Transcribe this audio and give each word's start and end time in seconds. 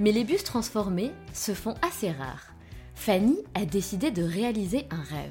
mais 0.00 0.12
les 0.12 0.24
bus 0.24 0.44
transformés 0.44 1.12
se 1.32 1.54
font 1.54 1.74
assez 1.82 2.10
rares. 2.10 2.54
Fanny 2.94 3.38
a 3.54 3.64
décidé 3.64 4.10
de 4.10 4.22
réaliser 4.22 4.86
un 4.90 5.02
rêve. 5.02 5.30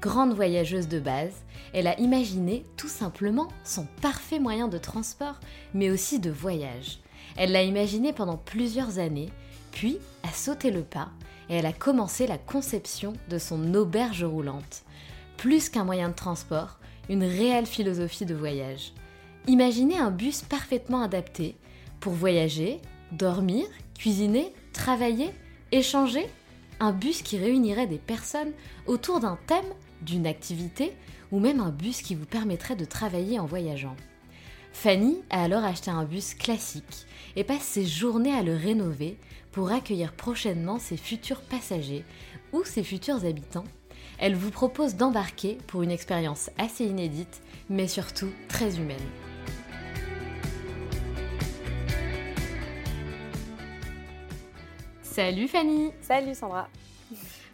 Grande 0.00 0.34
voyageuse 0.34 0.88
de 0.88 0.98
base, 0.98 1.44
elle 1.72 1.86
a 1.86 1.98
imaginé 2.00 2.64
tout 2.76 2.88
simplement 2.88 3.48
son 3.64 3.86
parfait 4.00 4.40
moyen 4.40 4.68
de 4.68 4.78
transport, 4.78 5.38
mais 5.74 5.90
aussi 5.90 6.18
de 6.18 6.30
voyage. 6.30 7.00
Elle 7.36 7.52
l'a 7.52 7.62
imaginé 7.62 8.12
pendant 8.12 8.36
plusieurs 8.36 8.98
années, 8.98 9.30
puis 9.70 9.98
a 10.22 10.32
sauté 10.32 10.70
le 10.70 10.82
pas 10.82 11.10
et 11.48 11.56
elle 11.56 11.66
a 11.66 11.72
commencé 11.72 12.26
la 12.26 12.38
conception 12.38 13.12
de 13.28 13.38
son 13.38 13.74
auberge 13.74 14.24
roulante 14.24 14.84
plus 15.42 15.68
qu'un 15.68 15.82
moyen 15.82 16.08
de 16.08 16.14
transport, 16.14 16.78
une 17.08 17.24
réelle 17.24 17.66
philosophie 17.66 18.26
de 18.26 18.34
voyage. 18.34 18.92
Imaginez 19.48 19.98
un 19.98 20.12
bus 20.12 20.42
parfaitement 20.42 21.02
adapté 21.02 21.56
pour 21.98 22.12
voyager, 22.12 22.80
dormir, 23.12 23.66
cuisiner, 23.98 24.52
travailler, 24.72 25.30
échanger. 25.70 26.26
Un 26.80 26.92
bus 26.92 27.22
qui 27.22 27.38
réunirait 27.38 27.86
des 27.86 27.98
personnes 27.98 28.52
autour 28.86 29.20
d'un 29.20 29.38
thème, 29.46 29.64
d'une 30.00 30.26
activité, 30.26 30.92
ou 31.30 31.38
même 31.38 31.60
un 31.60 31.70
bus 31.70 32.02
qui 32.02 32.14
vous 32.16 32.26
permettrait 32.26 32.74
de 32.74 32.84
travailler 32.84 33.38
en 33.38 33.46
voyageant. 33.46 33.96
Fanny 34.72 35.22
a 35.30 35.44
alors 35.44 35.64
acheté 35.64 35.90
un 35.90 36.04
bus 36.04 36.34
classique 36.34 37.06
et 37.36 37.44
passe 37.44 37.62
ses 37.62 37.86
journées 37.86 38.34
à 38.34 38.42
le 38.42 38.56
rénover 38.56 39.18
pour 39.52 39.70
accueillir 39.70 40.12
prochainement 40.12 40.78
ses 40.78 40.96
futurs 40.96 41.42
passagers 41.42 42.04
ou 42.52 42.64
ses 42.64 42.82
futurs 42.82 43.24
habitants 43.24 43.64
elle 44.22 44.36
vous 44.36 44.50
propose 44.50 44.94
d'embarquer 44.94 45.58
pour 45.66 45.82
une 45.82 45.90
expérience 45.90 46.48
assez 46.56 46.84
inédite, 46.84 47.42
mais 47.68 47.88
surtout 47.88 48.30
très 48.48 48.76
humaine. 48.78 48.96
Salut 55.12 55.46
Fanny 55.46 55.90
Salut 56.00 56.34
Sandra 56.34 56.70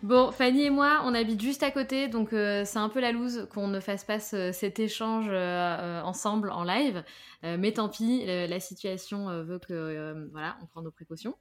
Bon, 0.05 0.31
Fanny 0.31 0.63
et 0.63 0.71
moi, 0.71 1.01
on 1.05 1.13
habite 1.13 1.43
juste 1.43 1.65
à 1.65 1.73
côté, 1.73 2.07
donc 2.07 2.33
euh, 2.33 2.65
c'est 2.65 2.79
un 2.79 2.89
peu 2.89 3.01
la 3.01 3.11
loose 3.11 3.49
qu'on 3.53 3.67
ne 3.67 3.81
fasse 3.81 4.05
pas 4.05 4.21
cet 4.21 4.79
échange 4.79 5.27
euh, 5.29 5.33
euh, 5.33 6.03
ensemble 6.03 6.53
en 6.53 6.63
live. 6.63 7.03
mais 7.43 7.73
tant 7.73 7.89
pis, 7.89 8.25
la 8.25 8.61
situation 8.61 9.43
veut 9.43 9.59
que 9.59 10.29
voilà, 10.31 10.57
on 10.63 10.67
prend 10.67 10.83
nos 10.83 10.93
précautions. 10.93 11.35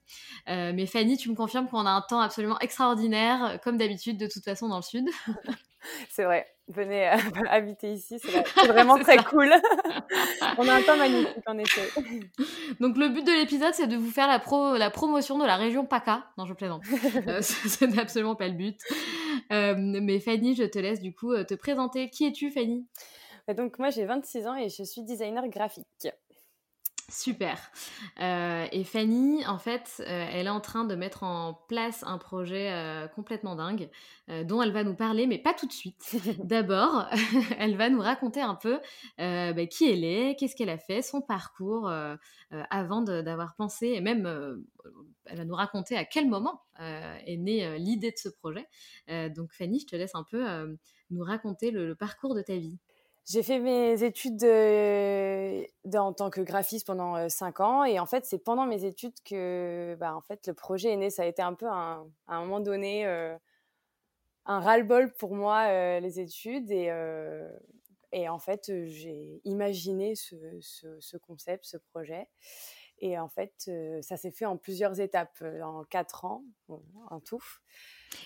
mais 0.48 0.88
Fanny, 0.88 1.18
tu 1.18 1.30
me 1.30 1.36
confirmes 1.36 1.68
qu'on 1.68 1.86
a 1.86 1.92
un 1.92 2.02
temps 2.02 2.20
absolument 2.20 2.58
extraordinaire, 2.62 3.60
comme 3.64 3.78
d'habitude, 3.78 4.18
de 4.18 4.26
toute 4.26 4.44
façon 4.44 4.70
dans 4.70 4.78
le 4.78 4.82
sud. 4.82 5.06
c'est 6.10 6.24
vrai 6.24 6.46
venez 6.68 7.08
euh, 7.08 7.16
habiter 7.50 7.94
ici, 7.94 8.20
c'est 8.20 8.68
vraiment 8.68 8.98
très 9.00 9.18
cool. 9.18 9.50
On 10.58 10.68
a 10.68 10.74
un 10.74 10.82
temps 10.82 10.98
magnifique 10.98 11.44
en 11.46 11.58
effet. 11.58 11.90
Donc 12.80 12.98
le 12.98 13.10
but 13.10 13.26
de 13.26 13.32
l'épisode, 13.32 13.74
c'est 13.74 13.88
de 13.88 13.96
vous 13.96 14.12
faire 14.12 14.28
la, 14.28 14.40
pro 14.40 14.76
la 14.76 14.90
promotion 14.90 15.38
de 15.38 15.46
la 15.46 15.56
région 15.56 15.86
PACA. 15.86 16.26
Non, 16.38 16.46
je 16.46 16.54
plaisante. 16.54 16.84
euh, 17.28 17.42
ce 17.42 17.86
n'est 17.86 18.00
absolument 18.00 18.36
pas 18.36 18.48
le 18.48 18.54
but. 18.54 18.80
Euh, 19.52 19.76
mais 19.78 20.20
Fanny, 20.20 20.56
je 20.56 20.64
te 20.64 20.80
laisse 20.80 21.02
du 21.02 21.14
coup 21.14 21.34
euh, 21.34 21.44
te 21.44 21.54
présenter. 21.54 22.10
Qui 22.10 22.28
es-tu, 22.28 22.52
Fanny? 22.52 22.86
Donc 23.56 23.80
moi, 23.80 23.90
j'ai 23.90 24.06
26 24.06 24.48
ans 24.48 24.56
et 24.56 24.68
je 24.70 24.84
suis 24.84 25.04
designer 25.04 25.48
graphique. 25.48 26.08
Super. 27.10 27.58
Euh, 28.20 28.68
et 28.74 28.84
Fanny, 28.84 29.46
en 29.46 29.60
fait, 29.60 30.02
euh, 30.02 30.28
elle 30.30 30.48
est 30.48 30.50
en 30.50 30.60
train 30.60 30.84
de 30.84 30.94
mettre 30.94 31.24
en 31.24 31.54
place 31.70 32.04
un 32.06 32.18
projet 32.18 32.70
euh, 32.74 33.08
complètement 33.08 33.56
dingue 33.56 33.90
dont 34.44 34.62
elle 34.62 34.74
va 34.74 34.84
nous 34.84 34.94
parler, 34.94 35.26
mais 35.26 35.38
pas 35.38 35.54
tout 35.54 35.68
de 35.68 35.72
suite. 35.72 36.18
D'abord, 36.44 37.08
elle 37.60 37.78
va 37.78 37.90
nous 37.90 38.02
raconter 38.02 38.42
un 38.42 38.56
peu 38.56 38.82
bah, 39.18 39.66
qui 39.68 39.90
elle 39.90 40.04
est, 40.04 40.36
qu'est-ce 40.38 40.54
qu'elle 40.54 40.70
a 40.70 40.78
fait, 40.78 41.02
son 41.02 41.22
parcours 41.22 41.90
avant 42.52 43.02
d'avoir 43.02 43.56
pensé, 43.56 43.88
et 43.88 44.02
même 44.02 44.28
elle 45.28 45.38
va 45.38 45.46
nous 45.46 45.56
raconter 45.56 45.96
à 45.96 46.04
quel 46.04 46.28
moment 46.28 46.64
est 46.78 47.38
née 47.38 47.80
l'idée 47.80 48.12
de 48.12 48.18
ce 48.18 48.28
projet. 48.28 48.68
donc 49.30 49.54
Fanny, 49.54 49.80
je 49.80 49.86
te 49.86 49.96
laisse 49.96 50.14
un 50.14 50.26
peu 50.30 50.46
nous 51.10 51.24
raconter 51.24 51.72
le 51.72 51.96
parcours 51.96 52.36
de 52.36 52.42
ta 52.42 52.58
vie. 52.58 52.78
J'ai 53.30 53.44
fait 53.44 53.60
mes 53.60 54.04
études 54.04 54.38
de, 54.38 55.98
en 55.98 56.14
tant 56.14 56.30
que 56.30 56.40
graphiste 56.40 56.88
pendant 56.88 57.28
5 57.28 57.60
ans 57.60 57.84
et 57.84 58.00
en 58.00 58.06
fait 58.06 58.26
c'est 58.26 58.38
pendant 58.38 58.66
mes 58.66 58.86
études 58.86 59.16
que 59.26 59.98
bah, 60.00 60.16
en 60.16 60.22
fait 60.22 60.48
le 60.48 60.54
projet 60.54 60.94
est 60.94 60.96
né. 60.96 61.10
Ça 61.10 61.24
a 61.24 61.26
été 61.26 61.42
un 61.42 61.54
peu 61.54 61.68
à 61.68 62.06
un 62.28 62.40
moment 62.40 62.62
donné 62.62 63.06
un 64.46 64.60
ras-le-bol 64.62 65.14
pour 65.16 65.36
moi 65.36 66.00
les 66.00 66.22
études 66.22 66.72
et, 66.72 66.90
et 68.14 68.30
en 68.30 68.40
fait 68.40 68.72
j'ai 68.86 69.42
imaginé 69.44 70.16
ce, 70.16 70.36
ce, 70.62 70.98
ce, 71.02 71.18
concept, 71.18 71.66
ce 71.66 71.76
projet 71.76 72.30
et 73.00 73.20
en 73.20 73.28
fait 73.28 73.70
ça 74.04 74.16
s'est 74.16 74.32
fait 74.32 74.46
en 74.46 74.56
plusieurs 74.56 75.02
étapes, 75.02 75.44
en 75.62 75.84
4 75.84 76.24
ans 76.24 76.46
en 77.10 77.20
tout. 77.20 77.44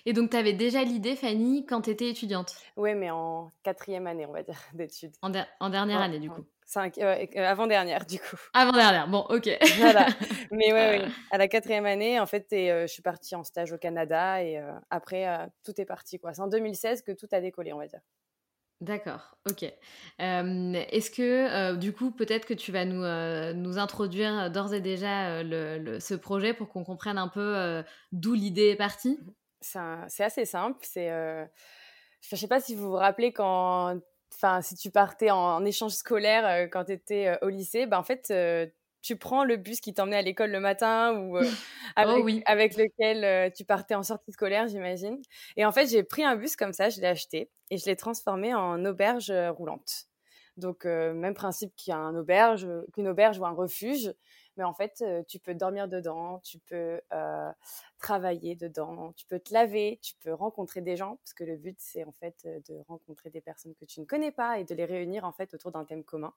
Et 0.06 0.14
donc, 0.14 0.32
tu 0.32 0.38
avais 0.38 0.54
déjà 0.54 0.84
l'idée, 0.84 1.16
Fanny, 1.16 1.66
quand 1.66 1.82
tu 1.82 1.90
étais 1.90 2.10
étudiante? 2.10 2.56
Oui, 2.78 2.96
mais 2.96 3.12
en 3.12 3.52
quatrième 3.64 4.08
année, 4.08 4.26
on 4.26 4.32
va 4.32 4.44
dire, 4.44 4.60
d'études. 4.74 5.14
En, 5.22 5.30
dernière 5.70 6.02
année, 6.02 6.20
du 6.20 6.30
coup 6.30 6.46
Cinq, 6.72 7.00
euh, 7.00 7.26
avant-dernière, 7.36 8.06
du 8.06 8.18
coup. 8.18 8.38
Avant-dernière, 8.54 9.10
bon, 9.10 9.26
ok. 9.30 9.50
voilà. 9.78 10.06
Mais 10.52 10.72
oui, 10.72 11.12
à 11.30 11.38
la 11.38 11.50
quatrième 11.50 11.86
année, 11.86 12.18
en 12.18 12.26
fait, 12.26 12.48
euh, 12.54 12.88
je 12.88 12.94
suis 12.94 13.02
partie 13.02 13.36
en 13.36 13.44
stage 13.44 13.74
au 13.74 13.78
Canada 13.78 14.42
et 14.42 14.58
euh, 14.58 14.72
après, 14.90 15.28
tout 15.66 15.74
est 15.82 15.86
parti. 15.86 16.18
quoi. 16.18 16.34
C'est 16.34 16.42
en 16.42 16.48
2016 16.48 17.02
que 17.02 17.12
tout 17.12 17.28
a 17.34 17.42
décollé, 17.42 17.74
on 17.74 17.78
va 17.78 17.88
dire. 17.88 18.00
D'accord, 18.80 19.36
ok. 19.50 19.64
Est-ce 20.18 21.12
que, 21.12 21.76
du 21.76 21.92
coup, 21.92 22.12
peut-être 22.12 22.46
que 22.46 22.54
tu 22.54 22.72
vas 22.72 22.86
nous, 22.86 23.04
nous 23.54 23.78
introduire 23.78 24.50
d'ores 24.50 24.74
et 24.74 24.80
déjà 24.80 25.44
le, 25.44 26.00
ce 26.00 26.14
projet 26.14 26.54
pour 26.54 26.70
qu'on 26.70 26.86
comprenne 26.86 27.18
un 27.18 27.28
peu 27.28 27.84
d'où 28.14 28.34
l'idée 28.34 28.70
est 28.70 28.78
partie? 28.78 29.20
C'est 29.62 30.24
assez 30.24 30.46
simple. 30.46 30.80
C'est, 30.82 31.12
euh, 31.12 31.46
je 32.22 32.36
ne 32.36 32.40
sais 32.40 32.48
pas 32.48 32.60
si 32.60 32.76
vous 32.76 32.90
vous 32.90 32.96
rappelez 32.96 33.32
quand, 33.32 34.00
enfin, 34.34 34.62
si 34.62 34.76
tu 34.76 34.92
partais 34.92 35.32
en, 35.32 35.64
échange 35.66 35.94
scolaire 35.94 36.46
euh, 36.46 36.68
quand 36.68 36.86
tu 36.86 36.94
étais 36.94 37.28
euh, 37.28 37.38
au 37.42 37.50
lycée, 37.50 37.86
ben 37.86 37.98
en 37.98 38.04
fait, 38.04 38.34
tu 39.02 39.16
prends 39.16 39.44
le 39.44 39.58
bus 39.58 39.82
qui 39.82 39.94
t'emmenait 39.94 40.18
à 40.18 40.22
l'école 40.22 40.52
le 40.52 40.60
matin 40.60 41.14
ou 41.16 41.38
oh 41.40 41.44
avec, 41.96 42.24
oui. 42.24 42.44
avec, 42.46 42.76
lequel 42.76 43.52
tu 43.54 43.66
partais 43.66 43.96
en 43.96 44.04
sortie 44.04 44.32
scolaire, 44.32 44.68
j'imagine. 44.68 45.22
Et 45.58 45.66
en 45.66 45.72
fait, 45.72 45.88
j'ai 45.88 46.04
pris 46.04 46.24
un 46.24 46.36
bus 46.36 46.56
comme 46.56 46.74
ça, 46.74 46.90
je 46.90 47.00
l'ai 47.02 47.08
acheté 47.08 47.50
et 47.70 47.78
je 47.78 47.86
l'ai 47.86 47.96
transformé 47.96 48.54
en 48.54 48.84
auberge 48.86 49.32
roulante. 49.32 50.08
Donc, 50.58 50.86
même 50.86 51.34
principe 51.34 51.74
un 51.90 52.16
auberge, 52.16 52.68
qu'une 52.94 53.08
auberge 53.08 53.40
ou 53.40 53.46
un 53.46 53.54
refuge. 53.54 54.14
Mais 54.62 54.66
en 54.66 54.76
fait, 54.76 55.04
tu 55.28 55.40
peux 55.40 55.56
dormir 55.56 55.88
dedans, 55.88 56.38
tu 56.44 56.60
peux 56.60 57.02
travailler 57.98 58.56
dedans, 58.56 59.12
tu 59.14 59.26
peux 59.26 59.40
te 59.40 59.52
laver, 59.52 59.98
tu 60.04 60.14
peux 60.20 60.32
rencontrer 60.32 60.82
des 60.82 60.96
gens, 60.96 61.16
parce 61.16 61.34
que 61.34 61.44
le 61.44 61.58
but, 61.58 61.78
c'est 61.80 62.04
en 62.04 62.12
fait 62.12 62.46
de 62.46 62.78
rencontrer 62.88 63.32
des 63.32 63.42
personnes 63.42 63.74
que 63.74 63.86
tu 63.86 64.02
ne 64.02 64.06
connais 64.06 64.32
pas 64.32 64.60
et 64.60 64.64
de 64.64 64.76
les 64.76 64.86
réunir 64.86 65.26
en 65.26 65.32
fait 65.32 65.56
autour 65.56 65.72
d'un 65.72 65.84
thème 65.84 66.04
commun. 66.04 66.32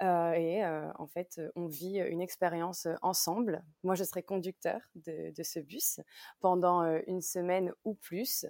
et 0.00 0.64
en 0.64 1.06
fait, 1.06 1.38
on 1.54 1.66
vit 1.66 1.98
une 1.98 2.22
expérience 2.22 2.88
ensemble. 3.02 3.62
Moi, 3.82 3.94
je 3.94 4.04
serai 4.04 4.22
conducteur 4.22 4.80
de, 4.94 5.30
de 5.36 5.42
ce 5.42 5.60
bus 5.60 6.00
pendant 6.40 6.82
une 7.06 7.20
semaine 7.20 7.74
ou 7.84 7.92
plus. 7.92 8.46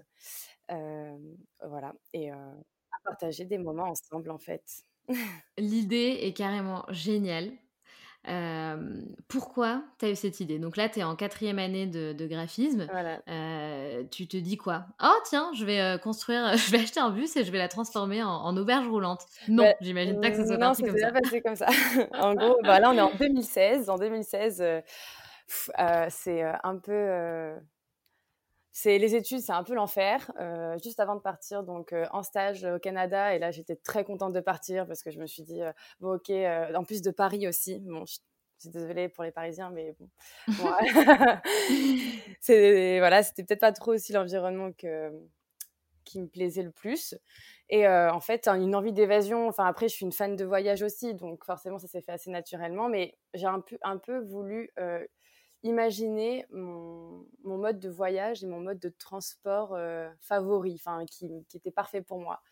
voilà. 0.69 1.95
Et 2.13 2.31
à 2.31 2.55
partager 3.03 3.45
des 3.45 3.59
moments 3.59 3.91
ensemble, 3.91 4.31
en 4.31 4.39
fait. 4.39 4.85
L'idée 5.59 6.21
est 6.23 6.33
carrément 6.33 6.85
géniale 6.91 7.51
pourquoi 9.29 9.83
tu 9.99 10.07
as 10.07 10.11
eu 10.11 10.17
cette 10.17 10.41
idée? 10.41 10.59
Donc 10.59 10.77
là, 10.77 10.89
tu 10.89 11.01
es 11.01 11.03
en 11.03 11.17
quatrième 11.17 11.59
année 11.59 11.87
de, 11.87 12.27
graphisme. 12.27 12.87
tu 14.11 14.27
te 14.27 14.37
dis 14.37 14.57
quoi? 14.57 14.87
Oh, 15.03 15.17
tiens, 15.25 15.51
je 15.55 15.65
vais 15.65 15.99
construire, 16.03 16.53
je 16.57 16.71
vais 16.71 16.79
acheter 16.79 17.01
un 17.01 17.11
bus 17.11 17.37
et 17.37 17.45
je 17.45 17.53
vais 17.53 17.59
la 17.59 17.69
transformer 17.69 18.23
en, 18.23 18.57
auberge 18.57 18.89
roulante. 18.89 19.27
Non, 19.49 19.65
bah, 19.65 19.75
j'imagine 19.81 20.21
pas 20.21 20.31
que 20.31 20.37
ça 20.37 20.47
soit 20.47 20.57
non, 20.57 20.69
parti 20.69 20.83
comme 20.83 20.99
ça. 20.99 21.11
Non, 21.11 21.21
passé 21.21 21.41
comme 21.43 21.57
ça. 21.57 21.67
en 22.21 22.35
gros, 22.35 22.59
bah, 22.63 22.81
là, 22.81 22.91
on 22.91 22.97
est 22.97 23.01
en 23.01 23.15
2016. 23.15 23.91
En 23.91 23.97
2016, 23.97 24.65
c'est 26.09 26.43
un 26.63 26.77
peu 26.79 27.55
c'est 28.77 28.99
les 28.99 29.15
études, 29.15 29.39
c'est 29.39 29.53
un 29.53 29.63
peu 29.63 29.73
l'enfer. 29.73 30.33
Euh, 30.41 30.77
juste 30.83 30.99
avant 30.99 31.15
de 31.15 31.21
partir, 31.21 31.63
donc 31.63 31.93
euh, 31.93 32.07
en 32.11 32.25
stage 32.25 32.65
au 32.65 32.81
Canada, 32.81 33.33
et 33.33 33.39
là 33.39 33.53
j'étais 33.53 33.77
très 33.77 34.03
contente 34.03 34.33
de 34.33 34.41
partir 34.41 34.85
parce 34.89 35.05
que 35.05 35.13
je 35.13 35.21
me 35.21 35.27
suis 35.27 35.45
dit 35.45 35.63
euh, 35.63 35.73
bon 36.01 36.17
ok, 36.17 36.31
en 36.31 36.83
plus 36.83 37.01
de 37.01 37.13
Paris 37.13 37.47
aussi. 37.47 37.79
Bon, 37.79 38.05
je 38.05 38.15
suis 38.59 38.71
désolée 38.71 39.09
pour 39.09 39.23
les 39.23 39.31
Parisiens, 39.31 39.71
mais 39.71 39.95
bon, 39.97 40.11
c'est 42.41 42.99
voilà, 42.99 43.23
c'était 43.23 43.45
peut-être 43.45 43.61
pas 43.61 43.71
trop 43.71 43.93
aussi 43.93 44.13
l'environnement 44.13 44.73
que 44.73 45.13
qui 46.05 46.21
me 46.21 46.27
plaisait 46.27 46.65
le 46.65 46.73
plus. 46.73 47.15
Et 47.71 47.89
en 47.89 48.21
fait, 48.21 48.49
une 48.49 48.75
envie 48.75 48.93
d'évasion. 48.93 49.49
Enfin, 49.49 49.67
après, 49.67 49.89
je 49.89 49.95
suis 49.95 50.05
une 50.05 50.13
fan 50.13 50.37
de 50.37 50.45
voyage 50.45 50.83
aussi, 50.83 51.15
donc 51.15 51.45
forcément, 51.45 51.79
ça 51.79 51.87
s'est 51.87 52.03
fait 52.03 52.13
assez 52.13 52.31
naturellement. 52.31 52.89
Mais 52.89 53.17
j'ai 53.33 53.47
un 53.47 53.61
peu, 53.61 53.79
un 53.83 53.97
peu 53.97 54.19
voulu 54.19 54.71
imaginer 55.65 56.47
mon, 56.51 57.27
mode 57.43 57.81
de 57.81 57.89
voyage 57.89 58.45
et 58.45 58.47
mon 58.47 58.61
mode 58.61 58.79
de 58.79 58.91
transport 58.91 59.75
euh, 59.75 60.09
favori, 60.21 60.75
enfin 60.75 61.05
qui, 61.07 61.27
était 61.55 61.71
parfait 61.71 62.03
pour 62.03 62.21
moi. 62.21 62.43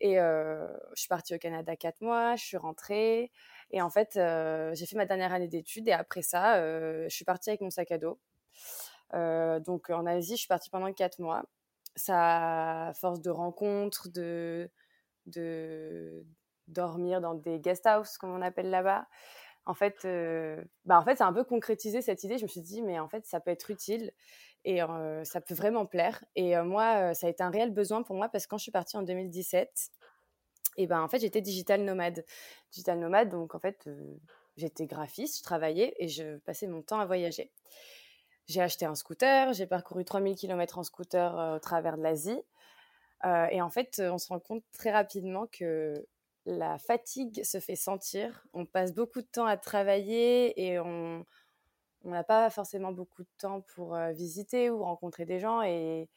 Et 0.00 0.20
euh, 0.20 0.68
je 0.94 1.00
suis 1.00 1.08
partie 1.08 1.34
au 1.34 1.38
Canada 1.38 1.74
quatre 1.76 2.02
mois, 2.02 2.36
je 2.36 2.44
suis 2.44 2.56
rentrée 2.58 3.32
et 3.70 3.80
en 3.80 3.88
fait 3.88 4.16
euh, 4.16 4.74
j'ai 4.74 4.84
fait 4.84 4.96
ma 4.96 5.06
dernière 5.06 5.32
année 5.32 5.48
d'études 5.48 5.88
et 5.88 5.92
après 5.92 6.22
ça 6.22 6.60
je 7.08 7.14
suis 7.14 7.24
partie 7.24 7.50
avec 7.50 7.62
mon 7.62 7.70
sac 7.70 7.90
à 7.90 7.98
dos. 7.98 8.20
donc 9.64 9.88
en 9.90 10.04
Asie 10.04 10.34
je 10.34 10.40
suis 10.40 10.48
partie 10.48 10.70
pendant 10.70 10.92
quatre 10.92 11.18
mois. 11.18 11.44
Ça, 11.94 12.92
force 12.94 13.20
de 13.20 13.28
rencontres, 13.30 14.08
de, 14.08 14.70
de 15.26 16.24
dormir 16.68 17.20
dans 17.20 17.34
des 17.34 17.60
guest 17.60 17.86
houses 17.86 18.16
comme 18.18 18.30
on 18.30 18.42
appelle 18.42 18.70
là-bas 18.70 19.06
en 19.64 19.74
fait, 19.74 20.04
euh, 20.04 20.62
bah 20.84 20.98
en 20.98 21.04
fait, 21.04 21.16
c'est 21.16 21.24
un 21.24 21.32
peu 21.32 21.44
concrétisé 21.44 22.02
cette 22.02 22.24
idée. 22.24 22.38
Je 22.38 22.42
me 22.42 22.48
suis 22.48 22.60
dit, 22.60 22.82
mais 22.82 22.98
en 22.98 23.08
fait, 23.08 23.26
ça 23.26 23.40
peut 23.40 23.50
être 23.50 23.70
utile 23.70 24.12
et 24.64 24.82
euh, 24.82 25.24
ça 25.24 25.40
peut 25.40 25.54
vraiment 25.54 25.86
plaire. 25.86 26.24
Et 26.34 26.56
euh, 26.56 26.64
moi, 26.64 27.14
ça 27.14 27.28
a 27.28 27.30
été 27.30 27.42
un 27.42 27.50
réel 27.50 27.70
besoin 27.72 28.02
pour 28.02 28.16
moi 28.16 28.28
parce 28.28 28.46
que 28.46 28.50
quand 28.50 28.58
je 28.58 28.64
suis 28.64 28.72
partie 28.72 28.96
en 28.96 29.02
2017, 29.02 29.90
et 30.78 30.86
ben 30.86 31.00
en 31.02 31.08
fait, 31.08 31.20
j'étais 31.20 31.40
digital 31.42 31.82
nomade. 31.82 32.24
Digital 32.72 32.98
nomade, 32.98 33.28
donc 33.28 33.54
en 33.54 33.58
fait, 33.58 33.88
j'étais 34.56 34.86
graphiste, 34.86 35.38
je 35.38 35.42
travaillais 35.42 35.94
et 35.98 36.08
je 36.08 36.38
passais 36.38 36.66
mon 36.66 36.82
temps 36.82 36.98
à 36.98 37.06
voyager. 37.06 37.52
J'ai 38.46 38.62
acheté 38.62 38.86
un 38.86 38.94
scooter, 38.94 39.52
j'ai 39.52 39.66
parcouru 39.66 40.04
3000 40.04 40.34
km 40.34 40.78
en 40.78 40.82
scooter 40.82 41.54
au 41.56 41.58
travers 41.58 41.98
de 41.98 42.02
l'Asie. 42.02 42.40
et 43.50 43.60
en 43.60 43.70
fait, 43.70 44.00
on 44.02 44.18
se 44.18 44.28
rend 44.28 44.40
compte 44.40 44.64
très 44.72 44.90
rapidement 44.90 45.46
que 45.46 46.06
la 46.46 46.78
fatigue 46.78 47.44
se 47.44 47.60
fait 47.60 47.76
sentir. 47.76 48.46
On 48.52 48.66
passe 48.66 48.94
beaucoup 48.94 49.20
de 49.20 49.26
temps 49.26 49.46
à 49.46 49.56
travailler 49.56 50.60
et 50.60 50.78
on 50.78 51.24
n'a 52.04 52.24
pas 52.24 52.50
forcément 52.50 52.92
beaucoup 52.92 53.22
de 53.22 53.28
temps 53.38 53.60
pour 53.74 53.94
euh, 53.94 54.12
visiter 54.12 54.70
ou 54.70 54.82
rencontrer 54.82 55.24
des 55.24 55.38
gens. 55.38 55.62
Et 55.62 56.08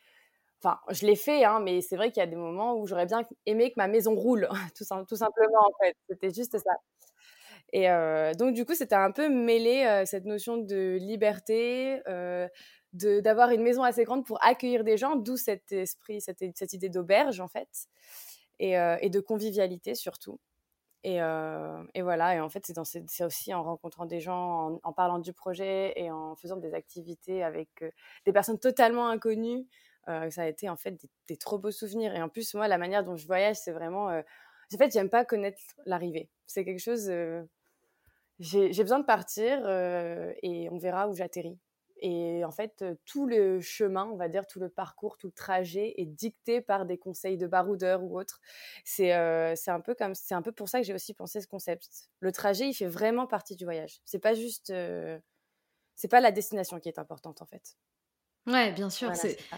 enfin, 0.62 0.80
je 0.90 1.06
l'ai 1.06 1.16
fait, 1.16 1.44
hein, 1.44 1.60
mais 1.60 1.82
c'est 1.82 1.96
vrai 1.96 2.12
qu'il 2.12 2.22
y 2.22 2.24
a 2.24 2.28
des 2.28 2.36
moments 2.36 2.76
où 2.76 2.88
j'aurais 2.88 3.06
bien 3.06 3.22
aimé 3.46 3.70
que 3.70 3.76
ma 3.78 3.88
maison 3.88 4.16
roule, 4.16 4.50
tout, 4.76 4.84
simplement. 4.84 5.72
C'était 6.10 6.34
juste 6.34 6.58
ça. 6.58 6.74
Et 7.74 7.90
euh, 7.90 8.34
donc 8.34 8.54
du 8.54 8.66
coup, 8.66 8.76
c'était 8.76 8.96
un 8.96 9.12
peu 9.12 9.30
mêlé 9.30 9.86
euh, 9.86 10.06
cette 10.06 10.26
notion 10.26 10.58
de 10.58 10.98
liberté, 11.00 12.02
d'avoir 12.94 13.52
une 13.52 13.62
maison 13.62 13.84
assez 13.84 14.06
grande 14.06 14.26
pour 14.26 14.44
accueillir 14.44 14.84
des 14.84 14.98
gens, 14.98 15.16
d'où 15.16 15.38
cet 15.38 15.72
esprit, 15.72 16.22
cette 16.22 16.74
idée 16.74 16.90
d'auberge 16.90 17.40
en 17.42 17.48
fait. 17.48 17.70
Euh, 18.62 18.98
et, 19.02 19.10
de 19.10 19.20
convivialité 19.20 19.96
surtout. 19.96 20.40
Et, 21.04 21.22
euh, 21.22 21.84
et, 21.94 22.02
voilà, 22.02 22.36
et 22.36 22.40
en 22.40 22.50
fait, 22.50 22.72
c'est 23.08 23.24
aussi 23.24 23.54
en 23.54 23.64
rencontrant 23.64 24.06
des 24.06 24.20
gens, 24.20 24.80
en, 24.84 24.94
parlant 24.94 25.20
du 25.20 25.34
projet 25.34 25.94
et 25.98 26.10
en 26.10 26.36
faisant 26.36 26.58
des 26.58 26.74
activités 26.74 27.44
avec 27.44 27.70
euh, 27.84 27.92
des 28.26 28.34
personnes 28.34 28.60
totalement 28.60 29.08
inconnues. 29.10 29.68
ça 30.08 30.44
a 30.44 30.48
été 30.48 30.70
en 30.70 30.78
fait 30.78 30.96
des, 31.28 31.38
trop 31.38 31.60
beaux 31.60 31.72
souvenirs. 31.72 32.16
Et 32.16 32.22
en 32.22 32.30
plus, 32.30 32.54
moi, 32.56 32.68
la 32.68 32.78
manière 32.78 33.04
dont 33.04 33.16
je 33.16 33.28
voyage, 33.28 33.58
c'est 33.58 33.72
vraiment. 33.72 34.08
en 34.08 34.78
fait, 34.78 34.92
j'aime 34.92 35.10
pas 35.10 35.26
connaître 35.26 35.62
l'arrivée. 35.86 36.30
C'est 36.48 36.66
quelque 36.66 36.82
chose. 36.82 37.12
j'ai 38.40 38.84
besoin 38.84 39.00
de 39.00 39.06
partir 39.06 39.68
et 40.42 40.70
on 40.72 40.78
verra 40.78 41.08
où 41.10 41.16
j'atterris. 41.16 41.60
Et 42.08 42.46
en 42.46 42.52
fait, 42.52 42.86
tout 43.04 43.26
le 43.26 43.60
chemin, 43.62 44.06
on 44.06 44.16
va 44.16 44.30
dire, 44.30 44.46
tout 44.46 44.60
le 44.60 44.70
parcours, 44.70 45.18
tout 45.18 45.26
le 45.26 45.34
trajet 45.34 45.96
est 45.98 46.06
dicté 46.06 46.62
par 46.62 46.86
des 46.86 47.00
conseils 47.00 47.36
de 47.36 47.48
baroudeur 47.48 48.04
ou 48.04 48.20
autres. 48.20 48.42
C'est 48.84 49.12
un 49.12 49.82
peu 49.84 49.96
comme, 49.96 50.14
c'est 50.14 50.36
un 50.36 50.44
peu 50.44 50.52
pour 50.52 50.70
ça 50.70 50.80
que 50.80 50.86
j'ai 50.86 50.94
aussi 50.94 51.16
pensé 51.16 51.42
ce 51.42 51.48
concept. 51.48 51.90
Le 52.20 52.32
trajet, 52.32 52.70
il 52.70 52.76
fait 52.76 52.86
vraiment 52.86 53.26
partie 53.26 53.56
du 53.56 53.64
voyage. 53.64 54.02
C'est 54.06 54.20
pas 54.20 54.36
juste, 54.36 54.72
c'est 55.96 56.08
pas 56.08 56.22
la 56.22 56.32
destination 56.32 56.80
qui 56.80 56.90
est 56.90 57.00
importante 57.00 57.42
en 57.42 57.48
fait. 57.48 57.76
Ouais, 58.46 58.72
bien 58.72 58.92
sûr. 58.92 59.12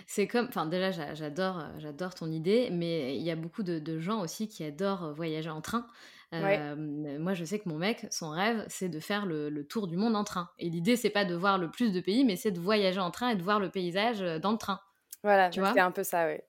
c'est 0.06 0.28
comme, 0.28 0.48
enfin 0.48 0.68
déjà, 0.68 1.14
j'adore, 1.16 1.66
j'adore 1.80 2.16
ton 2.16 2.32
idée, 2.32 2.70
mais 2.72 3.18
il 3.18 3.24
y 3.24 3.32
a 3.32 3.36
beaucoup 3.36 3.64
de, 3.64 3.78
de, 3.78 4.00
gens 4.00 4.22
aussi 4.22 4.48
qui 4.48 4.64
adorent 4.64 5.14
voyager 5.14 5.50
en 5.50 5.60
train 5.60 5.86
moi, 6.32 7.34
je 7.34 7.46
sais 7.46 7.60
que 7.60 7.70
mon 7.70 7.78
mec, 7.78 8.08
son 8.12 8.30
rêve, 8.30 8.66
c'est 8.68 8.90
de 8.90 9.00
faire 9.00 9.26
le, 9.26 9.64
tour 9.64 9.88
du 9.88 9.98
monde 9.98 10.16
en 10.16 10.24
train. 10.24 10.50
Et 10.60 10.70
l'idée, 10.70 10.96
c'est 10.96 11.10
pas 11.10 11.26
de 11.26 11.36
voir 11.36 11.58
le 11.58 11.70
plus 11.70 11.92
de 11.92 12.00
pays, 12.00 12.26
mais 12.26 12.36
c'est 12.36 12.52
de 12.52 12.60
voyager 12.60 13.00
en 13.00 13.12
train 13.12 13.30
et 13.30 13.36
de 13.36 13.44
voir 13.44 13.60
le 13.60 13.70
paysage 13.70 14.20
dans 14.42 14.52
le 14.52 14.58
train. 14.58 14.80
Voilà, 15.24 15.50
tu 15.50 15.60
vois 15.60 15.74
c'est 15.74 15.80
un 15.80 15.92
peu 15.92 16.04
ça, 16.04 16.28
oui. 16.28 16.40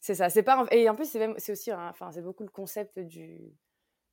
C'est 0.00 0.14
ça. 0.14 0.28
C'est 0.28 0.42
pas 0.42 0.66
et 0.72 0.88
en 0.88 0.96
plus 0.96 1.08
c'est 1.36 1.52
aussi, 1.52 1.72
enfin 1.72 2.10
c'est 2.10 2.22
beaucoup 2.22 2.42
le 2.42 2.50
concept 2.50 2.98
du 2.98 3.52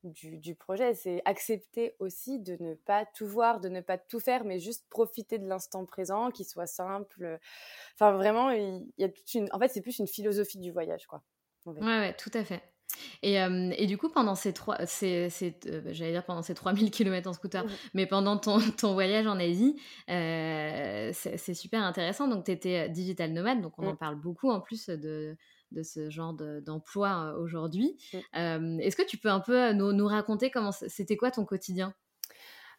du, 0.03 0.37
du 0.37 0.55
projet, 0.55 0.93
c'est 0.93 1.21
accepter 1.25 1.95
aussi 1.99 2.39
de 2.39 2.57
ne 2.61 2.73
pas 2.73 3.05
tout 3.05 3.27
voir, 3.27 3.59
de 3.59 3.69
ne 3.69 3.81
pas 3.81 3.97
tout 3.97 4.19
faire, 4.19 4.45
mais 4.45 4.59
juste 4.59 4.87
profiter 4.89 5.37
de 5.39 5.47
l'instant 5.47 5.85
présent, 5.85 6.31
qu'il 6.31 6.45
soit 6.45 6.67
simple. 6.67 7.39
Enfin 7.95 8.11
vraiment, 8.13 8.51
il 8.51 8.87
y 8.97 9.03
a 9.03 9.09
toute 9.09 9.33
une. 9.33 9.49
En 9.51 9.59
fait, 9.59 9.67
c'est 9.67 9.81
plus 9.81 9.99
une 9.99 10.07
philosophie 10.07 10.59
du 10.59 10.71
voyage, 10.71 11.05
quoi. 11.07 11.21
Ouais, 11.65 11.81
ouais, 11.81 12.15
tout 12.15 12.31
à 12.33 12.43
fait. 12.43 12.61
Et, 13.21 13.35
et, 13.35 13.85
du 13.85 13.97
coup, 13.97 14.09
pendant 14.09 14.35
ces 14.35 14.53
trois, 14.53 14.85
ces, 14.85 15.29
euh, 15.67 15.81
j'allais 15.91 16.11
dire 16.11 16.23
pendant 16.23 16.41
ces 16.41 16.53
3000 16.53 16.89
km 16.89 17.29
en 17.29 17.33
scooter, 17.33 17.65
mais 17.93 18.05
pendant 18.05 18.37
ton, 18.37 18.59
ton, 18.77 18.93
voyage 18.93 19.27
en 19.27 19.39
Asie, 19.39 19.75
euh, 20.09 21.11
c'est 21.13 21.53
super 21.53 21.83
intéressant. 21.83 22.27
Donc, 22.27 22.45
tu 22.45 22.51
étais 22.51 22.87
digital 22.89 23.33
nomade, 23.33 23.61
donc 23.61 23.73
on 23.77 23.87
en 23.87 23.93
mmh. 23.93 23.97
parle 23.97 24.15
beaucoup 24.15 24.49
en 24.49 24.61
plus 24.61 24.87
de, 24.87 25.35
de 25.71 25.83
ce 25.83 26.09
genre 26.09 26.33
d'emploi 26.33 27.35
aujourd'hui. 27.37 27.97
Mmh. 28.13 28.79
Est-ce 28.79 28.95
que 28.95 29.05
tu 29.05 29.17
peux 29.17 29.29
un 29.29 29.41
peu 29.41 29.73
nous, 29.73 29.91
nous 29.91 30.07
raconter 30.07 30.49
comment 30.49 30.71
c'était 30.71 31.17
quoi 31.17 31.31
ton 31.31 31.45
quotidien? 31.45 31.93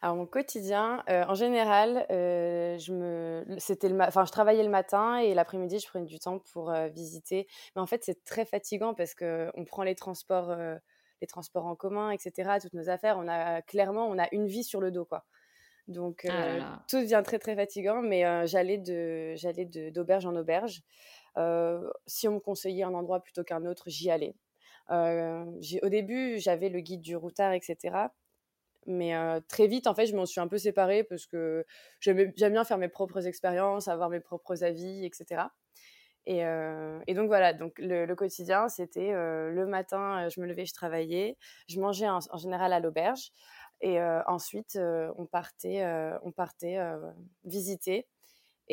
Alors 0.03 0.15
mon 0.15 0.25
quotidien, 0.25 1.03
euh, 1.09 1.23
en 1.27 1.35
général, 1.35 2.07
euh, 2.09 2.75
je 2.79 2.91
me, 2.91 3.45
c'était 3.59 3.87
le, 3.87 4.01
enfin 4.01 4.25
je 4.25 4.31
travaillais 4.31 4.63
le 4.63 4.69
matin 4.69 5.17
et 5.17 5.35
l'après-midi 5.35 5.77
je 5.77 5.87
prenais 5.87 6.07
du 6.07 6.17
temps 6.17 6.39
pour 6.53 6.71
euh, 6.71 6.87
visiter. 6.87 7.47
Mais 7.75 7.81
en 7.83 7.85
fait 7.85 8.03
c'est 8.03 8.23
très 8.23 8.43
fatigant 8.45 8.95
parce 8.95 9.13
que 9.13 9.51
on 9.53 9.63
prend 9.63 9.83
les 9.83 9.93
transports, 9.93 10.55
les 11.21 11.27
transports 11.27 11.67
en 11.67 11.75
commun, 11.75 12.09
etc. 12.09 12.57
Toutes 12.59 12.73
nos 12.73 12.89
affaires, 12.89 13.19
on 13.19 13.27
a 13.27 13.61
clairement 13.61 14.07
on 14.07 14.17
a 14.17 14.27
une 14.31 14.47
vie 14.47 14.63
sur 14.63 14.81
le 14.81 14.89
dos 14.89 15.05
quoi. 15.05 15.23
Donc 15.87 16.25
ah 16.27 16.83
tout 16.89 16.97
devient 16.97 17.21
très 17.23 17.37
très 17.37 17.55
fatigant. 17.55 18.01
Mais 18.01 18.47
j'allais 18.47 18.79
de, 18.79 19.35
j'allais 19.35 19.65
d'auberge 19.65 20.25
en 20.25 20.35
auberge. 20.35 20.81
si 22.07 22.27
on 22.27 22.33
me 22.33 22.39
conseillait 22.39 22.83
un 22.83 22.95
endroit 22.95 23.19
plutôt 23.19 23.43
qu'un 23.43 23.65
autre, 23.65 23.83
j'y 23.85 24.09
allais. 24.09 24.33
au 24.89 25.89
début, 25.89 26.39
j'avais 26.39 26.69
le 26.69 26.79
guide 26.79 27.01
du 27.01 27.15
routard, 27.15 27.53
etc. 27.53 28.07
Mais 28.87 29.13
très 29.47 29.67
vite, 29.67 29.87
en 29.87 29.93
fait, 29.93 30.07
je 30.07 30.15
m'en 30.15 30.25
suis 30.25 30.41
un 30.41 30.47
peu 30.47 30.57
séparée 30.57 31.03
parce 31.03 31.27
que 31.27 31.65
j'aime 31.99 32.31
bien 32.35 32.63
faire 32.63 32.77
mes 32.77 32.89
propres 32.89 33.27
expériences, 33.27 33.87
avoir 33.87 34.09
mes 34.09 34.19
propres 34.19 34.63
avis, 34.63 35.05
etc. 35.05 35.43
Et, 36.25 36.41
et, 37.07 37.13
donc 37.13 37.27
voilà, 37.27 37.53
donc 37.53 37.73
le, 37.77 38.13
quotidien, 38.15 38.69
c'était 38.69 39.11
le 39.11 39.65
matin, 39.67 40.27
je 40.29 40.39
me 40.41 40.47
levais, 40.47 40.65
je 40.65 40.73
travaillais, 40.73 41.37
je 41.67 41.79
mangeais 41.79 42.09
en, 42.09 42.19
général 42.37 42.73
à 42.73 42.79
l'auberge, 42.79 43.31
et 43.81 44.01
ensuite 44.27 44.79
on 45.17 45.25
partait, 45.25 45.85
on 46.23 46.31
partait 46.31 46.79
visiter. 47.43 48.07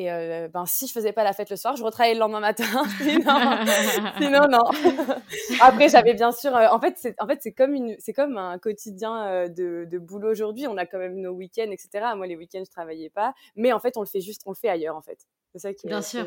Et 0.00 0.06
ben, 0.54 0.64
si 0.64 0.86
je 0.86 0.92
faisais 0.92 1.12
pas 1.12 1.24
la 1.24 1.32
fête 1.32 1.50
le 1.50 1.56
soir, 1.56 1.74
je 1.74 1.82
retravaillais 1.82 2.14
le 2.14 2.20
lendemain 2.20 2.38
matin. 2.38 2.64
sinon, 4.18 4.46
non. 4.48 4.62
Après, 5.60 5.88
j'avais 5.88 6.14
bien 6.14 6.30
sûr. 6.30 6.52
en 6.54 6.78
fait, 6.78 6.94
c'est 6.98 7.16
en 7.18 7.26
fait 7.26 7.40
c'est 7.42 7.50
comme 7.50 7.74
une, 7.74 7.96
c'est 7.98 8.12
comme 8.12 8.38
un 8.38 8.58
quotidien 8.58 9.48
de, 9.48 9.88
de, 9.90 9.98
boulot 9.98 10.30
aujourd'hui. 10.30 10.68
On 10.68 10.76
a 10.76 10.86
quand 10.86 10.98
même 10.98 11.16
nos 11.16 11.32
week-ends, 11.32 11.72
etc. 11.72 12.12
Moi, 12.14 12.28
les 12.28 12.36
week-ends, 12.36 12.62
je 12.64 12.70
travaillais 12.70 13.10
pas, 13.10 13.34
mais 13.56 13.72
en 13.72 13.80
fait, 13.80 13.96
on 13.96 14.00
le 14.00 14.06
fait 14.06 14.20
juste, 14.20 14.42
on 14.46 14.50
le 14.50 14.56
fait 14.56 14.68
ailleurs, 14.68 14.94
en 14.94 15.02
fait. 15.02 15.18
C'est 15.52 15.58
ça 15.58 15.74
qui. 15.74 15.88
Bien 15.88 16.00
sûr. 16.00 16.26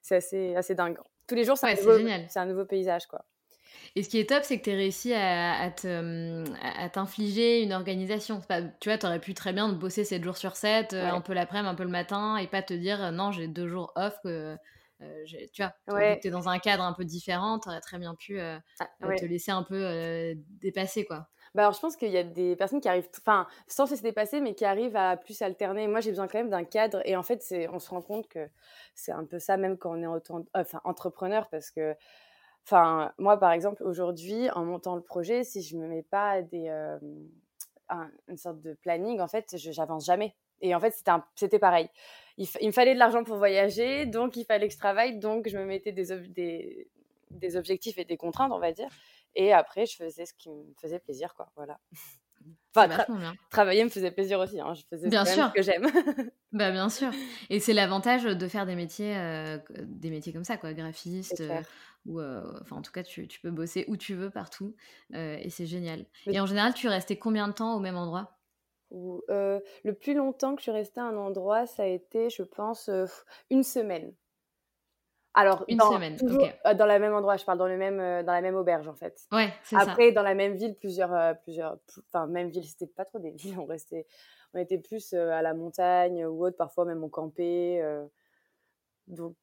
C'est 0.00 0.16
assez, 0.16 0.54
assez 0.54 0.76
dingue. 0.76 0.96
Tous 1.26 1.34
les 1.34 1.42
jours, 1.42 1.58
c'est 1.58 1.66
un, 1.66 2.26
un, 2.36 2.46
nouveau 2.46 2.64
paysage, 2.64 3.06
quoi. 3.06 3.24
Et 3.94 4.02
ce 4.02 4.08
qui 4.08 4.18
est 4.18 4.28
top, 4.28 4.42
c'est 4.42 4.58
que 4.58 4.64
tu 4.64 4.70
as 4.70 4.74
réussi 4.74 5.12
à, 5.12 5.60
à 5.62 6.88
t'infliger 6.88 7.62
une 7.62 7.72
organisation. 7.72 8.40
Pas, 8.40 8.62
tu 8.62 8.88
vois, 8.88 8.96
tu 8.96 9.06
aurais 9.06 9.20
pu 9.20 9.34
très 9.34 9.52
bien 9.52 9.68
bosser 9.68 10.04
7 10.04 10.24
jours 10.24 10.38
sur 10.38 10.56
7, 10.56 10.94
euh, 10.94 11.10
un 11.10 11.20
peu 11.20 11.34
l'après-midi, 11.34 11.68
un 11.68 11.74
peu 11.74 11.84
le 11.84 11.90
matin, 11.90 12.36
et 12.38 12.46
pas 12.46 12.62
te 12.62 12.72
dire 12.72 13.02
euh, 13.02 13.10
non, 13.10 13.32
j'ai 13.32 13.48
deux 13.48 13.68
jours 13.68 13.92
off. 13.96 14.14
Que, 14.24 14.56
euh, 15.02 15.24
tu 15.52 15.62
vois, 15.62 16.16
tu 16.16 16.28
es 16.28 16.30
dans 16.30 16.48
un 16.48 16.58
cadre 16.58 16.84
un 16.84 16.94
peu 16.94 17.04
différent, 17.04 17.58
tu 17.58 17.68
aurais 17.68 17.80
très 17.80 17.98
bien 17.98 18.14
pu 18.14 18.40
ah, 18.40 18.60
te 19.00 19.24
laisser 19.24 19.50
un 19.50 19.64
peu 19.64 20.34
dépasser. 20.60 21.04
quoi. 21.04 21.26
Bah 21.54 21.62
alors, 21.62 21.74
je 21.74 21.80
pense 21.80 21.96
qu'il 21.96 22.10
y 22.10 22.16
a 22.16 22.22
des 22.22 22.56
personnes 22.56 22.80
qui 22.80 22.88
arrivent, 22.88 23.08
enfin, 23.18 23.46
sans 23.66 23.84
se 23.84 23.90
laisser 23.90 24.04
dépasser, 24.04 24.40
mais 24.40 24.54
qui 24.54 24.64
arrivent 24.64 24.96
à 24.96 25.18
plus 25.18 25.42
alterner. 25.42 25.86
Moi, 25.86 26.00
j'ai 26.00 26.10
besoin 26.10 26.26
quand 26.28 26.38
même 26.38 26.48
d'un 26.48 26.64
cadre. 26.64 27.02
Et 27.04 27.14
en 27.14 27.22
fait, 27.22 27.44
on 27.70 27.78
se 27.78 27.90
rend 27.90 28.00
compte 28.00 28.26
que 28.28 28.48
c'est 28.94 29.12
un 29.12 29.24
peu 29.24 29.38
ça, 29.38 29.58
même 29.58 29.76
quand 29.76 29.90
on 29.90 30.02
est 30.02 30.06
autant, 30.06 30.44
enfin, 30.54 30.80
entrepreneur, 30.84 31.48
parce 31.50 31.70
que 31.70 31.94
Enfin, 32.64 33.12
moi, 33.18 33.38
par 33.38 33.52
exemple, 33.52 33.82
aujourd'hui, 33.82 34.50
en 34.50 34.64
montant 34.64 34.94
le 34.94 35.02
projet, 35.02 35.44
si 35.44 35.62
je 35.62 35.76
me 35.76 35.88
mets 35.88 36.04
pas 36.04 36.42
des, 36.42 36.68
euh, 36.68 36.98
une 38.28 38.36
sorte 38.36 38.60
de 38.60 38.74
planning, 38.74 39.20
en 39.20 39.28
fait, 39.28 39.54
j'avance 39.56 40.06
jamais. 40.06 40.34
Et 40.60 40.74
en 40.74 40.80
fait, 40.80 40.94
c'était 41.34 41.58
pareil. 41.58 41.88
Il, 42.38 42.46
me 42.62 42.72
fallait 42.72 42.94
de 42.94 42.98
l'argent 42.98 43.24
pour 43.24 43.36
voyager, 43.36 44.06
donc 44.06 44.36
il 44.36 44.44
fallait 44.44 44.68
que 44.68 44.74
je 44.74 44.78
travaille, 44.78 45.18
donc 45.18 45.48
je 45.48 45.58
me 45.58 45.64
mettais 45.64 45.92
des, 45.92 46.16
des, 46.28 46.88
des, 47.30 47.56
objectifs 47.56 47.98
et 47.98 48.04
des 48.04 48.16
contraintes, 48.16 48.52
on 48.52 48.60
va 48.60 48.72
dire. 48.72 48.88
Et 49.34 49.52
après, 49.52 49.86
je 49.86 49.96
faisais 49.96 50.24
ce 50.24 50.32
qui 50.34 50.50
me 50.50 50.72
faisait 50.80 51.00
plaisir, 51.00 51.34
quoi. 51.34 51.50
Voilà. 51.56 51.78
Enfin, 52.74 52.88
travailler 53.50 53.84
me 53.84 53.90
faisait 53.90 54.10
plaisir 54.10 54.40
aussi. 54.40 54.60
Hein. 54.60 54.72
Je 54.74 54.82
faisais 54.88 55.08
bien 55.08 55.24
sûr. 55.24 55.48
ce 55.48 55.52
que 55.52 55.62
j'aime. 55.62 55.86
bah, 56.52 56.70
bien 56.70 56.88
sûr. 56.88 57.10
Et 57.50 57.60
c'est 57.60 57.74
l'avantage 57.74 58.24
de 58.24 58.48
faire 58.48 58.64
des 58.64 58.74
métiers, 58.76 59.16
euh, 59.16 59.58
des 59.82 60.10
métiers 60.10 60.32
comme 60.32 60.44
ça, 60.44 60.56
quoi, 60.56 60.72
graphiste. 60.72 61.40
Euh, 61.40 61.60
enfin, 62.08 62.76
en 62.76 62.82
tout 62.82 62.92
cas, 62.92 63.02
tu, 63.02 63.28
tu, 63.28 63.40
peux 63.40 63.50
bosser 63.50 63.84
où 63.88 63.96
tu 63.96 64.14
veux, 64.14 64.30
partout. 64.30 64.74
et 65.12 65.50
c'est 65.50 65.66
génial. 65.66 66.06
Et 66.26 66.40
en 66.40 66.46
général, 66.46 66.74
tu 66.74 66.88
restais 66.88 67.16
combien 67.16 67.48
de 67.48 67.52
temps 67.52 67.76
au 67.76 67.80
même 67.80 67.96
endroit? 67.96 68.38
Le 68.90 69.92
plus 69.92 70.14
longtemps 70.14 70.54
que 70.54 70.60
je 70.60 70.64
suis 70.64 70.72
restée 70.72 71.00
à 71.00 71.04
un 71.04 71.16
endroit, 71.16 71.66
ça 71.66 71.84
a 71.84 71.86
été, 71.86 72.30
je 72.30 72.42
pense, 72.42 72.90
une 73.50 73.62
semaine. 73.62 74.12
Alors, 75.34 75.64
une 75.66 75.78
dans, 75.78 75.92
semaine, 75.92 76.18
euh, 76.66 76.74
dans 76.74 76.86
le 76.86 76.98
même 76.98 77.14
endroit, 77.14 77.36
je 77.38 77.44
parle 77.44 77.56
dans, 77.56 77.66
le 77.66 77.78
même, 77.78 77.96
dans 77.96 78.32
la 78.32 78.42
même 78.42 78.54
auberge 78.54 78.86
en 78.86 78.94
fait. 78.94 79.18
Ouais, 79.32 79.50
c'est 79.62 79.76
ça. 79.76 79.82
Après, 79.82 80.12
dans 80.12 80.22
la 80.22 80.34
même 80.34 80.56
ville, 80.56 80.74
plusieurs, 80.74 81.38
plusieurs, 81.40 81.78
enfin 82.08 82.26
même 82.26 82.50
ville, 82.50 82.64
c'était 82.64 82.86
pas 82.86 83.06
trop 83.06 83.18
des 83.18 83.30
villes, 83.30 83.56
on 83.58 83.64
restait, 83.64 84.06
on 84.52 84.58
était 84.58 84.78
plus 84.78 85.14
à 85.14 85.40
la 85.40 85.54
montagne 85.54 86.26
ou 86.26 86.44
autre, 86.44 86.56
parfois 86.56 86.84
même 86.84 87.02
on 87.02 87.08
campait. 87.08 87.82
Donc, 89.12 89.36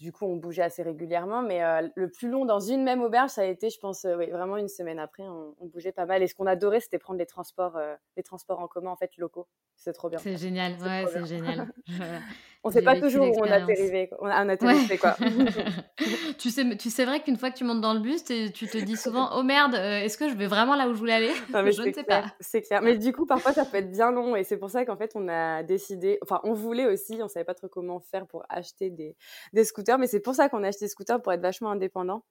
du 0.00 0.12
coup, 0.12 0.26
on 0.26 0.36
bougeait 0.36 0.62
assez 0.62 0.82
régulièrement, 0.82 1.42
mais 1.42 1.60
le 1.94 2.10
plus 2.10 2.28
long 2.28 2.44
dans 2.44 2.60
une 2.60 2.82
même 2.82 3.02
auberge, 3.02 3.30
ça 3.30 3.42
a 3.42 3.44
été, 3.44 3.70
je 3.70 3.78
pense, 3.78 4.06
oui, 4.18 4.30
vraiment 4.30 4.56
une 4.56 4.68
semaine 4.68 4.98
après, 4.98 5.22
on, 5.22 5.54
on, 5.58 5.66
bougeait 5.66 5.92
pas 5.92 6.06
mal. 6.06 6.22
Et 6.22 6.26
ce 6.26 6.34
qu'on 6.34 6.46
adorait, 6.46 6.80
c'était 6.80 6.98
prendre 6.98 7.18
les 7.18 7.26
transports, 7.26 7.78
les 8.16 8.22
transports 8.22 8.60
en 8.60 8.68
commun 8.68 8.90
en 8.90 8.96
fait 8.96 9.16
locaux. 9.16 9.46
C'est 9.76 9.92
trop 9.92 10.08
bien. 10.08 10.18
C'est 10.18 10.36
génial, 10.36 10.72
ouais, 10.82 11.06
c'est 11.12 11.26
génial. 11.26 11.72
on 12.64 12.70
sait 12.70 12.82
pas 12.82 13.00
toujours 13.00 13.28
où 13.28 13.40
on 13.40 13.50
atterrivait, 13.50 14.10
on 14.20 14.26
atterrivait 14.26 14.98
quoi. 14.98 15.16
tu 16.38 16.50
sais, 16.50 16.76
tu 16.76 16.90
sais 16.90 17.04
vrai 17.04 17.20
qu'une 17.20 17.36
fois 17.36 17.50
que 17.50 17.56
tu 17.56 17.64
montes 17.64 17.80
dans 17.80 17.94
le 17.94 18.00
bus, 18.00 18.24
tu 18.24 18.50
te 18.50 18.78
dis 18.78 18.96
souvent, 18.96 19.30
oh 19.36 19.42
merde, 19.42 19.74
euh, 19.74 20.00
est-ce 20.00 20.18
que 20.18 20.28
je 20.28 20.34
vais 20.34 20.46
vraiment 20.46 20.74
là 20.74 20.88
où 20.88 20.94
je 20.94 20.98
voulais 20.98 21.14
aller? 21.14 21.32
Je 21.48 21.82
ne 21.82 21.92
sais 21.92 22.02
pas. 22.02 22.24
C'est 22.40 22.62
clair. 22.62 22.82
Mais 22.82 22.98
du 22.98 23.12
coup, 23.12 23.26
parfois, 23.26 23.52
ça 23.52 23.64
peut 23.64 23.76
être 23.76 23.90
bien 23.90 24.10
long, 24.10 24.36
et 24.36 24.44
c'est 24.44 24.56
pour 24.56 24.70
ça 24.70 24.84
qu'en 24.84 24.96
fait, 24.96 25.12
on 25.14 25.28
a 25.28 25.62
décidé, 25.62 26.18
enfin, 26.22 26.40
on 26.44 26.52
voulait 26.52 26.86
aussi, 26.86 27.20
on 27.22 27.28
savait 27.28 27.44
pas 27.44 27.54
trop 27.54 27.68
comment 27.68 28.00
faire 28.00 28.26
pour 28.26 28.44
acheter 28.48 28.90
des, 28.90 29.16
des 29.52 29.64
scooters, 29.64 29.98
mais 29.98 30.06
c'est 30.06 30.20
pour 30.20 30.34
ça 30.34 30.48
qu'on 30.48 30.64
a 30.64 30.68
acheté 30.68 30.86
des 30.86 30.90
scooters 30.90 31.22
pour 31.22 31.32
être 31.32 31.42
vachement 31.42 31.70
indépendant. 31.70 32.24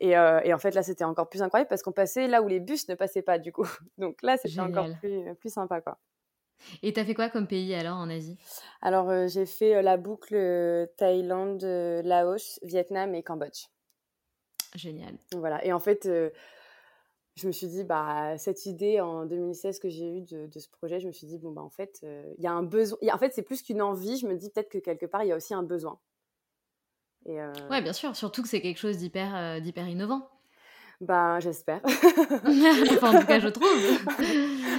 Et, 0.00 0.16
euh, 0.16 0.40
et, 0.42 0.52
en 0.52 0.58
fait, 0.58 0.74
là, 0.74 0.82
c'était 0.82 1.04
encore 1.04 1.28
plus 1.28 1.42
incroyable 1.42 1.68
parce 1.68 1.82
qu'on 1.82 1.92
passait 1.92 2.26
là 2.26 2.42
où 2.42 2.48
les 2.48 2.60
bus 2.60 2.88
ne 2.88 2.94
passaient 2.94 3.22
pas, 3.22 3.38
du 3.38 3.52
coup. 3.52 3.66
Donc 3.98 4.20
là, 4.22 4.36
c'était 4.36 4.60
encore 4.60 4.88
plus, 5.00 5.34
plus 5.38 5.52
sympa, 5.52 5.80
quoi. 5.80 5.98
Et 6.82 6.92
t'as 6.92 7.04
fait 7.04 7.14
quoi 7.14 7.28
comme 7.28 7.46
pays 7.46 7.74
alors 7.74 7.96
en 7.96 8.08
Asie? 8.10 8.36
Alors 8.80 9.10
euh, 9.10 9.28
j'ai 9.28 9.46
fait 9.46 9.76
euh, 9.76 9.82
la 9.82 9.96
boucle 9.96 10.34
euh, 10.34 10.86
Thaïlande, 10.96 11.62
Laos, 11.62 12.58
Vietnam 12.62 13.14
et 13.14 13.22
Cambodge. 13.22 13.66
Génial. 14.74 15.14
Voilà. 15.32 15.64
Et 15.64 15.72
en 15.72 15.80
fait, 15.80 16.08
je 17.34 17.46
me 17.46 17.52
suis 17.52 17.66
dit, 17.66 17.84
bah, 17.84 18.38
cette 18.38 18.64
idée 18.64 19.00
en 19.00 19.26
2016 19.26 19.78
que 19.78 19.90
j'ai 19.90 20.08
eue 20.08 20.22
de, 20.22 20.48
ce 20.58 20.68
projet, 20.68 20.98
je 20.98 21.06
me 21.06 21.12
suis 21.12 21.26
dit, 21.26 21.38
bon, 21.38 21.52
bah, 21.52 21.60
en 21.60 21.68
fait, 21.68 22.00
il 22.38 22.42
y 22.42 22.46
a 22.46 22.52
un 22.52 22.62
besoin. 22.62 22.98
En 23.12 23.18
fait, 23.18 23.34
c'est 23.34 23.42
plus 23.42 23.60
qu'une 23.60 23.82
envie. 23.82 24.16
Je 24.16 24.26
me 24.26 24.34
dis 24.34 24.48
peut-être 24.48 24.70
que 24.70 24.78
quelque 24.78 25.04
part, 25.04 25.24
il 25.24 25.28
y 25.28 25.32
a 25.32 25.36
aussi 25.36 25.52
un 25.52 25.62
besoin. 25.62 25.98
Et 27.26 27.38
Ouais, 27.70 27.82
bien 27.82 27.92
sûr. 27.92 28.16
Surtout 28.16 28.42
que 28.42 28.48
c'est 28.48 28.62
quelque 28.62 28.78
chose 28.78 28.96
d'hyper 28.96 29.60
d'hyper 29.60 29.86
innovant. 29.88 30.26
Ben, 31.02 31.40
j'espère. 31.40 31.80
enfin, 31.84 33.16
en 33.16 33.20
tout 33.20 33.26
cas, 33.26 33.40
je 33.40 33.48
trouve. 33.48 33.66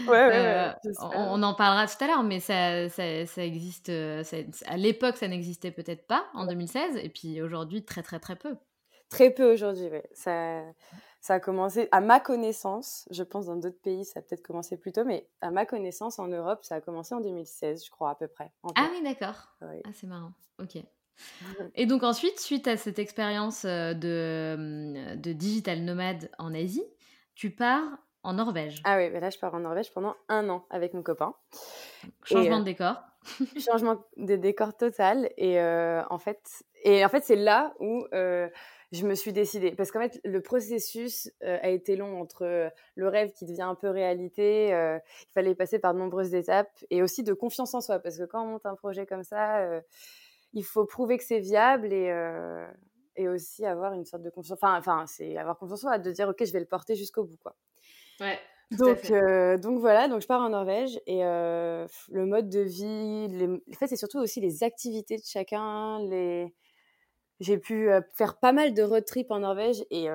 Ouais, 0.08 0.28
ouais, 0.28 0.32
euh, 0.34 0.72
on, 1.02 1.44
en 1.44 1.54
parlera 1.54 1.86
tout 1.86 2.02
à 2.02 2.08
l'heure, 2.08 2.24
mais 2.24 2.40
ça, 2.40 2.88
ça, 2.88 3.26
ça 3.26 3.44
existe. 3.44 3.90
Euh, 3.90 4.24
à 4.66 4.78
l'époque, 4.78 5.18
ça 5.18 5.28
n'existait 5.28 5.72
peut-être 5.72 6.08
pas 6.08 6.26
en 6.34 6.46
2016, 6.46 6.96
et 6.96 7.10
puis 7.10 7.42
aujourd'hui, 7.42 7.84
très, 7.84 8.04
très, 8.04 8.20
très 8.20 8.38
peu. 8.38 8.56
Très 9.10 9.32
peu 9.32 9.52
aujourd'hui, 9.52 9.90
oui. 9.92 10.00
Ça, 10.14 10.62
ça 11.20 11.34
a 11.36 11.40
commencé, 11.42 11.90
à 11.92 12.00
ma 12.00 12.22
connaissance, 12.22 13.06
je 13.12 13.24
pense 13.24 13.48
dans 13.48 13.58
d'autres 13.58 13.82
pays, 13.82 14.06
ça 14.06 14.20
a 14.20 14.22
peut-être 14.22 14.44
commencé 14.44 14.78
plus 14.78 14.94
tôt, 14.94 15.04
mais 15.04 15.28
à 15.42 15.52
ma 15.52 15.66
connaissance, 15.66 16.20
en 16.20 16.30
Europe, 16.30 16.60
ça 16.64 16.76
a 16.76 16.82
commencé 16.82 17.14
en 17.14 17.20
2016, 17.20 17.84
je 17.86 17.92
crois, 17.92 18.12
à 18.12 18.16
peu 18.16 18.30
près. 18.30 18.50
Ah 18.76 18.88
oui, 18.94 19.04
d'accord. 19.04 19.50
Ah, 19.62 19.92
c'est 19.94 20.08
marrant. 20.08 20.32
Ok. 20.58 20.78
Et 21.76 21.86
donc 21.86 22.04
ensuite, 22.04 22.40
suite 22.40 22.68
à 22.68 22.78
cette 22.78 23.00
expérience 23.00 23.66
euh, 23.66 23.94
de, 23.94 24.56
hum, 24.58 25.22
de 25.22 25.34
digital 25.34 25.82
nomade 25.82 26.30
en 26.38 26.54
Asie, 26.54 26.86
tu 27.36 27.50
pars 27.50 27.84
en 28.24 28.34
Norvège. 28.34 28.82
Ah 28.86 28.98
oui, 28.98 29.12
là 29.12 29.30
je 29.30 29.38
pars 29.38 29.54
en 29.54 29.60
Norvège 29.60 29.92
pendant 29.92 30.16
un 30.30 30.50
an 30.50 30.66
avec 30.70 30.94
mon 30.94 31.04
copain. 31.04 31.36
Changement 32.24 32.58
de 32.58 32.62
euh, 32.62 32.66
décor. 32.66 32.96
changement 33.60 34.04
de 34.18 34.36
décor 34.36 34.76
total. 34.76 35.30
Et 35.38 35.60
euh, 35.60 36.04
en 36.10 36.18
fait, 36.18 36.64
et 36.84 37.04
en 37.04 37.10
fait 37.10 37.24
c'est 37.24 37.36
là 37.36 37.74
où 37.80 38.06
je 38.12 39.08
me 39.08 39.16
suis 39.16 39.34
décidée. 39.34 39.72
Parce 39.72 39.92
qu'en 39.92 40.02
fait, 40.02 40.22
le 40.24 40.40
processus 40.40 41.32
a 41.42 41.70
été 41.70 41.96
long 41.96 42.22
entre 42.22 42.72
le 42.94 43.08
rêve 43.08 43.32
qui 43.32 43.46
devient 43.46 43.64
un 43.64 43.74
peu 43.74 43.90
réalité. 43.90 44.68
il 44.68 45.32
fallait 45.34 45.56
passer 45.56 45.80
par 45.80 45.96
de 45.96 46.00
nombreuses 46.00 46.36
étapes 46.36 46.70
et 46.92 47.02
aussi 47.02 47.24
de 47.24 47.34
confiance 47.34 47.74
en 47.74 47.82
soi. 47.82 47.98
Parce 47.98 48.20
que 48.20 48.24
quand 48.24 48.44
on 48.44 48.48
monte 48.48 48.68
un 48.68 48.76
projet 48.76 49.08
comme 49.08 49.24
ça 49.24 49.82
il 50.54 50.64
faut 50.64 50.86
prouver 50.86 51.18
que 51.18 51.24
c'est 51.24 51.40
viable 51.40 51.92
et, 51.92 52.10
euh, 52.10 52.68
et 53.16 53.28
aussi 53.28 53.66
avoir 53.66 53.94
une 53.94 54.06
sorte 54.06 54.24
de 54.24 54.30
confiance. 54.30 54.58
Enfin, 54.62 54.78
enfin 54.78 55.06
c'est 55.08 55.38
avoir 55.38 55.58
confiance 55.58 55.84
en 55.84 55.90
soi, 55.90 56.00
de 56.00 56.12
dire 56.12 56.30
ok, 56.30 56.46
je 56.46 56.54
vais 56.54 56.60
le 56.60 56.66
porter 56.66 56.96
jusqu'au 56.96 57.24
bout, 57.24 57.38
quoi. 57.38 57.56
Ouais. 58.20 58.40
Donc, 58.72 59.12
euh, 59.12 59.58
donc 59.58 59.80
voilà, 59.80 60.08
donc 60.08 60.22
je 60.22 60.28
pars 60.28 60.42
en 60.42 60.50
Norvège 60.50 61.00
et 61.06 61.24
euh, 61.24 61.86
le 62.12 62.26
mode 62.26 62.50
de 62.50 62.62
vie, 62.62 63.28
les... 63.28 63.48
en 63.48 63.78
fait, 63.78 63.88
c'est 63.88 63.98
surtout 63.98 64.20
aussi 64.20 64.42
les 64.42 64.64
activités 64.64 65.18
de 65.18 65.24
chacun. 65.26 66.00
Les... 66.08 66.56
J'ai 67.40 67.58
pu 67.58 67.90
faire 68.14 68.40
pas 68.40 68.52
mal 68.52 68.74
de 68.74 68.82
road 68.84 69.06
trip 69.06 69.30
en 69.30 69.40
Norvège 69.40 69.84
et, 69.90 70.06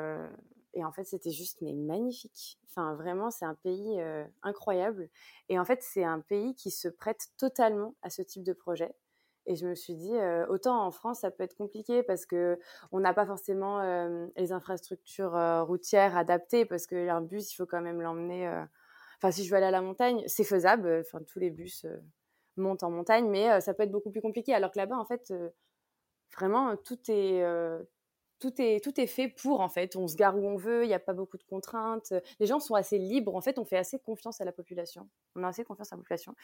et 0.72 0.84
en 0.84 0.92
fait, 0.92 1.04
c'était 1.04 1.30
juste 1.30 1.60
mais 1.60 1.74
magnifique. 1.74 2.58
Enfin, 2.68 2.94
vraiment, 2.94 3.30
c'est 3.30 3.44
un 3.44 3.56
pays 3.56 4.00
incroyable. 4.42 5.10
Et 5.48 5.58
en 5.58 5.64
fait, 5.64 5.82
c'est 5.82 6.04
un 6.04 6.20
pays 6.20 6.54
qui 6.54 6.70
se 6.70 6.88
prête 6.88 7.28
totalement 7.36 7.96
à 8.02 8.08
ce 8.08 8.22
type 8.22 8.44
de 8.44 8.54
projet. 8.54 8.94
Et 9.50 9.56
je 9.56 9.66
me 9.66 9.74
suis 9.74 9.94
dit, 9.94 10.12
autant 10.50 10.84
en 10.84 10.90
France, 10.90 11.20
ça 11.20 11.30
peut 11.30 11.42
être 11.42 11.56
compliqué 11.56 12.02
parce 12.02 12.26
que 12.26 12.58
on 12.92 13.00
n'a 13.00 13.14
pas 13.14 13.24
forcément 13.24 13.80
les 14.36 14.52
infrastructures 14.52 15.32
routières 15.66 16.18
adaptées 16.18 16.66
parce 16.66 16.86
qu'un 16.86 17.22
bus, 17.22 17.50
il 17.52 17.56
faut 17.56 17.64
quand 17.64 17.80
même 17.80 18.02
l'emmener. 18.02 18.46
Enfin, 19.16 19.30
si 19.30 19.44
je 19.44 19.50
veux 19.50 19.56
aller 19.56 19.66
à 19.66 19.70
la 19.70 19.80
montagne, 19.80 20.22
c'est 20.26 20.44
faisable. 20.44 21.00
Enfin, 21.00 21.24
tous 21.26 21.38
les 21.38 21.50
bus 21.50 21.86
montent 22.58 22.82
en 22.82 22.90
montagne, 22.90 23.26
mais 23.30 23.58
ça 23.62 23.72
peut 23.72 23.84
être 23.84 23.90
beaucoup 23.90 24.10
plus 24.10 24.20
compliqué. 24.20 24.52
Alors 24.52 24.70
que 24.70 24.78
là-bas, 24.78 24.98
en 24.98 25.06
fait, 25.06 25.32
vraiment, 26.36 26.76
tout 26.76 26.98
est 27.08 27.42
tout 28.40 28.60
est, 28.60 28.82
tout 28.82 29.00
est 29.00 29.06
fait 29.06 29.28
pour, 29.28 29.60
en 29.60 29.68
fait. 29.68 29.96
On 29.96 30.06
se 30.06 30.16
gare 30.16 30.36
où 30.36 30.46
on 30.46 30.56
veut, 30.56 30.84
il 30.84 30.88
n'y 30.88 30.94
a 30.94 30.98
pas 30.98 31.12
beaucoup 31.12 31.36
de 31.38 31.44
contraintes. 31.44 32.12
Les 32.40 32.46
gens 32.46 32.60
sont 32.60 32.74
assez 32.74 32.98
libres. 32.98 33.34
En 33.34 33.40
fait, 33.40 33.58
on 33.58 33.64
fait 33.64 33.76
assez 33.78 33.98
confiance 33.98 34.40
à 34.40 34.44
la 34.44 34.52
population. 34.52 35.08
On 35.34 35.42
a 35.44 35.48
assez 35.48 35.64
confiance 35.64 35.92
à 35.92 35.96
la 35.96 36.00
population. 36.00 36.34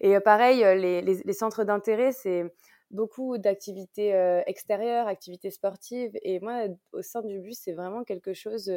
Et 0.00 0.18
pareil, 0.20 0.58
les, 0.60 1.02
les, 1.02 1.22
les 1.24 1.32
centres 1.32 1.64
d'intérêt, 1.64 2.12
c'est 2.12 2.44
beaucoup 2.90 3.38
d'activités 3.38 4.10
extérieures, 4.46 5.08
activités 5.08 5.50
sportives. 5.50 6.12
Et 6.22 6.40
moi, 6.40 6.66
au 6.92 7.02
sein 7.02 7.22
du 7.22 7.40
bus, 7.40 7.58
c'est 7.58 7.72
vraiment 7.72 8.04
quelque 8.04 8.34
chose 8.34 8.72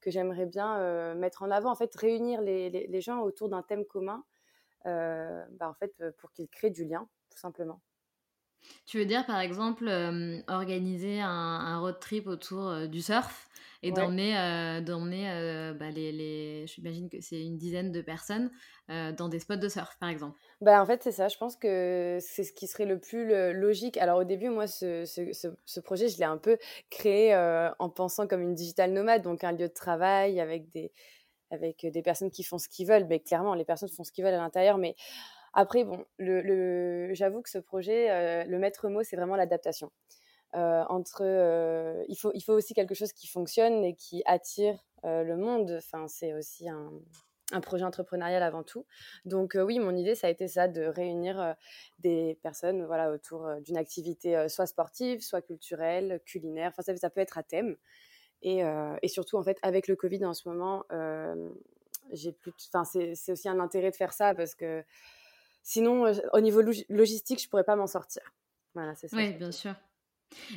que 0.00 0.10
j'aimerais 0.10 0.46
bien 0.46 1.14
mettre 1.14 1.42
en 1.42 1.50
avant. 1.50 1.70
En 1.70 1.76
fait, 1.76 1.94
réunir 1.94 2.40
les, 2.40 2.70
les, 2.70 3.00
gens 3.00 3.20
autour 3.20 3.48
d'un 3.48 3.62
thème 3.62 3.84
commun, 3.84 4.24
bah, 4.84 5.68
en 5.68 5.74
fait, 5.74 5.92
pour 6.18 6.32
qu'ils 6.32 6.48
créent 6.48 6.70
du 6.70 6.84
lien, 6.84 7.08
tout 7.30 7.38
simplement. 7.38 7.80
Tu 8.86 8.98
veux 8.98 9.06
dire, 9.06 9.24
par 9.26 9.40
exemple, 9.40 9.88
organiser 10.48 11.20
un, 11.20 11.78
road 11.80 11.98
trip 12.00 12.26
autour 12.26 12.88
du 12.88 13.00
surf 13.00 13.48
et 13.82 13.92
d'emmener, 13.92 14.32
bah, 15.78 15.90
les, 15.90 16.12
les 16.12 16.66
j'imagine 16.66 17.08
que 17.08 17.20
c'est 17.20 17.40
une 17.40 17.56
dizaine 17.56 17.92
de 17.92 18.02
personnes 18.02 18.50
dans 18.88 19.28
des 19.28 19.38
spots 19.38 19.56
de 19.56 19.68
surf, 19.68 19.96
par 20.00 20.08
exemple? 20.08 20.38
Bah, 20.60 20.82
en 20.82 20.86
fait, 20.86 21.02
c'est 21.02 21.12
ça. 21.12 21.28
Je 21.28 21.38
pense 21.38 21.56
que 21.56 22.18
c'est 22.20 22.44
ce 22.44 22.52
qui 22.52 22.66
serait 22.66 22.84
le 22.84 22.98
plus 22.98 23.52
logique. 23.54 23.96
Alors, 23.96 24.18
au 24.18 24.24
début, 24.24 24.50
moi, 24.50 24.66
ce, 24.66 25.04
ce, 25.06 25.22
ce, 25.64 25.80
projet, 25.80 26.08
je 26.08 26.18
l'ai 26.18 26.24
un 26.24 26.38
peu 26.38 26.58
créé 26.90 27.34
en 27.78 27.88
pensant 27.88 28.26
comme 28.26 28.42
une 28.42 28.54
digital 28.54 28.92
nomade, 28.92 29.22
donc 29.22 29.44
un 29.44 29.52
lieu 29.52 29.68
de 29.68 29.74
travail 29.74 30.40
avec 30.40 30.70
des, 30.70 30.92
avec 31.50 31.86
des 31.86 32.02
personnes 32.02 32.30
qui 32.30 32.42
font 32.42 32.58
ce 32.58 32.68
qu'ils 32.68 32.86
veulent. 32.86 33.06
Mais 33.06 33.20
clairement, 33.20 33.54
les 33.54 33.64
personnes 33.64 33.88
font 33.88 34.04
ce 34.04 34.12
qu'ils 34.12 34.24
veulent 34.24 34.34
à 34.34 34.38
l'intérieur, 34.38 34.78
mais 34.78 34.94
après, 35.52 35.84
bon, 35.84 36.04
j'avoue 36.18 37.42
que 37.42 37.50
ce 37.50 37.58
projet, 37.58 38.10
euh, 38.10 38.44
le 38.44 38.58
maître 38.58 38.88
mot, 38.88 39.02
c'est 39.02 39.16
vraiment 39.16 39.36
l'adaptation. 39.36 39.90
Euh, 40.54 40.82
entre, 40.88 41.22
euh, 41.22 42.04
il, 42.08 42.16
faut, 42.16 42.32
il 42.34 42.40
faut 42.40 42.52
aussi 42.52 42.74
quelque 42.74 42.94
chose 42.94 43.12
qui 43.12 43.26
fonctionne 43.26 43.84
et 43.84 43.94
qui 43.94 44.22
attire 44.26 44.78
le 45.02 45.34
monde. 45.34 45.76
Enfin, 45.78 46.06
c'est 46.08 46.34
aussi 46.34 46.68
un, 46.68 46.90
projet 47.62 47.84
entrepreneurial 47.84 48.44
avant 48.44 48.62
tout. 48.62 48.86
Donc 49.24 49.56
oui, 49.60 49.80
mon 49.80 49.96
idée, 49.96 50.14
ça 50.14 50.28
a 50.28 50.30
été 50.30 50.46
ça, 50.46 50.68
de 50.68 50.82
réunir 50.82 51.56
des 51.98 52.38
personnes 52.42 52.84
voilà, 52.84 53.10
autour 53.10 53.48
d'une 53.64 53.76
activité 53.76 54.48
soit 54.48 54.66
sportive, 54.66 55.20
soit 55.20 55.42
culturelle, 55.42 56.20
culinaire. 56.24 56.72
Enfin, 56.76 56.94
ça, 56.96 57.10
peut 57.10 57.20
être 57.20 57.38
à 57.38 57.42
thème. 57.42 57.76
Et, 58.42 58.62
et, 59.02 59.08
surtout, 59.08 59.36
en 59.36 59.42
fait, 59.42 59.58
avec 59.62 59.88
le 59.88 59.96
Covid 59.96 60.24
en 60.26 60.34
ce 60.34 60.48
moment, 60.48 60.84
j'ai 62.12 62.30
plus. 62.30 62.52
C'est 62.84 63.32
aussi 63.32 63.48
un 63.48 63.58
intérêt 63.58 63.90
de 63.90 63.96
faire 63.96 64.12
ça 64.12 64.34
parce 64.34 64.54
que 64.54 64.84
Sinon, 65.62 66.06
euh, 66.06 66.14
au 66.32 66.40
niveau 66.40 66.62
logistique, 66.88 67.42
je 67.42 67.48
pourrais 67.48 67.64
pas 67.64 67.76
m'en 67.76 67.86
sortir. 67.86 68.22
Voilà, 68.74 68.94
c'est 68.94 69.08
ça. 69.08 69.16
Oui, 69.16 69.32
bien 69.34 69.52
sûr. 69.52 69.74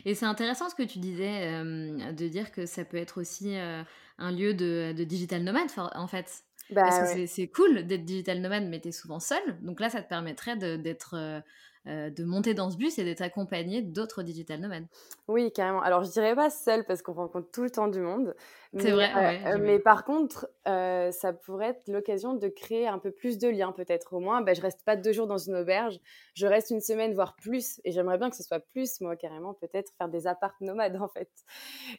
Et 0.06 0.14
c'est 0.14 0.26
intéressant 0.26 0.70
ce 0.70 0.76
que 0.76 0.84
tu 0.84 1.00
disais, 1.00 1.48
euh, 1.48 2.12
de 2.12 2.28
dire 2.28 2.52
que 2.52 2.66
ça 2.66 2.86
peut 2.86 2.98
être 2.98 3.20
aussi 3.20 3.58
euh, 3.58 3.84
un 4.18 4.32
lieu 4.32 4.54
de, 4.54 4.94
digital 5.04 5.44
nomade, 5.44 5.70
en 5.78 6.08
fait. 6.08 6.44
Bah, 6.70 6.84
Parce 6.84 7.14
que 7.14 7.26
c'est 7.26 7.48
cool 7.48 7.86
d'être 7.86 8.06
digital 8.06 8.40
nomade, 8.40 8.66
mais 8.66 8.80
tu 8.80 8.90
es 8.90 8.92
souvent 8.92 9.20
seul. 9.20 9.42
Donc 9.62 9.80
là, 9.80 9.90
ça 9.90 10.02
te 10.02 10.08
permettrait 10.08 10.56
d'être 10.56 11.44
euh, 11.86 12.10
de 12.10 12.24
monter 12.24 12.54
dans 12.54 12.72
ce 12.72 12.78
bus 12.78 12.98
et 12.98 13.04
d'être 13.04 13.22
accompagné 13.22 13.82
d'autres 13.82 14.24
digital 14.24 14.62
nomades. 14.62 14.86
Oui, 15.28 15.52
carrément. 15.52 15.82
Alors, 15.82 16.06
je 16.06 16.12
dirais 16.12 16.34
pas 16.34 16.50
seul 16.50 16.86
parce 16.86 17.02
qu'on 17.02 17.12
rencontre 17.12 17.52
tout 17.52 17.63
le 17.63 17.70
temps 17.70 17.90
du 17.90 18.00
monde. 18.00 18.36
C'est 18.78 18.92
vrai. 18.92 19.12
Euh, 19.46 19.58
mais 19.60 19.80
par 19.80 20.06
contre, 20.06 20.48
euh, 20.66 21.12
ça 21.12 21.34
pourrait 21.34 21.72
être 21.72 21.90
l'occasion 21.90 22.36
de 22.36 22.48
créer 22.48 22.88
un 22.88 23.00
peu 23.00 23.12
plus 23.12 23.38
de 23.38 23.50
liens, 23.50 23.74
peut-être. 23.74 24.13
Au 24.13 24.22
moins, 24.22 24.42
bah, 24.42 24.54
je 24.54 24.62
reste 24.62 24.86
pas 24.86 24.96
deux 24.96 25.12
jours 25.12 25.28
dans 25.28 25.38
une 25.38 25.56
auberge, 25.56 26.00
je 26.36 26.48
reste 26.48 26.70
une 26.70 26.80
semaine, 26.80 27.13
voire 27.13 27.36
plus. 27.36 27.82
Et 27.84 27.92
j'aimerais 27.92 28.18
bien 28.18 28.30
que 28.30 28.38
ce 28.38 28.44
soit 28.44 28.62
plus, 28.62 29.02
moi, 29.02 29.18
carrément, 29.18 29.54
peut-être 29.54 29.92
faire 29.98 30.08
des 30.08 30.25
apparts 30.25 30.56
nomades, 30.62 30.96
en 31.02 31.10
fait. 31.10 31.32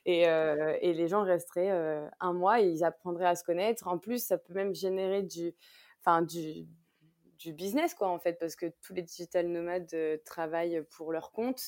Et, 0.07 0.23
et 0.23 0.95
les 0.95 1.09
gens 1.09 1.25
resteraient 1.25 2.09
un 2.21 2.33
mois 2.33 2.63
et 2.63 2.69
ils 2.69 2.85
apprendraient 2.85 3.27
à 3.27 3.37
se 3.37 3.45
connaître. 3.45 3.87
En 3.87 3.99
plus, 3.99 4.25
ça 4.25 4.39
peut 4.39 4.55
même 4.55 4.75
générer 4.75 5.23
du. 5.23 5.55
Enfin, 6.01 6.23
du, 6.23 6.67
du 7.45 7.53
business, 7.53 7.95
quoi, 7.95 8.09
en 8.09 8.19
fait, 8.19 8.39
parce 8.39 8.57
que 8.57 8.67
tous 8.81 8.95
les 8.95 9.03
digital 9.03 9.47
nomades 9.49 9.93
euh, 9.93 10.17
travaillent 10.25 10.83
pour 10.97 11.13
leur 11.13 11.31
compte 11.31 11.61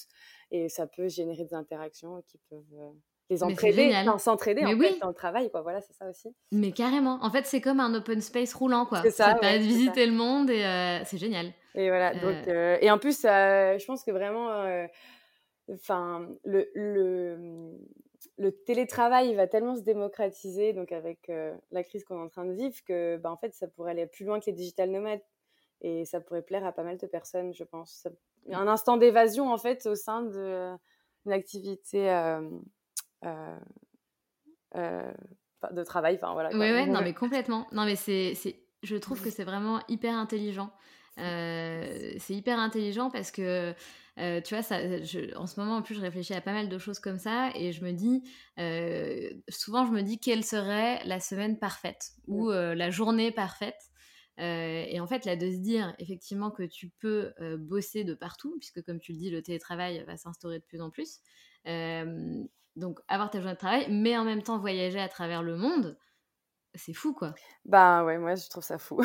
et 0.51 0.71
ça 0.71 0.87
peut 0.87 1.09
générer 1.09 1.45
des 1.45 1.53
interactions 1.53 2.23
qui 2.27 2.39
peuvent 2.49 2.65
euh, 2.79 2.91
les 3.29 3.43
entraider, 3.43 3.93
s'entraider 4.19 4.65
en 4.65 4.79
fait 4.79 4.99
dans 5.01 5.09
le 5.09 5.15
travail, 5.15 5.51
quoi. 5.51 5.61
Voilà, 5.61 5.83
c'est 5.83 5.93
ça 5.93 6.09
aussi. 6.09 6.35
Mais 6.51 6.73
carrément. 6.73 7.19
En 7.23 7.31
fait, 7.31 7.45
c'est 7.45 7.61
comme 7.61 7.81
un 7.81 7.93
open 7.95 8.23
space 8.23 8.55
roulant, 8.55 8.87
quoi. 8.87 9.03
C'est 9.03 9.11
ça. 9.11 9.33
Ça 9.33 9.35
permet 9.35 9.59
de 9.59 9.65
visiter 9.65 10.07
le 10.07 10.13
monde 10.13 10.49
et 10.49 10.65
euh, 10.65 11.05
c'est 11.05 11.19
génial. 11.19 11.53
Et 11.75 11.89
voilà. 11.89 12.15
Donc, 12.15 12.49
et 12.49 12.91
en 12.91 12.99
plus, 12.99 13.23
je 13.23 13.85
pense 13.85 14.03
que 14.03 14.13
vraiment, 14.13 14.49
enfin, 15.71 16.27
le, 16.45 16.71
le, 16.75 17.77
le 18.39 18.53
télétravail 18.65 19.35
va 19.35 19.47
tellement 19.47 19.77
se 19.77 19.83
démocratiser, 19.83 20.73
donc 20.73 20.91
avec 20.93 21.31
la 21.71 21.83
crise 21.83 22.05
qu'on 22.05 22.17
est 22.17 22.25
en 22.25 22.29
train 22.29 22.47
de 22.47 22.55
vivre, 22.55 22.77
que, 22.87 23.19
bah, 23.19 23.31
en 23.31 23.37
fait, 23.37 23.53
ça 23.53 23.67
pourrait 23.69 23.91
aller 23.91 24.07
plus 24.07 24.25
loin 24.25 24.41
que 24.41 24.47
les 24.47 24.53
digital 24.53 24.91
nomades 24.91 25.21
et 25.81 26.05
ça 26.05 26.21
pourrait 26.21 26.43
plaire 26.43 26.65
à 26.65 26.73
pas 26.73 26.83
mal 26.83 26.97
de 26.97 27.07
personnes, 27.07 27.53
je 27.55 27.65
pense. 27.65 28.07
A 28.51 28.59
un 28.59 28.69
instant 28.69 28.97
d'évasion, 28.97 29.53
en 29.53 29.59
fait, 29.59 29.87
au 29.87 29.95
sein 29.95 30.23
d'une 30.23 31.33
activité 31.33 32.11
euh, 32.11 32.49
euh, 33.25 33.59
euh, 34.77 35.13
de 35.71 35.85
travail. 35.85 36.17
Enfin, 36.17 36.33
voilà. 36.33 36.51
Oui, 36.53 36.59
ouais, 36.59 36.87
non, 36.87 37.01
mais 37.03 37.15
complètement. 37.15 37.67
Non, 37.73 37.85
mais 37.85 37.97
c'est, 37.97 38.35
je 38.83 38.97
trouve 38.97 39.23
que 39.23 39.31
c'est 39.31 39.45
vraiment 39.45 39.81
hyper 39.89 40.15
intelligent. 40.15 40.71
c'est 41.17 42.31
hyper 42.31 42.59
intelligent 42.59 43.11
parce 43.11 43.31
que, 43.31 43.75
tu 44.17 44.55
vois, 44.55 44.63
ça, 44.63 44.79
en 45.37 45.47
ce 45.47 45.61
moment, 45.61 45.77
en 45.77 45.83
plus, 45.83 45.95
je 45.95 46.01
réfléchis 46.01 46.35
à 46.35 46.41
pas 46.41 46.53
mal 46.53 46.69
de 46.69 46.79
choses 46.79 47.01
comme 47.01 47.19
ça 47.19 47.51
et 47.55 47.73
je 47.73 47.85
me 47.85 47.93
dis, 47.93 48.23
souvent, 49.51 49.85
je 49.85 49.93
me 49.93 50.01
dis 50.01 50.19
quelle 50.21 50.45
serait 50.45 51.05
la 51.05 51.21
semaine 51.21 51.59
parfaite 51.59 52.13
ou 52.29 52.51
la 52.51 52.91
journée 52.91 53.31
parfaite. 53.31 53.91
Euh, 54.39 54.85
et 54.87 55.01
en 55.01 55.07
fait, 55.07 55.25
là, 55.25 55.37
de 55.37 55.51
se 55.51 55.57
dire 55.57 55.95
effectivement 55.99 56.51
que 56.51 56.63
tu 56.63 56.91
peux 57.01 57.33
euh, 57.41 57.57
bosser 57.57 58.05
de 58.05 58.15
partout, 58.15 58.57
puisque 58.59 58.83
comme 58.83 59.01
tu 59.01 59.13
le 59.13 59.19
dis, 59.19 59.31
le 59.31 59.43
télétravail 59.43 60.05
va 60.07 60.17
s'instaurer 60.17 60.59
de 60.59 60.65
plus 60.65 60.81
en 60.81 60.91
plus. 60.91 61.21
Euh, 61.67 62.45
donc, 62.77 63.01
avoir 63.09 63.31
ta 63.31 63.39
journée 63.39 63.55
de 63.55 63.59
travail, 63.59 63.87
mais 63.91 64.17
en 64.19 64.25
même 64.25 64.43
temps 64.43 64.59
voyager 64.59 65.01
à 65.01 65.09
travers 65.09 65.43
le 65.43 65.57
monde, 65.57 65.97
c'est 66.75 66.93
fou, 66.93 67.15
quoi. 67.15 67.35
Bah 67.65 68.05
ouais, 68.05 68.19
moi, 68.19 68.35
je 68.35 68.49
trouve 68.51 68.63
ça 68.63 68.77
fou. 68.77 69.01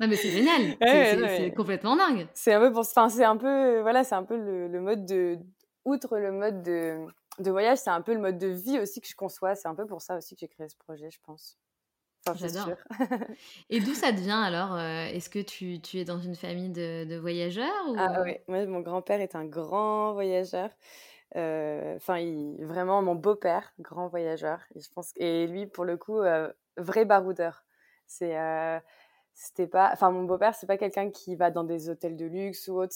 non, 0.00 0.08
mais 0.08 0.16
c'est 0.16 0.30
génial. 0.30 0.76
c'est 0.80 1.52
complètement 1.54 1.94
dingue. 1.94 2.26
C'est 2.32 2.54
un 2.54 2.60
peu 2.60 2.72
pour... 2.72 2.80
Enfin, 2.80 3.10
c'est 3.10 3.24
un 3.24 3.36
peu... 3.36 3.80
Voilà, 3.80 4.02
c'est 4.02 4.14
un 4.14 4.24
peu 4.24 4.36
le, 4.36 4.80
mode 4.80 5.04
de... 5.04 5.38
Outre 5.84 6.16
le 6.16 6.32
mode 6.32 6.62
de, 6.62 7.06
de 7.38 7.50
voyage, 7.50 7.78
c'est 7.78 7.90
un 7.90 8.00
peu 8.00 8.14
le 8.14 8.20
mode 8.20 8.38
de 8.38 8.48
vie 8.48 8.80
aussi 8.80 9.02
que 9.02 9.06
je 9.06 9.14
conçois. 9.14 9.54
C'est 9.54 9.68
un 9.68 9.74
peu 9.74 9.84
pour 9.84 10.00
ça 10.00 10.16
aussi 10.16 10.34
que 10.34 10.40
j'ai 10.40 10.48
créé 10.48 10.68
ce 10.70 10.76
projet, 10.76 11.10
je 11.10 11.20
pense. 11.22 11.58
J'adore. 12.34 12.70
Et 13.70 13.80
d'où 13.80 13.94
ça 13.94 14.12
te 14.12 14.18
vient 14.18 14.42
alors 14.42 14.74
euh, 14.74 15.06
Est-ce 15.06 15.30
que 15.30 15.38
tu, 15.38 15.80
tu, 15.80 15.98
es 15.98 16.04
dans 16.04 16.18
une 16.18 16.34
famille 16.34 16.70
de, 16.70 17.04
de 17.04 17.16
voyageurs 17.16 17.88
ou... 17.88 17.94
Ah 17.98 18.22
oui, 18.22 18.36
moi 18.48 18.64
mon 18.66 18.80
grand-père 18.80 19.20
est 19.20 19.34
un 19.34 19.44
grand 19.44 20.12
voyageur. 20.12 20.70
Euh, 21.36 21.96
enfin, 21.96 22.18
vraiment 22.60 23.02
mon 23.02 23.14
beau-père, 23.14 23.72
grand 23.78 24.08
voyageur. 24.08 24.60
Et, 24.74 24.80
je 24.80 24.90
pense, 24.90 25.12
et 25.16 25.46
lui, 25.46 25.66
pour 25.66 25.84
le 25.84 25.96
coup, 25.96 26.18
euh, 26.18 26.50
vrai 26.76 27.04
baroudeur. 27.04 27.64
C'est 28.06 28.36
c'était 29.38 29.66
pas 29.66 29.90
enfin 29.92 30.10
mon 30.10 30.24
beau-père 30.24 30.54
c'est 30.54 30.66
pas 30.66 30.78
quelqu'un 30.78 31.10
qui 31.10 31.36
va 31.36 31.50
dans 31.50 31.64
des 31.64 31.90
hôtels 31.90 32.16
de 32.16 32.24
luxe 32.24 32.68
ou 32.68 32.80
autre 32.80 32.94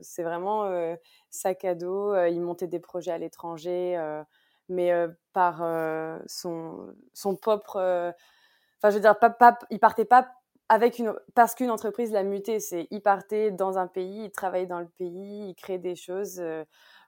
c'est 0.00 0.22
vraiment 0.22 0.96
sac 1.28 1.62
à 1.66 1.74
dos 1.74 2.16
il 2.24 2.40
montait 2.40 2.68
des 2.68 2.78
projets 2.78 3.10
à 3.10 3.18
l'étranger 3.18 4.00
mais 4.70 4.92
par 5.34 5.58
son 6.26 6.94
son 7.12 7.36
propre 7.36 8.14
Enfin, 8.84 8.90
je 8.90 8.96
veux 8.96 9.00
dire, 9.00 9.18
pas, 9.18 9.58
il 9.70 9.78
partait 9.78 10.04
pas 10.04 10.30
avec 10.68 10.98
une 10.98 11.14
parce 11.34 11.54
qu'une 11.54 11.70
entreprise 11.70 12.12
l'a 12.12 12.22
muté. 12.22 12.60
C'est 12.60 12.86
il 12.90 13.00
partait 13.00 13.50
dans 13.50 13.78
un 13.78 13.86
pays, 13.86 14.24
il 14.24 14.30
travaillait 14.30 14.66
dans 14.66 14.80
le 14.80 14.90
pays, 14.98 15.48
il 15.48 15.54
créait 15.54 15.78
des 15.78 15.96
choses. 15.96 16.38
Euh, 16.38 16.64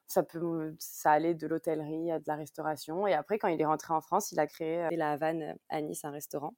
ça 0.07 0.23
peut, 0.23 0.75
ça 0.79 1.11
allait 1.11 1.35
de 1.35 1.47
l'hôtellerie 1.47 2.11
à 2.11 2.19
de 2.19 2.25
la 2.27 2.37
restauration. 2.37 3.07
Et 3.07 3.13
après, 3.13 3.39
quand 3.39 3.49
il 3.49 3.61
est 3.61 3.67
rentré 3.67 3.93
en 3.93 4.01
France, 4.01 4.33
il 4.33 4.41
a 4.41 4.47
créé 4.47 4.85
euh, 4.85 4.89
la 4.93 5.13
Havane 5.13 5.43
euh, 5.43 5.53
à 5.69 5.83
Nice, 5.83 6.03
un 6.07 6.13
restaurant. 6.13 6.55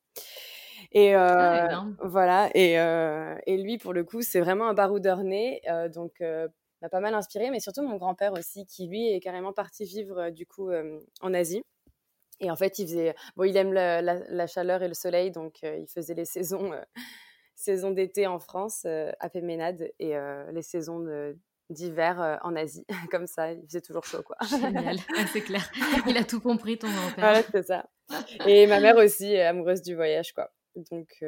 Et 0.92 1.16
ah, 1.16 1.84
voilà. 2.04 2.50
Et, 2.54 2.74
et, 2.74 3.56
lui, 3.56 3.78
pour 3.78 3.92
le 3.92 4.04
coup, 4.04 4.22
c'est 4.22 4.38
vraiment 4.38 4.68
un 4.68 4.74
baroudeur 4.74 5.24
né. 5.24 5.60
donc, 5.92 6.20
m'a 6.20 6.88
pas 6.88 7.00
mal 7.00 7.14
inspiré, 7.14 7.50
mais 7.50 7.58
surtout 7.58 7.82
mon 7.82 7.96
grand-père 7.96 8.32
aussi, 8.34 8.64
qui 8.66 8.86
lui 8.86 9.12
est 9.12 9.18
carrément 9.18 9.52
parti 9.52 9.84
vivre 9.84 10.30
du 10.30 10.46
coup 10.46 10.70
en 11.20 11.34
Asie. 11.34 11.64
Et 12.40 12.50
en 12.50 12.56
fait, 12.56 12.78
il 12.78 12.86
faisait. 12.86 13.14
Bon, 13.36 13.44
il 13.44 13.56
aime 13.56 13.72
la, 13.72 14.46
chaleur 14.46 14.82
et 14.82 14.88
le 14.88 14.94
soleil, 14.94 15.30
donc 15.30 15.56
euh, 15.64 15.76
il 15.78 15.88
faisait 15.88 16.14
les 16.14 16.24
saisons, 16.24 16.72
euh, 16.72 16.82
saisons 17.54 17.90
d'été 17.90 18.26
en 18.26 18.38
France, 18.38 18.82
euh, 18.86 19.10
à 19.20 19.28
Péménade, 19.28 19.90
et 19.98 20.14
les 20.52 20.62
saisons 20.62 21.04
d'hiver 21.70 22.38
en 22.42 22.56
Asie. 22.56 22.86
Comme 23.10 23.26
ça, 23.26 23.52
il 23.52 23.64
faisait 23.66 23.80
toujours 23.80 24.04
chaud, 24.04 24.22
quoi. 24.22 24.36
Génial, 24.48 24.98
c'est 25.32 25.42
clair. 25.42 25.70
Il 26.06 26.16
a 26.16 26.24
tout 26.24 26.40
compris, 26.40 26.78
ton 26.78 26.88
grand-père. 26.88 27.24
Voilà, 27.24 27.42
c'est 27.42 27.66
ça. 27.66 27.86
Et 28.46 28.66
ma 28.66 28.80
mère 28.80 28.96
aussi 28.96 29.36
amoureuse 29.36 29.82
du 29.82 29.94
voyage, 29.94 30.32
quoi. 30.32 30.50
Donc, 30.92 31.24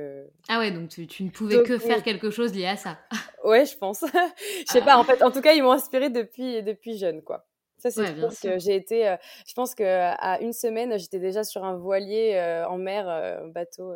Ah 0.49 0.61
ouais, 0.61 0.70
donc 0.70 0.90
tu, 0.90 1.09
tu 1.09 1.25
ne 1.25 1.31
pouvais 1.31 1.64
que 1.64 1.77
faire 1.79 2.05
quelque 2.05 2.31
chose 2.31 2.55
lié 2.55 2.66
à 2.66 2.77
ça. 2.77 3.01
ouais, 3.42 3.66
je 3.66 3.77
pense. 3.77 4.05
je 4.05 4.73
sais 4.73 4.81
pas, 4.83 4.96
en 4.96 5.03
fait, 5.03 5.23
en 5.25 5.33
tout 5.33 5.40
cas, 5.40 5.55
ils 5.55 5.62
m'ont 5.62 5.73
inspiré 5.73 6.09
depuis, 6.09 6.62
depuis 6.62 6.96
jeune, 6.96 7.20
quoi. 7.23 7.49
Ça, 7.81 7.90
c'est 7.90 8.03
ouais, 8.03 8.29
que 8.43 8.59
j'ai 8.59 8.77
été. 8.77 9.16
je 9.47 9.55
pense 9.55 9.75
qu'à 9.75 10.38
une 10.40 10.53
semaine, 10.53 10.99
j'étais 10.99 11.19
déjà 11.19 11.45
sur 11.45 11.64
un 11.64 11.77
voilier 11.77 12.38
en 12.69 12.79
mer, 12.79 13.43
bateau. 13.55 13.93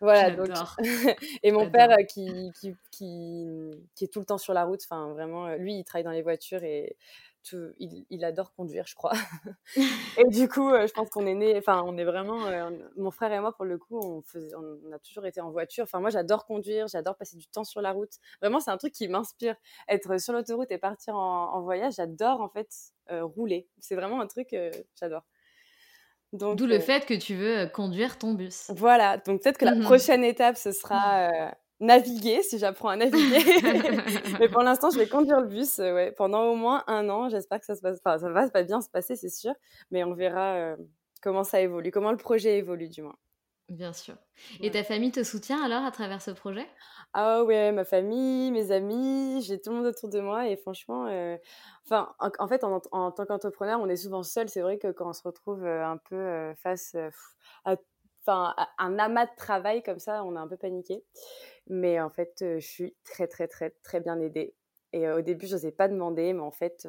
Voilà, 0.00 0.30
donc. 0.30 0.48
et 1.42 1.52
mon 1.52 1.70
père 1.70 1.96
qui, 2.08 2.52
qui, 2.60 2.74
qui, 2.90 3.46
qui, 3.94 4.04
est 4.04 4.12
tout 4.12 4.20
le 4.20 4.26
temps 4.26 4.38
sur 4.38 4.52
la 4.52 4.64
route, 4.64 4.80
enfin 4.84 5.12
vraiment, 5.12 5.54
lui, 5.54 5.78
il 5.78 5.84
travaille 5.84 6.04
dans 6.04 6.10
les 6.10 6.22
voitures 6.22 6.62
et 6.64 6.96
il, 7.78 8.24
adore 8.24 8.52
conduire, 8.54 8.86
je 8.86 8.94
crois. 8.94 9.12
et 10.18 10.24
du 10.28 10.48
coup, 10.48 10.70
euh, 10.70 10.86
je 10.86 10.92
pense 10.92 11.10
qu'on 11.10 11.26
est 11.26 11.34
né, 11.34 11.56
enfin, 11.56 11.82
on 11.86 11.96
est 11.96 12.04
vraiment, 12.04 12.46
euh, 12.46 12.70
mon 12.96 13.10
frère 13.10 13.32
et 13.32 13.40
moi, 13.40 13.52
pour 13.52 13.64
le 13.64 13.78
coup, 13.78 13.98
on, 13.98 14.22
faisait, 14.22 14.54
on 14.54 14.92
a 14.92 14.98
toujours 14.98 15.26
été 15.26 15.40
en 15.40 15.50
voiture. 15.50 15.84
Enfin, 15.84 16.00
moi, 16.00 16.10
j'adore 16.10 16.46
conduire, 16.46 16.88
j'adore 16.88 17.16
passer 17.16 17.36
du 17.36 17.46
temps 17.46 17.64
sur 17.64 17.80
la 17.80 17.92
route. 17.92 18.12
Vraiment, 18.40 18.60
c'est 18.60 18.70
un 18.70 18.76
truc 18.76 18.92
qui 18.92 19.08
m'inspire. 19.08 19.56
Être 19.88 20.18
sur 20.20 20.32
l'autoroute 20.32 20.70
et 20.70 20.78
partir 20.78 21.16
en, 21.16 21.60
voyage, 21.62 21.94
j'adore 21.96 22.40
en 22.40 22.48
fait 22.48 22.68
euh, 23.10 23.24
rouler. 23.24 23.68
C'est 23.78 23.94
vraiment 23.94 24.20
un 24.20 24.26
truc, 24.26 24.54
j'adore. 24.98 25.22
D'où 26.32 26.66
le 26.66 26.80
fait 26.80 27.06
que 27.06 27.14
tu 27.14 27.34
veux 27.34 27.66
conduire 27.66 28.18
ton 28.18 28.34
bus. 28.34 28.70
Voilà, 28.76 29.16
donc 29.16 29.42
peut-être 29.42 29.58
que 29.58 29.64
la 29.64 29.74
mmh 29.74 29.82
prochaine 29.82 30.24
étape, 30.24 30.56
ce 30.56 30.72
sera 30.72 31.30
naviguer, 31.80 32.42
si 32.42 32.58
j'apprends 32.58 32.88
à 32.88 32.96
naviguer. 32.96 33.38
Mais 34.40 34.48
pour 34.48 34.62
l'instant, 34.62 34.90
je 34.90 34.98
vais 34.98 35.06
conduire 35.06 35.40
le 35.40 35.46
bus 35.46 35.78
euh, 35.78 35.94
ouais, 35.94 36.12
pendant 36.12 36.44
au 36.44 36.56
moins 36.56 36.84
un 36.86 37.08
an. 37.08 37.28
J'espère 37.28 37.60
que 37.60 37.66
ça 37.66 37.76
se 37.76 37.80
passe. 37.80 37.98
Enfin, 38.04 38.18
ça 38.18 38.30
va 38.30 38.48
pas 38.48 38.62
bien 38.62 38.80
se 38.80 38.88
passer, 38.88 39.16
c'est 39.16 39.28
sûr. 39.28 39.52
Mais 39.90 40.04
on 40.04 40.14
verra 40.14 40.54
euh, 40.54 40.76
comment 41.22 41.44
ça 41.44 41.60
évolue, 41.60 41.90
comment 41.90 42.10
le 42.10 42.16
projet 42.16 42.58
évolue, 42.58 42.88
du 42.88 43.02
moins. 43.02 43.16
Bien 43.68 43.92
sûr. 43.92 44.16
Et 44.60 44.70
ta 44.70 44.84
famille 44.84 45.10
te 45.12 45.22
soutient 45.24 45.62
alors 45.62 45.84
à 45.84 45.90
travers 45.90 46.22
ce 46.22 46.30
projet? 46.30 46.66
Ah 47.12 47.44
ouais, 47.44 47.72
ma 47.72 47.84
famille, 47.84 48.50
mes 48.50 48.70
amis, 48.72 49.40
j'ai 49.42 49.60
tout 49.60 49.70
le 49.70 49.76
monde 49.76 49.86
autour 49.86 50.08
de 50.10 50.20
moi 50.20 50.48
et 50.48 50.56
franchement, 50.56 51.06
euh, 51.06 51.36
enfin, 51.84 52.14
en, 52.18 52.46
fait, 52.48 52.62
en, 52.62 52.80
en 52.92 53.10
tant 53.10 53.24
qu'entrepreneur, 53.24 53.80
on 53.80 53.88
est 53.88 53.96
souvent 53.96 54.22
seul. 54.22 54.48
C'est 54.48 54.60
vrai 54.60 54.78
que 54.78 54.92
quand 54.92 55.08
on 55.08 55.12
se 55.12 55.22
retrouve 55.22 55.64
un 55.64 55.96
peu 55.96 56.52
face 56.62 56.94
à 58.26 58.68
un 58.78 58.98
amas 58.98 59.26
de 59.26 59.34
travail 59.36 59.82
comme 59.82 59.98
ça, 59.98 60.24
on 60.24 60.34
est 60.36 60.38
un 60.38 60.48
peu 60.48 60.56
paniqué. 60.56 61.04
Mais 61.68 62.00
en 62.00 62.10
fait, 62.10 62.34
je 62.40 62.58
suis 62.66 62.96
très, 63.04 63.28
très, 63.28 63.48
très, 63.48 63.70
très 63.82 64.00
bien 64.00 64.20
aidée. 64.20 64.54
Et 64.92 65.08
au 65.10 65.20
début, 65.22 65.46
je 65.46 65.54
n'osais 65.54 65.72
pas 65.72 65.88
demander, 65.88 66.32
mais 66.32 66.40
en 66.42 66.50
fait, 66.52 66.88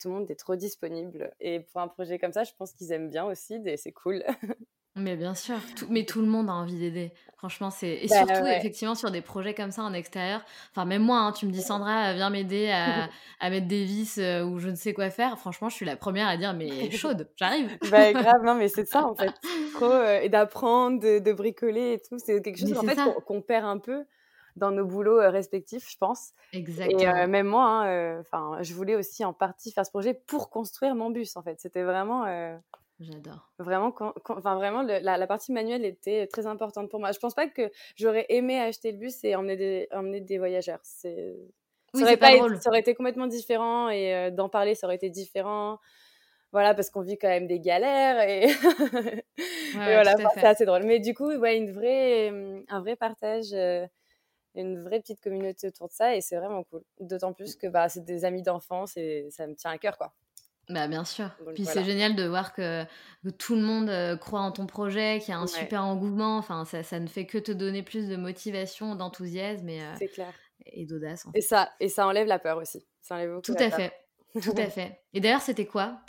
tout 0.00 0.08
le 0.08 0.14
monde 0.14 0.30
est 0.30 0.36
trop 0.36 0.56
disponible. 0.56 1.34
Et 1.40 1.60
pour 1.60 1.80
un 1.80 1.88
projet 1.88 2.18
comme 2.18 2.32
ça, 2.32 2.44
je 2.44 2.52
pense 2.58 2.72
qu'ils 2.72 2.92
aiment 2.92 3.10
bien 3.10 3.26
aussi, 3.26 3.60
et 3.66 3.76
c'est 3.76 3.92
cool. 3.92 4.24
Mais 4.96 5.14
bien 5.14 5.34
sûr, 5.34 5.54
mais 5.88 6.04
tout 6.04 6.20
le 6.20 6.26
monde 6.26 6.48
a 6.48 6.52
envie 6.52 6.78
d'aider. 6.78 7.12
Franchement, 7.36 7.70
c'est 7.70 8.00
et 8.02 8.06
bah, 8.08 8.16
surtout 8.16 8.46
effectivement 8.46 8.96
sur 8.96 9.10
des 9.10 9.20
projets 9.20 9.54
comme 9.54 9.70
ça 9.70 9.82
en 9.82 9.94
extérieur. 9.94 10.44
Enfin, 10.72 10.84
même 10.84 11.02
moi, 11.02 11.20
hein, 11.20 11.32
tu 11.32 11.46
me 11.46 11.52
dis 11.52 11.62
Sandra, 11.62 12.12
viens 12.12 12.28
m'aider 12.28 12.70
à, 12.70 13.08
à, 13.38 13.50
mettre 13.50 13.68
des 13.68 13.84
vis 13.84 14.18
ou 14.18 14.58
je 14.58 14.68
ne 14.68 14.74
sais 14.74 14.92
quoi 14.92 15.08
faire. 15.10 15.38
Franchement, 15.38 15.68
je 15.68 15.76
suis 15.76 15.86
la 15.86 15.96
première 15.96 16.26
à 16.26 16.36
dire 16.36 16.52
mais 16.54 16.90
chaude, 16.90 17.28
j'arrive. 17.36 17.78
bah 17.90 18.12
grave, 18.12 18.42
non 18.44 18.56
mais 18.56 18.68
c'est 18.68 18.86
ça 18.86 19.06
en 19.06 19.14
fait. 19.14 19.32
Trop 19.74 20.02
et 20.20 20.28
d'apprendre, 20.28 21.00
de, 21.00 21.32
bricoler 21.32 21.92
et 21.92 22.00
tout, 22.00 22.18
c'est 22.18 22.42
quelque 22.42 22.58
chose 22.58 22.76
en 22.76 22.82
fait 22.82 22.98
qu'on 23.26 23.40
perd 23.40 23.64
un 23.64 23.78
peu 23.78 24.04
dans 24.56 24.72
nos 24.72 24.84
boulots 24.84 25.20
respectifs, 25.30 25.88
je 25.88 25.96
pense. 25.96 26.32
Exactement. 26.52 27.16
Et 27.16 27.26
même 27.28 27.46
moi, 27.46 27.86
hein, 27.86 28.62
je 28.62 28.74
voulais 28.74 28.96
aussi 28.96 29.24
en 29.24 29.32
partie 29.32 29.70
faire 29.70 29.86
ce 29.86 29.90
projet 29.90 30.14
pour 30.26 30.50
construire 30.50 30.96
mon 30.96 31.10
bus 31.10 31.36
en 31.36 31.42
fait. 31.42 31.60
C'était 31.60 31.84
vraiment 31.84 32.26
J'adore. 33.00 33.50
Vraiment, 33.58 33.94
enfin, 34.28 34.56
vraiment 34.56 34.82
la, 34.82 35.26
partie 35.26 35.52
manuelle 35.52 35.86
était 35.86 36.26
très 36.26 36.46
importante 36.46 36.90
pour 36.90 37.00
moi. 37.00 37.12
Je 37.12 37.18
pense 37.18 37.34
pas 37.34 37.48
que 37.48 37.70
j'aurais 37.96 38.26
aimé 38.28 38.60
acheter 38.60 38.92
le 38.92 38.98
bus 38.98 39.24
et 39.24 39.34
emmener 39.34 39.56
des, 39.56 39.88
emmener 39.90 40.20
des 40.20 40.36
voyageurs. 40.36 40.80
C'est... 40.82 41.34
ça, 41.94 42.02
aurait 42.02 42.18
pas 42.18 42.36
ça 42.60 42.68
aurait 42.68 42.80
été 42.80 42.94
complètement 42.94 43.26
différent 43.26 43.88
et 43.88 44.14
euh, 44.14 44.30
d'en 44.30 44.50
parler, 44.50 44.74
ça 44.74 44.86
aurait 44.86 44.96
été 44.96 45.08
différent. 45.08 45.78
Voilà, 46.52 46.74
parce 46.74 46.90
qu'on 46.90 47.00
vit 47.00 47.16
quand 47.16 47.28
même 47.28 47.46
des 47.46 47.60
galères 47.60 48.20
et, 48.28 48.48
voilà, 49.74 50.16
c'est 50.34 50.44
assez 50.44 50.66
drôle. 50.66 50.82
Mais 50.82 50.98
du 50.98 51.14
coup, 51.14 51.32
ouais, 51.32 51.56
une 51.56 51.70
vraie, 51.72 52.28
un 52.68 52.80
vrai 52.80 52.96
partage, 52.96 53.52
euh, 53.54 53.86
une 54.56 54.82
vraie 54.82 55.00
petite 55.00 55.20
communauté 55.20 55.68
autour 55.68 55.88
de 55.88 55.92
ça 55.92 56.16
et 56.16 56.20
c'est 56.20 56.36
vraiment 56.36 56.64
cool. 56.64 56.82
D'autant 56.98 57.32
plus 57.32 57.56
que 57.56 57.66
bah, 57.66 57.88
c'est 57.88 58.04
des 58.04 58.26
amis 58.26 58.42
d'enfance 58.42 58.96
et 58.96 59.28
ça 59.30 59.46
me 59.46 59.54
tient 59.54 59.70
à 59.70 59.78
cœur, 59.78 59.96
quoi. 59.96 60.12
Bah 60.70 60.88
bien 60.88 61.04
sûr. 61.04 61.30
Puis 61.54 61.64
c'est 61.64 61.84
génial 61.84 62.14
de 62.14 62.24
voir 62.24 62.52
que, 62.52 62.84
tout 63.38 63.54
le 63.54 63.62
monde 63.62 63.90
euh, 63.90 64.16
croit 64.16 64.40
en 64.40 64.52
ton 64.52 64.66
projet, 64.66 65.18
qu'il 65.20 65.30
y 65.30 65.36
a 65.36 65.38
un 65.38 65.46
super 65.46 65.84
engouement. 65.84 66.38
Enfin, 66.38 66.64
ça, 66.64 66.82
ça, 66.82 66.98
ne 67.00 67.06
fait 67.06 67.26
que 67.26 67.38
te 67.38 67.52
donner 67.52 67.82
plus 67.82 68.08
de 68.08 68.16
motivation, 68.16 68.94
d'enthousiasme 68.94 69.68
et, 69.68 69.82
euh, 69.82 70.06
et 70.66 70.86
d'audace. 70.86 71.26
Et 71.34 71.40
ça, 71.40 71.70
et 71.80 71.88
ça 71.88 72.06
enlève 72.06 72.26
la 72.26 72.38
peur 72.38 72.58
aussi. 72.58 72.86
Ça 73.02 73.16
enlève 73.16 73.40
Tout 73.42 73.54
à 73.58 73.70
fait. 73.70 73.92
Tout 74.40 74.54
à 74.56 74.66
fait. 74.70 75.00
Et 75.12 75.20
d'ailleurs, 75.20 75.40
c'était 75.40 75.66
quoi 75.66 76.00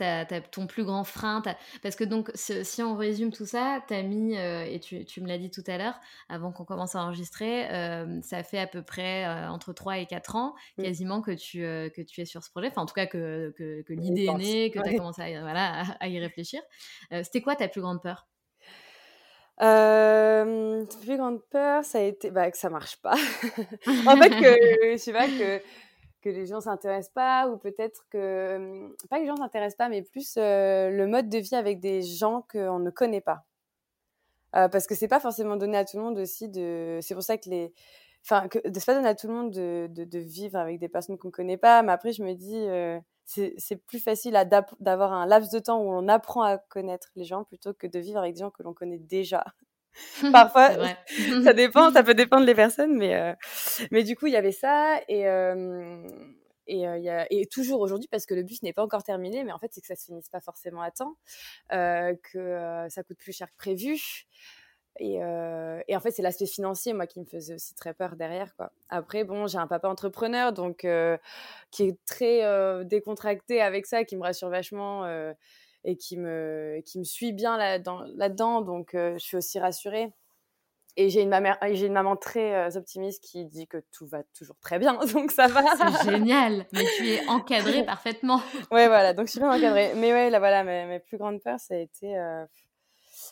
ton 0.51 0.67
plus 0.67 0.83
grand 0.83 1.03
frein 1.03 1.41
Parce 1.81 1.95
que 1.95 2.03
donc, 2.03 2.31
si 2.35 2.83
on 2.83 2.95
résume 2.95 3.31
tout 3.31 3.45
ça, 3.45 3.83
tu 3.87 3.93
as 3.93 4.03
mis, 4.03 4.37
euh, 4.37 4.63
et 4.63 4.79
tu, 4.79 5.21
me 5.21 5.27
l'as 5.27 5.37
dit 5.37 5.49
tout 5.49 5.63
à 5.67 5.77
l'heure, 5.77 5.99
avant 6.29 6.51
qu'on 6.51 6.65
commence 6.65 6.95
à 6.95 7.03
enregistrer, 7.03 7.69
euh, 7.71 8.21
ça 8.21 8.43
fait 8.43 8.59
à 8.59 8.67
peu 8.67 8.83
près 8.83 9.25
euh, 9.25 9.49
entre 9.49 9.73
3 9.73 9.99
et 9.99 10.05
4 10.05 10.35
ans 10.35 10.53
quasiment 10.79 11.21
que 11.21 11.31
tu, 11.31 11.59
que 11.59 12.01
tu 12.01 12.21
es 12.21 12.25
sur 12.25 12.43
ce 12.43 12.49
projet. 12.51 12.67
Enfin, 12.67 12.83
en 12.83 12.85
tout 12.85 12.93
cas, 12.93 13.07
que, 13.07 13.53
que, 13.57 13.93
l'idée 13.93 14.25
est 14.25 14.33
née, 14.33 14.71
que 14.71 14.79
tu 14.79 14.89
as 14.89 14.97
commencé 14.97 15.21
à, 15.21 15.41
voilà, 15.41 15.83
à, 15.99 16.07
y 16.07 16.19
réfléchir. 16.19 16.61
c'était 17.11 17.41
quoi 17.41 17.55
ta 17.55 17.67
plus 17.67 17.81
grande 17.81 18.01
peur? 18.01 18.27
Euh, 19.61 20.85
plus 21.03 21.17
grande 21.17 21.39
peur, 21.51 21.85
ça 21.85 21.99
a 21.99 22.01
été 22.01 22.31
bah, 22.31 22.49
que 22.49 22.57
ça 22.57 22.69
marche 22.69 22.97
pas. 22.97 23.13
en 24.07 24.17
fait, 24.17 24.29
que 24.29 24.91
je 24.93 24.97
sais 24.97 25.13
pas 25.13 25.27
que 25.27 25.61
que 26.21 26.29
les 26.29 26.45
gens 26.45 26.61
s'intéressent 26.61 27.13
pas 27.13 27.47
ou 27.49 27.57
peut-être 27.57 28.05
que 28.09 28.89
pas 29.09 29.17
que 29.17 29.21
les 29.21 29.27
gens 29.27 29.35
s'intéressent 29.35 29.77
pas 29.77 29.89
mais 29.89 30.01
plus 30.01 30.35
le 30.37 31.05
mode 31.05 31.29
de 31.29 31.37
vie 31.37 31.55
avec 31.55 31.79
des 31.79 32.01
gens 32.01 32.45
qu'on 32.51 32.79
ne 32.79 32.89
connaît 32.89 33.21
pas. 33.21 33.45
Euh, 34.55 34.67
parce 34.67 34.85
que 34.85 34.95
c'est 34.95 35.07
pas 35.07 35.21
forcément 35.21 35.55
donné 35.55 35.77
à 35.77 35.85
tout 35.85 35.97
le 35.97 36.03
monde 36.03 36.17
aussi 36.19 36.49
de 36.49 36.99
c'est 37.01 37.13
pour 37.13 37.23
ça 37.23 37.37
que 37.37 37.49
les 37.49 37.73
enfin 38.25 38.49
que 38.49 38.59
c'est 38.65 38.85
pas 38.85 38.95
donné 38.95 39.07
à 39.07 39.15
tout 39.15 39.27
le 39.27 39.33
monde 39.33 39.51
de, 39.51 40.19
vivre 40.19 40.57
avec 40.57 40.77
des 40.77 40.89
personnes 40.89 41.17
qu'on 41.17 41.31
connaît 41.31 41.57
pas 41.57 41.81
mais 41.83 41.93
après 41.93 42.11
je 42.11 42.21
me 42.21 42.33
dis 42.33 42.67
c'est 43.25 43.77
plus 43.87 43.99
facile 43.99 44.37
d'avoir 44.79 45.13
un 45.13 45.25
laps 45.25 45.51
de 45.51 45.59
temps 45.59 45.79
où 45.81 45.89
on 45.89 46.07
apprend 46.09 46.43
à 46.43 46.57
connaître 46.57 47.11
les 47.15 47.23
gens 47.23 47.45
plutôt 47.45 47.73
que 47.73 47.87
de 47.87 47.99
vivre 47.99 48.19
avec 48.19 48.33
des 48.33 48.41
gens 48.41 48.51
que 48.51 48.61
l'on 48.61 48.73
connaît 48.73 48.99
déjà 48.99 49.43
Parfois, 50.31 50.71
ça 51.43 51.53
dépend, 51.53 51.91
ça 51.91 52.03
peut 52.03 52.13
dépendre 52.13 52.45
des 52.45 52.55
personnes, 52.55 52.95
mais, 52.97 53.15
euh, 53.15 53.33
mais 53.91 54.03
du 54.03 54.15
coup, 54.15 54.27
il 54.27 54.33
y 54.33 54.37
avait 54.37 54.51
ça. 54.51 54.99
Et, 55.07 55.27
euh, 55.27 56.07
et, 56.67 56.87
euh, 56.87 56.97
y 56.97 57.09
a, 57.09 57.27
et 57.29 57.45
toujours 57.47 57.81
aujourd'hui, 57.81 58.07
parce 58.09 58.25
que 58.25 58.33
le 58.33 58.43
bus 58.43 58.63
n'est 58.63 58.73
pas 58.73 58.83
encore 58.83 59.03
terminé, 59.03 59.43
mais 59.43 59.51
en 59.51 59.59
fait, 59.59 59.69
c'est 59.71 59.81
que 59.81 59.87
ça 59.87 59.95
se 59.95 60.05
finisse 60.05 60.29
pas 60.29 60.41
forcément 60.41 60.81
à 60.81 60.91
temps, 60.91 61.15
que 61.69 62.87
ça 62.89 63.03
coûte 63.03 63.17
plus 63.17 63.33
cher 63.33 63.47
que 63.47 63.57
prévu. 63.57 64.25
Et, 64.99 65.15
et, 65.15 65.95
en 65.95 65.99
fait, 65.99 66.11
c'est 66.11 66.21
l'aspect 66.21 66.45
financier, 66.45 66.93
moi, 66.93 67.07
qui 67.07 67.19
me 67.19 67.25
faisait 67.25 67.55
aussi 67.55 67.73
très 67.75 67.93
peur 67.93 68.15
derrière. 68.15 68.55
Quoi. 68.55 68.71
Après, 68.89 69.23
bon, 69.23 69.47
j'ai 69.47 69.57
un 69.57 69.67
papa 69.67 69.87
entrepreneur, 69.89 70.53
donc 70.53 70.85
qui 71.71 71.83
est 71.83 72.05
très 72.05 72.85
décontracté 72.85 73.61
avec 73.61 73.85
ça, 73.85 74.03
qui 74.03 74.15
me 74.15 74.21
rassure 74.21 74.49
vachement 74.49 75.05
et 75.83 75.97
qui 75.97 76.17
me, 76.17 76.81
qui 76.85 76.99
me 76.99 77.03
suit 77.03 77.33
bien 77.33 77.57
là-dedans. 77.57 78.61
donc, 78.61 78.93
euh, 78.93 79.13
je 79.13 79.23
suis 79.23 79.37
aussi 79.37 79.59
rassurée. 79.59 80.13
Et 80.97 81.09
j'ai 81.09 81.21
une, 81.21 81.29
maman, 81.29 81.55
j'ai 81.71 81.85
une 81.85 81.93
maman 81.93 82.17
très 82.17 82.53
euh, 82.53 82.77
optimiste 82.77 83.23
qui 83.23 83.45
dit 83.45 83.65
que 83.65 83.77
tout 83.93 84.05
va 84.07 84.23
toujours 84.37 84.57
très 84.59 84.77
bien, 84.77 84.93
donc 85.13 85.31
ça 85.31 85.47
va. 85.47 85.63
C'est 86.03 86.11
génial, 86.11 86.65
mais 86.73 86.83
tu 86.97 87.07
es 87.09 87.25
encadrée 87.27 87.83
parfaitement. 87.85 88.41
ouais, 88.71 88.87
voilà, 88.87 89.13
donc 89.13 89.27
je 89.27 89.31
suis 89.31 89.39
bien 89.39 89.51
encadrée. 89.51 89.93
Mais 89.95 90.11
ouais, 90.11 90.29
là, 90.29 90.39
voilà, 90.39 90.65
mes, 90.65 90.85
mes 90.85 90.99
plus 90.99 91.17
grandes 91.17 91.41
peurs, 91.41 91.61
ça 91.61 91.75
a 91.75 91.77
été, 91.77 92.17
euh, 92.17 92.45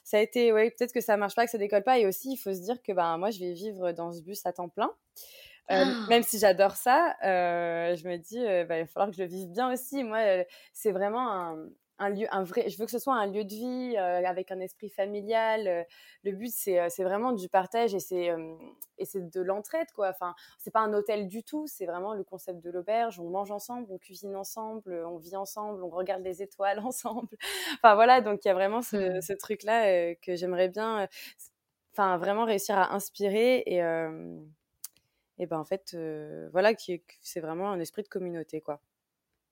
ça 0.05 0.17
a 0.17 0.19
été, 0.21 0.53
ouais, 0.53 0.71
peut-être 0.71 0.93
que 0.93 1.01
ça 1.01 1.17
marche 1.17 1.35
pas, 1.35 1.43
que 1.43 1.51
ça 1.51 1.57
décolle 1.57 1.83
pas. 1.83 1.99
Et 1.99 2.07
aussi, 2.07 2.31
il 2.31 2.37
faut 2.37 2.53
se 2.53 2.61
dire 2.61 2.81
que 2.81 2.93
ben, 2.93 3.17
moi, 3.17 3.29
je 3.29 3.39
vais 3.39 3.51
vivre 3.51 3.91
dans 3.91 4.13
ce 4.13 4.21
bus 4.21 4.45
à 4.45 4.53
temps 4.53 4.69
plein. 4.69 4.91
Ah. 5.67 5.83
Même 6.07 6.23
si 6.23 6.39
j'adore 6.39 6.77
ça, 6.77 7.15
je 7.21 8.07
me 8.07 8.15
dis, 8.17 8.39
bah, 8.67 8.77
il 8.77 8.83
va 8.83 8.87
falloir 8.87 9.09
que 9.09 9.17
je 9.17 9.21
le 9.21 9.27
vive 9.27 9.49
bien 9.49 9.71
aussi. 9.71 10.03
Moi, 10.03 10.45
c'est 10.73 10.91
vraiment 10.91 11.29
un, 11.29 11.57
un 11.99 12.09
lieu, 12.09 12.27
un 12.31 12.43
vrai, 12.43 12.69
je 12.69 12.77
veux 12.77 12.85
que 12.85 12.91
ce 12.91 12.99
soit 12.99 13.15
un 13.15 13.27
lieu 13.27 13.43
de 13.43 13.49
vie 13.49 13.95
euh, 13.97 14.25
avec 14.25 14.51
un 14.51 14.59
esprit 14.59 14.89
familial. 14.89 15.67
Euh, 15.67 15.83
le 16.23 16.31
but, 16.31 16.51
c'est, 16.51 16.79
euh, 16.79 16.87
c'est 16.89 17.03
vraiment 17.03 17.33
du 17.33 17.49
partage 17.49 17.93
et 17.93 17.99
c'est, 17.99 18.29
et 18.97 19.05
c'est 19.05 19.29
de 19.29 19.41
l'entraide, 19.41 19.87
quoi. 19.93 20.09
Enfin, 20.09 20.33
c'est 20.57 20.71
pas 20.71 20.79
un 20.79 20.93
hôtel 20.93 21.27
du 21.27 21.43
tout, 21.43 21.67
c'est 21.67 21.85
vraiment 21.85 22.13
le 22.13 22.23
concept 22.23 22.63
de 22.63 22.71
l'auberge. 22.71 23.19
On 23.19 23.29
mange 23.29 23.51
ensemble, 23.51 23.87
on 23.91 23.97
cuisine 23.97 24.35
ensemble, 24.35 24.93
on 25.05 25.17
vit 25.17 25.35
ensemble, 25.35 25.83
on 25.83 25.89
regarde 25.89 26.23
les 26.23 26.41
étoiles 26.41 26.79
ensemble. 26.85 27.37
enfin, 27.75 27.95
voilà, 27.95 28.21
donc 28.21 28.43
il 28.45 28.47
y 28.47 28.51
a 28.51 28.53
vraiment 28.53 28.81
ce, 28.81 29.17
mmh. 29.17 29.21
ce 29.21 29.33
truc-là 29.33 30.15
que 30.15 30.35
j'aimerais 30.35 30.69
bien, 30.69 31.07
enfin, 31.91 32.17
vraiment 32.17 32.45
réussir 32.45 32.77
à 32.77 32.93
inspirer 32.93 33.63
et, 33.65 33.79
et 35.37 35.45
ben, 35.45 35.59
en 35.59 35.65
fait, 35.65 35.97
voilà, 36.51 36.71
c'est 37.21 37.39
vraiment 37.39 37.71
un 37.71 37.79
esprit 37.79 38.03
de 38.03 38.09
communauté, 38.09 38.61
quoi. 38.61 38.81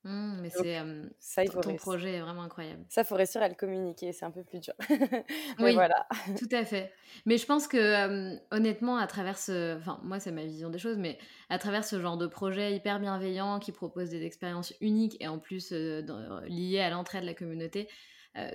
Mmh, 0.03 0.39
mais 0.41 0.49
c'est 0.49 0.81
ça, 1.19 1.43
il 1.43 1.51
faut 1.51 1.59
ton 1.59 1.75
projet 1.75 2.13
est 2.13 2.21
vraiment 2.21 2.43
incroyable. 2.43 2.85
Ça, 2.87 3.03
faut 3.03 3.15
réussir 3.15 3.41
à 3.41 3.49
le 3.49 3.55
communiquer, 3.55 4.13
c'est 4.13 4.25
un 4.25 4.31
peu 4.31 4.43
plus 4.43 4.59
dur. 4.59 4.73
oui, 5.59 5.73
voilà. 5.73 6.07
tout 6.37 6.47
à 6.51 6.63
fait. 6.63 6.93
Mais 7.25 7.37
je 7.37 7.45
pense 7.45 7.67
que 7.67 8.37
honnêtement, 8.55 8.97
à 8.97 9.07
travers 9.07 9.37
ce, 9.37 9.77
enfin 9.77 9.99
moi 10.03 10.19
c'est 10.19 10.31
ma 10.31 10.43
vision 10.43 10.69
des 10.69 10.77
choses, 10.77 10.97
mais 10.97 11.17
à 11.49 11.57
travers 11.57 11.83
ce 11.83 11.99
genre 11.99 12.17
de 12.17 12.27
projet 12.27 12.73
hyper 12.73 12.99
bienveillant 12.99 13.59
qui 13.59 13.71
propose 13.71 14.09
des 14.09 14.23
expériences 14.23 14.73
uniques 14.81 15.17
et 15.19 15.27
en 15.27 15.39
plus 15.39 15.71
liées 15.71 16.79
à 16.79 16.89
l'entrée 16.89 17.19
de 17.19 17.25
la 17.25 17.33
communauté, 17.33 17.89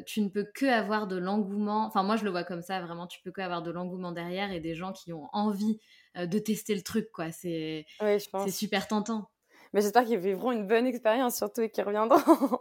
tu 0.07 0.23
ne 0.23 0.29
peux 0.29 0.45
que 0.55 0.67
avoir 0.67 1.07
de 1.07 1.17
l'engouement. 1.17 1.87
Enfin 1.87 2.03
moi 2.03 2.17
je 2.17 2.25
le 2.25 2.31
vois 2.31 2.45
comme 2.45 2.63
ça, 2.63 2.81
vraiment, 2.81 3.07
tu 3.07 3.21
peux 3.21 3.33
que 3.33 3.41
avoir 3.41 3.63
de 3.63 3.71
l'engouement 3.71 4.13
derrière 4.13 4.53
et 4.53 4.61
des 4.61 4.75
gens 4.75 4.93
qui 4.93 5.13
ont 5.13 5.29
envie 5.33 5.81
de 6.17 6.39
tester 6.39 6.75
le 6.75 6.83
truc, 6.83 7.11
quoi. 7.13 7.33
C'est 7.33 7.85
oui, 8.01 8.19
c'est 8.45 8.51
super 8.51 8.87
tentant 8.87 9.32
mais 9.73 9.81
j'espère 9.81 10.05
qu'ils 10.05 10.19
vivront 10.19 10.53
une 10.53 10.67
bonne 10.67 10.87
expérience 10.87 11.37
surtout 11.37 11.63
et 11.63 11.71
qu'ils 11.71 11.85
reviendront. 11.85 12.19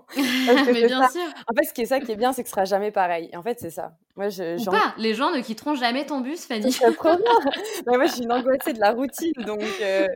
mais 0.65 0.85
bien 0.85 1.09
sûr. 1.09 1.21
En 1.47 1.53
fait, 1.55 1.65
ce 1.65 1.73
qui 1.73 1.81
est 1.81 1.85
ça 1.85 1.99
qui 1.99 2.11
est 2.11 2.15
bien, 2.15 2.31
c'est 2.31 2.43
que 2.43 2.49
ce 2.49 2.55
sera 2.55 2.65
jamais 2.65 2.91
pareil. 2.91 3.29
En 3.35 3.41
fait, 3.41 3.59
c'est 3.59 3.69
ça. 3.69 3.93
Moi, 4.15 4.29
je, 4.29 4.61
Ou 4.61 4.71
pas, 4.71 4.93
les 4.97 5.13
gens 5.13 5.31
ne 5.31 5.41
quitteront 5.41 5.75
jamais 5.75 6.05
ton 6.05 6.21
bus, 6.21 6.45
Fanny. 6.45 6.77
moi, 7.85 8.05
je 8.05 8.11
suis 8.11 8.23
une 8.23 8.31
angoissée 8.31 8.73
de 8.73 8.79
la 8.79 8.91
routine, 8.91 9.33
donc, 9.45 9.61
euh, 9.81 10.07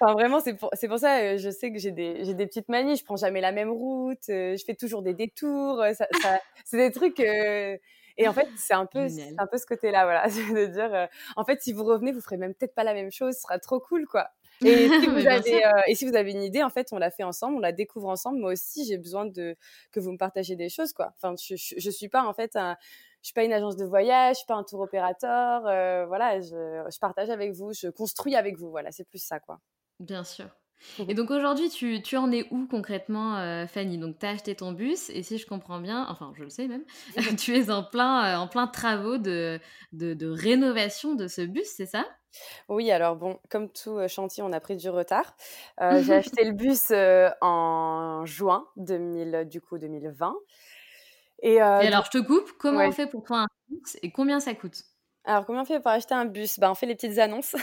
enfin, 0.00 0.12
vraiment, 0.12 0.40
c'est 0.40 0.54
pour, 0.54 0.70
pour 0.70 0.98
ça, 0.98 1.18
euh, 1.18 1.38
je 1.38 1.50
sais 1.50 1.72
que 1.72 1.78
j'ai 1.78 1.92
des, 1.92 2.34
des 2.34 2.46
petites 2.46 2.68
manies. 2.68 2.96
Je 2.96 3.04
prends 3.04 3.16
jamais 3.16 3.40
la 3.40 3.52
même 3.52 3.70
route, 3.70 4.28
euh, 4.28 4.56
je 4.56 4.64
fais 4.64 4.74
toujours 4.74 5.02
des 5.02 5.14
détours. 5.14 5.82
Ça, 5.94 6.06
ça, 6.20 6.40
c'est 6.64 6.76
des 6.76 6.92
trucs. 6.92 7.20
Et 8.18 8.28
en 8.28 8.32
fait, 8.32 8.48
c'est 8.56 8.74
un 8.74 8.86
peu, 8.86 9.06
un 9.38 9.46
peu 9.46 9.58
ce 9.58 9.66
côté-là, 9.66 10.04
voilà, 10.04 10.26
de 10.28 10.66
dire, 10.66 11.08
en 11.36 11.44
fait, 11.44 11.62
si 11.62 11.72
vous 11.72 11.84
revenez, 11.84 12.12
vous 12.12 12.20
ferez 12.20 12.36
même 12.36 12.54
peut-être 12.54 12.74
pas 12.74 12.84
la 12.84 12.94
même 12.94 13.10
chose, 13.10 13.34
ce 13.34 13.42
sera 13.42 13.58
trop 13.58 13.80
cool, 13.80 14.06
quoi. 14.06 14.28
Et 14.64 14.88
si, 15.00 15.06
vous 15.06 15.26
avez, 15.26 15.66
euh, 15.66 15.80
et 15.86 15.94
si 15.94 16.06
vous 16.06 16.16
avez 16.16 16.32
une 16.32 16.42
idée, 16.42 16.62
en 16.62 16.70
fait, 16.70 16.88
on 16.92 16.98
l'a 16.98 17.10
fait 17.10 17.22
ensemble, 17.22 17.56
on 17.56 17.60
la 17.60 17.72
découvre 17.72 18.08
ensemble. 18.08 18.38
Moi 18.38 18.52
aussi, 18.52 18.84
j'ai 18.86 18.98
besoin 18.98 19.26
de 19.26 19.56
que 19.92 20.00
vous 20.00 20.12
me 20.12 20.18
partagez 20.18 20.56
des 20.56 20.68
choses, 20.68 20.92
quoi. 20.92 21.12
Enfin, 21.16 21.34
je, 21.40 21.54
je, 21.56 21.90
suis 21.90 22.08
pas 22.08 22.24
en 22.24 22.32
fait 22.32 22.56
un, 22.56 22.76
je 23.22 23.28
suis 23.28 23.34
pas 23.34 23.44
une 23.44 23.52
agence 23.52 23.76
de 23.76 23.84
voyage, 23.84 24.36
je 24.36 24.38
suis 24.38 24.46
pas 24.46 24.56
un 24.56 24.64
tour 24.64 24.80
opérateur. 24.80 25.66
Euh, 25.66 26.06
voilà, 26.06 26.40
je, 26.40 26.48
je, 26.90 26.98
partage 26.98 27.30
avec 27.30 27.52
vous, 27.52 27.72
je 27.72 27.88
construis 27.88 28.34
avec 28.34 28.56
vous. 28.58 28.70
Voilà, 28.70 28.90
c'est 28.90 29.08
plus 29.08 29.22
ça, 29.22 29.38
quoi. 29.38 29.60
Bien 30.00 30.24
sûr. 30.24 30.48
Et 31.08 31.14
donc 31.14 31.30
aujourd'hui, 31.30 31.68
tu, 31.68 32.02
tu, 32.02 32.16
en 32.16 32.30
es 32.32 32.46
où 32.50 32.66
concrètement, 32.66 33.36
euh, 33.38 33.66
Fanny? 33.66 33.98
Donc 33.98 34.18
tu 34.18 34.26
as 34.26 34.30
acheté 34.30 34.54
ton 34.54 34.72
bus 34.72 35.10
et 35.10 35.22
si 35.22 35.38
je 35.38 35.46
comprends 35.46 35.80
bien, 35.80 36.06
enfin 36.08 36.32
je 36.36 36.42
le 36.42 36.50
sais 36.50 36.68
même, 36.68 36.84
tu 37.38 37.56
es 37.56 37.70
en 37.70 37.82
plein, 37.82 38.38
en 38.38 38.48
plein 38.48 38.66
travaux 38.66 39.18
de, 39.18 39.60
de, 39.92 40.14
de 40.14 40.28
rénovation 40.28 41.14
de 41.14 41.28
ce 41.28 41.42
bus, 41.42 41.66
c'est 41.66 41.86
ça? 41.86 42.06
Oui, 42.68 42.90
alors 42.90 43.16
bon, 43.16 43.38
comme 43.48 43.70
tout 43.70 43.98
chantier, 44.08 44.42
on 44.42 44.52
a 44.52 44.60
pris 44.60 44.76
du 44.76 44.90
retard. 44.90 45.34
Euh, 45.80 46.00
j'ai 46.02 46.14
acheté 46.14 46.44
le 46.44 46.52
bus 46.52 46.92
en 47.40 48.24
juin 48.26 48.66
2000, 48.76 49.46
du 49.48 49.60
coup 49.60 49.78
2020. 49.78 50.34
Et, 51.42 51.60
alors, 51.60 52.04
je 52.04 52.10
te 52.10 52.18
coupe, 52.18 52.52
comment 52.58 52.86
on 52.86 52.92
fait 52.92 53.06
pour 53.06 53.22
toi 53.22 53.40
un 53.42 53.46
bus 53.68 53.96
et 54.02 54.10
combien 54.10 54.40
ça 54.40 54.54
coûte? 54.54 54.82
Alors, 55.28 55.44
combien 55.44 55.60
on 55.60 55.64
fait 55.66 55.78
pour 55.78 55.90
acheter 55.90 56.14
un 56.14 56.24
bus? 56.24 56.58
Bah, 56.58 56.70
On 56.70 56.74
fait 56.74 56.86
les 56.86 56.94
petites 56.94 57.18
annonces. 57.18 57.54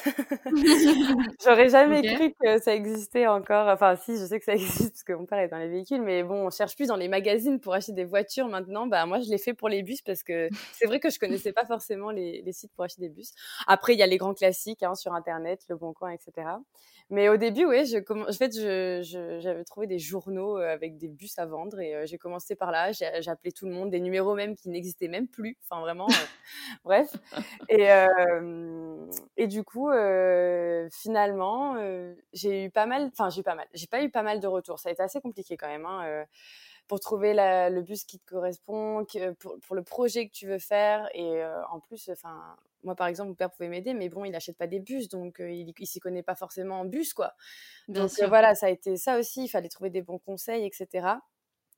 J'aurais 1.44 1.70
jamais 1.70 2.04
cru 2.04 2.32
que 2.40 2.62
ça 2.62 2.76
existait 2.76 3.26
encore. 3.26 3.68
Enfin, 3.70 3.96
si, 3.96 4.20
je 4.20 4.26
sais 4.26 4.38
que 4.38 4.46
ça 4.46 4.54
existe 4.54 4.92
parce 4.92 5.04
que 5.04 5.14
mon 5.14 5.26
père 5.26 5.40
est 5.40 5.48
dans 5.48 5.58
les 5.58 5.68
véhicules, 5.68 6.04
mais 6.04 6.22
bon, 6.22 6.46
on 6.46 6.52
cherche 6.52 6.76
plus 6.76 6.90
dans 6.90 6.96
les 6.96 7.08
magazines 7.08 7.60
pour 7.60 7.74
acheter 7.74 7.94
des 7.94 8.04
voitures 8.04 8.50
maintenant. 8.50 8.86
Bah, 8.86 9.08
moi, 9.08 9.20
je 9.20 9.32
l'ai 9.32 9.40
fait 9.40 9.56
pour 9.56 9.68
les 9.68 9.82
bus 9.82 10.04
parce 10.04 10.22
que 10.22 10.48
c'est 10.74 10.86
vrai 10.86 11.00
que 11.00 11.10
je 11.10 11.18
connaissais 11.18 11.54
pas 11.54 11.66
forcément 11.66 12.12
les, 12.12 12.44
les, 12.44 12.54
sites 12.54 12.72
pour 12.76 12.86
acheter 12.86 13.02
des 13.02 13.10
bus. 13.10 13.32
Après, 13.66 13.94
il 13.94 14.00
y 14.00 14.04
a 14.04 14.08
les 14.08 14.18
grands 14.18 14.36
classiques 14.36 14.84
hein, 14.84 14.94
sur 14.94 15.16
Internet, 15.16 15.66
Le 15.68 15.76
Bon 15.76 15.92
Coin, 15.92 16.12
etc. 16.12 16.46
Mais 17.12 17.30
au 17.30 17.38
début, 17.38 17.66
oui, 17.66 17.86
je, 17.86 17.98
en 18.12 18.34
fait, 18.34 18.52
j'avais 19.42 19.64
trouvé 19.64 19.86
des 19.86 20.00
journaux 20.00 20.58
euh, 20.58 20.74
avec 20.74 20.98
des 20.98 21.08
bus 21.08 21.38
à 21.38 21.46
vendre 21.46 21.80
et 21.80 21.96
euh, 21.96 22.06
j'ai 22.08 22.18
commencé 22.18 22.56
par 22.56 22.72
là. 22.72 22.92
J'ai 22.94 23.06
appelé 23.30 23.52
tout 23.52 23.68
le 23.68 23.74
monde, 23.74 23.92
des 23.92 24.00
numéros 24.00 24.34
même 24.34 24.56
qui 24.56 24.70
n'existaient 24.70 25.08
même 25.08 25.28
plus. 25.28 25.56
Enfin, 25.70 25.82
vraiment, 25.82 26.08
euh, 26.10 26.14
bref. 26.84 27.16
Et, 27.70 27.88
et 29.38 29.48
du 29.48 29.64
coup, 29.64 29.90
finalement, 30.92 31.76
j'ai 32.34 32.66
eu 32.66 32.70
pas 32.72 32.86
mal, 32.88 33.10
enfin, 33.14 33.30
j'ai 33.30 33.42
eu 33.42 33.44
pas 33.44 33.56
mal, 33.56 33.68
j'ai 33.74 33.88
pas 33.88 34.04
eu 34.04 34.10
pas 34.10 34.24
mal 34.24 34.40
de 34.40 34.48
retours. 34.48 34.80
Ça 34.80 34.90
a 34.90 34.92
été 34.92 35.04
assez 35.04 35.22
compliqué 35.22 35.58
quand 35.58 35.68
même. 35.68 35.86
Hein, 35.86 36.26
pour 36.88 37.00
trouver 37.00 37.34
le 37.34 37.82
bus 37.82 38.04
qui 38.04 38.20
te 38.20 38.26
correspond, 38.26 39.06
pour, 39.40 39.60
pour, 39.60 39.76
le 39.76 39.84
projet 39.84 40.28
que 40.28 40.34
tu 40.34 40.48
veux 40.48 40.60
faire. 40.60 41.10
Et 41.14 41.44
en 41.72 41.80
plus, 41.80 42.10
enfin, 42.10 42.56
moi, 42.84 42.96
par 42.96 43.08
exemple, 43.08 43.30
mon 43.30 43.36
père 43.36 43.52
pouvait 43.52 43.70
m'aider, 43.70 43.94
mais 43.94 44.10
bon, 44.10 44.26
il 44.26 44.32
n'achète 44.32 44.58
pas 44.58 44.68
des 44.68 44.80
bus, 44.80 45.10
donc 45.10 45.38
il, 45.40 45.74
ne 45.80 45.86
s'y 45.86 46.00
connaît 46.00 46.24
pas 46.24 46.36
forcément 46.36 46.80
en 46.82 46.86
bus, 46.86 47.14
quoi. 47.14 47.34
donc 47.88 48.12
voilà, 48.28 48.56
ça 48.56 48.68
a 48.68 48.70
été 48.70 48.98
ça 48.98 49.18
aussi. 49.18 49.46
Il 49.46 49.50
fallait 49.50 49.70
trouver 49.70 49.90
des 49.90 50.02
bons 50.02 50.20
conseils, 50.20 50.66
etc. 50.66 51.08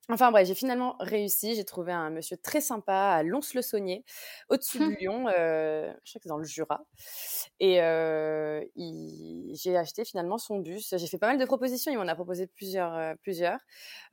Enfin 0.10 0.32
bref, 0.32 0.48
j'ai 0.48 0.56
finalement 0.56 0.96
réussi. 1.00 1.56
J'ai 1.56 1.66
trouvé 1.66 1.92
un 1.92 2.10
monsieur 2.10 2.38
très 2.38 2.62
sympa 2.62 2.94
à 2.94 3.24
Lons-le-Saunier, 3.24 4.06
au-dessus 4.50 4.80
de 4.80 4.86
mmh. 4.86 4.96
Lyon, 5.00 5.28
euh, 5.28 5.92
je 6.06 6.12
crois 6.12 6.20
que 6.20 6.24
c'est 6.24 6.30
dans 6.30 6.38
le 6.38 6.46
Jura. 6.46 6.86
Et 7.60 7.82
euh, 7.82 8.64
j'ai 9.54 9.76
acheté 9.76 10.06
finalement 10.06 10.38
son 10.38 10.60
bus. 10.60 10.94
J'ai 10.96 11.08
fait 11.08 11.18
pas 11.18 11.28
mal 11.28 11.38
de 11.38 11.46
propositions. 11.46 11.92
Il 11.92 11.98
m'en 11.98 12.08
a 12.08 12.16
proposé 12.16 12.48
plusieurs, 12.48 12.94
euh, 12.94 13.16
plusieurs 13.22 13.60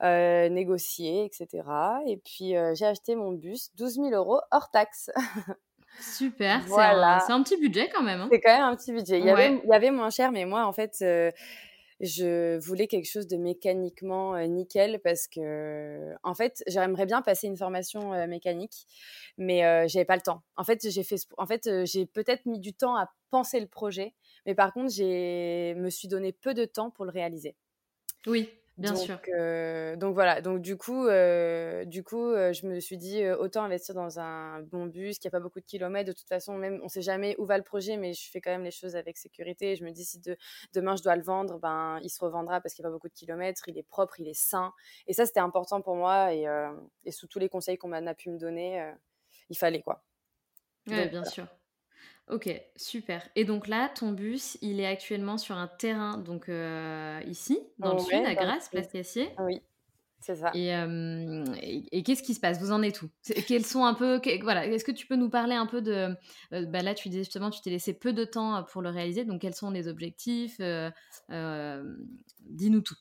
euh, 0.03 0.49
négociés, 0.49 1.25
etc. 1.25 1.63
Et 2.07 2.17
puis 2.17 2.55
j'ai 2.73 2.85
acheté 2.85 3.15
mon 3.15 3.31
bus, 3.31 3.71
12 3.75 3.95
000 3.95 4.09
euros 4.09 4.41
hors 4.51 4.69
taxe. 4.71 5.11
Super, 6.01 6.59
voilà. 6.67 7.21
c'est 7.25 7.31
un, 7.31 7.41
petit 7.41 7.57
budget 7.57 7.89
quand 7.89 8.03
même. 8.03 8.19
Hein. 8.19 8.27
C'est 8.29 8.41
quand 8.41 8.53
même 8.53 8.65
un 8.65 8.75
petit 8.75 8.91
budget. 8.91 9.19
Il 9.19 9.25
y, 9.25 9.29
avait, 9.29 9.61
il 9.63 9.69
y 9.69 9.73
avait 9.73 9.91
moins 9.91 10.09
cher, 10.09 10.33
mais 10.33 10.43
moi, 10.43 10.65
en 10.65 10.73
fait, 10.73 11.01
je 11.99 12.57
voulais 12.57 12.87
quelque 12.87 13.09
chose 13.09 13.27
de 13.27 13.37
mécaniquement 13.37 14.37
nickel 14.47 14.99
parce 15.03 15.27
que, 15.27 16.13
en 16.23 16.33
fait, 16.33 16.63
j'aimerais 16.67 17.05
bien 17.05 17.21
passer 17.21 17.47
une 17.47 17.57
formation 17.57 18.27
mécanique, 18.27 18.85
mais 19.37 19.87
j'avais 19.87 20.05
pas 20.05 20.15
le 20.15 20.21
temps. 20.21 20.43
En 20.57 20.63
fait, 20.63 20.89
j'ai 20.89 21.03
fait, 21.03 21.17
en 21.37 21.45
fait, 21.45 21.69
j'ai 21.85 22.05
peut-être 22.05 22.45
mis 22.45 22.59
du 22.59 22.73
temps 22.73 22.95
à 22.95 23.09
penser 23.29 23.59
le 23.59 23.67
projet, 23.67 24.13
mais 24.45 24.55
par 24.55 24.73
contre, 24.73 24.93
j'ai 24.93 25.73
me 25.75 25.89
suis 25.89 26.07
donné 26.07 26.31
peu 26.31 26.53
de 26.53 26.65
temps 26.65 26.91
pour 26.91 27.05
le 27.05 27.11
réaliser. 27.11 27.55
Oui. 28.27 28.49
Bien 28.77 28.91
donc, 28.91 29.03
sûr. 29.03 29.19
Euh, 29.29 29.95
donc 29.95 30.13
voilà. 30.15 30.41
Donc 30.41 30.61
du 30.61 30.75
coup, 30.75 31.07
euh, 31.07 31.85
du 31.85 32.03
coup, 32.03 32.29
euh, 32.31 32.51
je 32.51 32.67
me 32.67 32.81
suis 32.81 32.97
dit 32.97 33.25
autant 33.29 33.63
investir 33.63 33.95
dans 33.95 34.19
un 34.19 34.61
bon 34.63 34.85
bus 34.85 35.17
qui 35.17 35.27
a 35.27 35.31
pas 35.31 35.39
beaucoup 35.39 35.61
de 35.61 35.65
kilomètres. 35.65 36.07
De 36.07 36.13
toute 36.13 36.27
façon, 36.27 36.57
même 36.57 36.81
on 36.83 36.89
sait 36.89 37.01
jamais 37.01 37.35
où 37.37 37.45
va 37.45 37.57
le 37.57 37.63
projet, 37.63 37.95
mais 37.95 38.13
je 38.13 38.29
fais 38.29 38.41
quand 38.41 38.51
même 38.51 38.63
les 38.63 38.71
choses 38.71 38.97
avec 38.97 39.17
sécurité. 39.17 39.77
je 39.77 39.85
me 39.85 39.91
dis 39.91 40.03
si 40.03 40.19
demain 40.73 40.97
je 40.97 41.03
dois 41.03 41.15
le 41.15 41.23
vendre, 41.23 41.57
ben 41.59 41.99
il 42.03 42.09
se 42.09 42.19
revendra 42.19 42.59
parce 42.59 42.73
qu'il 42.73 42.83
n'y 42.83 42.87
a 42.87 42.89
pas 42.89 42.93
beaucoup 42.93 43.07
de 43.07 43.13
kilomètres. 43.13 43.63
Il 43.67 43.77
est 43.77 43.87
propre, 43.87 44.19
il 44.19 44.27
est 44.27 44.37
sain. 44.37 44.73
Et 45.07 45.13
ça 45.13 45.25
c'était 45.25 45.39
important 45.39 45.81
pour 45.81 45.95
moi. 45.95 46.33
Et, 46.33 46.45
et, 47.05 47.11
sous 47.11 47.27
tous 47.27 47.39
les 47.39 47.47
conseils 47.47 47.77
qu'on 47.77 47.87
m'a 47.87 48.13
pu 48.13 48.29
me 48.29 48.37
donner, 48.37 48.91
il 49.49 49.57
fallait 49.57 49.81
quoi. 49.81 50.03
Oui, 50.87 51.07
bien 51.07 51.23
sûr. 51.23 51.47
Ok, 52.29 52.49
super. 52.75 53.27
Et 53.35 53.45
donc 53.45 53.67
là, 53.67 53.89
ton 53.89 54.11
bus, 54.11 54.57
il 54.61 54.79
est 54.79 54.87
actuellement 54.87 55.37
sur 55.37 55.55
un 55.55 55.67
terrain, 55.67 56.17
donc 56.17 56.49
euh, 56.49 57.21
ici, 57.27 57.59
dans 57.77 57.93
le 57.93 57.99
sud, 57.99 58.25
à 58.25 58.33
Grasse, 58.33 58.69
Place 58.69 58.87
Cassier. 58.87 59.29
Oui, 59.39 59.61
c'est 60.21 60.35
ça. 60.35 60.51
Et, 60.55 60.71
et, 61.91 62.01
qu'est-ce 62.01 62.23
qui 62.23 62.33
se 62.33 62.39
passe? 62.39 62.59
Vous 62.59 62.71
en 62.71 62.81
êtes 62.81 63.03
où? 63.03 63.09
Quels 63.47 63.65
sont 63.65 63.85
un 63.85 63.93
peu, 63.93 64.19
voilà, 64.41 64.65
est-ce 64.65 64.83
que 64.83 64.91
tu 64.91 65.05
peux 65.05 65.15
nous 65.15 65.29
parler 65.29 65.53
un 65.53 65.67
peu 65.67 65.83
de, 65.83 66.15
euh, 66.53 66.65
bah 66.65 66.81
là, 66.81 66.95
tu 66.95 67.09
disais 67.09 67.23
justement, 67.23 67.51
tu 67.51 67.61
t'es 67.61 67.69
laissé 67.69 67.93
peu 67.93 68.11
de 68.11 68.25
temps 68.25 68.63
pour 68.63 68.81
le 68.81 68.89
réaliser, 68.89 69.23
donc 69.23 69.41
quels 69.41 69.55
sont 69.55 69.69
les 69.69 69.87
objectifs? 69.87 70.57
Euh, 70.59 71.83
Dis-nous 72.39 72.81
tout. 72.81 72.95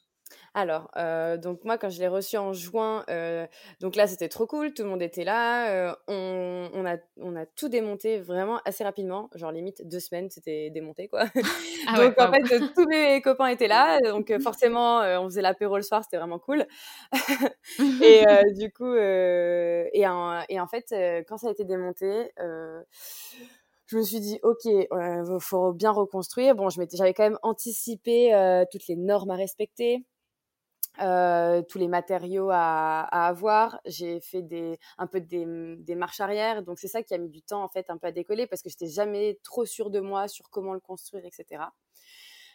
Alors, 0.56 0.88
euh, 0.96 1.36
donc 1.36 1.64
moi, 1.64 1.78
quand 1.78 1.90
je 1.90 1.98
l'ai 1.98 2.06
reçu 2.06 2.36
en 2.36 2.52
juin, 2.52 3.04
euh, 3.10 3.44
donc 3.80 3.96
là, 3.96 4.06
c'était 4.06 4.28
trop 4.28 4.46
cool, 4.46 4.72
tout 4.72 4.84
le 4.84 4.88
monde 4.88 5.02
était 5.02 5.24
là. 5.24 5.88
Euh, 5.88 5.94
on, 6.06 6.86
a, 6.86 6.96
on 7.20 7.34
a 7.34 7.44
tout 7.44 7.68
démonté 7.68 8.20
vraiment 8.20 8.60
assez 8.64 8.84
rapidement, 8.84 9.28
genre 9.34 9.50
limite 9.50 9.86
deux 9.88 9.98
semaines, 9.98 10.30
c'était 10.30 10.70
démonté, 10.70 11.08
quoi. 11.08 11.24
Ah 11.86 11.96
donc 11.96 12.18
en 12.18 12.32
fait, 12.32 12.72
tous 12.74 12.86
mes 12.86 13.20
copains 13.20 13.48
étaient 13.48 13.66
là, 13.66 13.98
donc 14.00 14.32
forcément, 14.42 15.00
on 15.00 15.24
faisait 15.24 15.42
l'apéro 15.42 15.76
le 15.76 15.82
soir, 15.82 16.02
c'était 16.04 16.16
vraiment 16.18 16.38
cool. 16.38 16.64
et 18.02 18.24
du 18.56 18.72
coup, 18.72 18.94
et 18.94 20.06
en, 20.06 20.40
et, 20.48 20.60
en, 20.60 20.66
fait, 20.68 20.94
quand 21.28 21.36
ça 21.36 21.48
a 21.48 21.50
été 21.50 21.64
démonté, 21.64 22.30
je 23.86 23.98
me 23.98 24.02
suis 24.02 24.20
dit, 24.20 24.38
ok, 24.44 24.64
il 24.64 25.38
faut 25.40 25.72
bien 25.72 25.90
reconstruire. 25.90 26.54
Bon, 26.54 26.68
j'avais 26.70 27.12
quand 27.12 27.24
même 27.24 27.38
anticipé 27.42 28.64
toutes 28.70 28.86
les 28.86 28.96
normes 28.96 29.30
à 29.30 29.36
respecter. 29.36 30.04
Euh, 31.02 31.62
tous 31.62 31.78
les 31.78 31.88
matériaux 31.88 32.50
à, 32.52 33.00
à 33.00 33.26
avoir. 33.26 33.80
J'ai 33.84 34.20
fait 34.20 34.42
des, 34.42 34.78
un 34.96 35.08
peu 35.08 35.20
des, 35.20 35.44
des 35.78 35.94
marches 35.96 36.20
arrière. 36.20 36.62
Donc, 36.62 36.78
c'est 36.78 36.88
ça 36.88 37.02
qui 37.02 37.14
a 37.14 37.18
mis 37.18 37.28
du 37.30 37.42
temps, 37.42 37.64
en 37.64 37.68
fait, 37.68 37.90
un 37.90 37.98
peu 37.98 38.06
à 38.06 38.12
décoller 38.12 38.46
parce 38.46 38.62
que 38.62 38.68
j'étais 38.68 38.86
jamais 38.86 39.40
trop 39.42 39.64
sûre 39.64 39.90
de 39.90 39.98
moi 39.98 40.28
sur 40.28 40.50
comment 40.50 40.72
le 40.72 40.80
construire, 40.80 41.24
etc. 41.24 41.64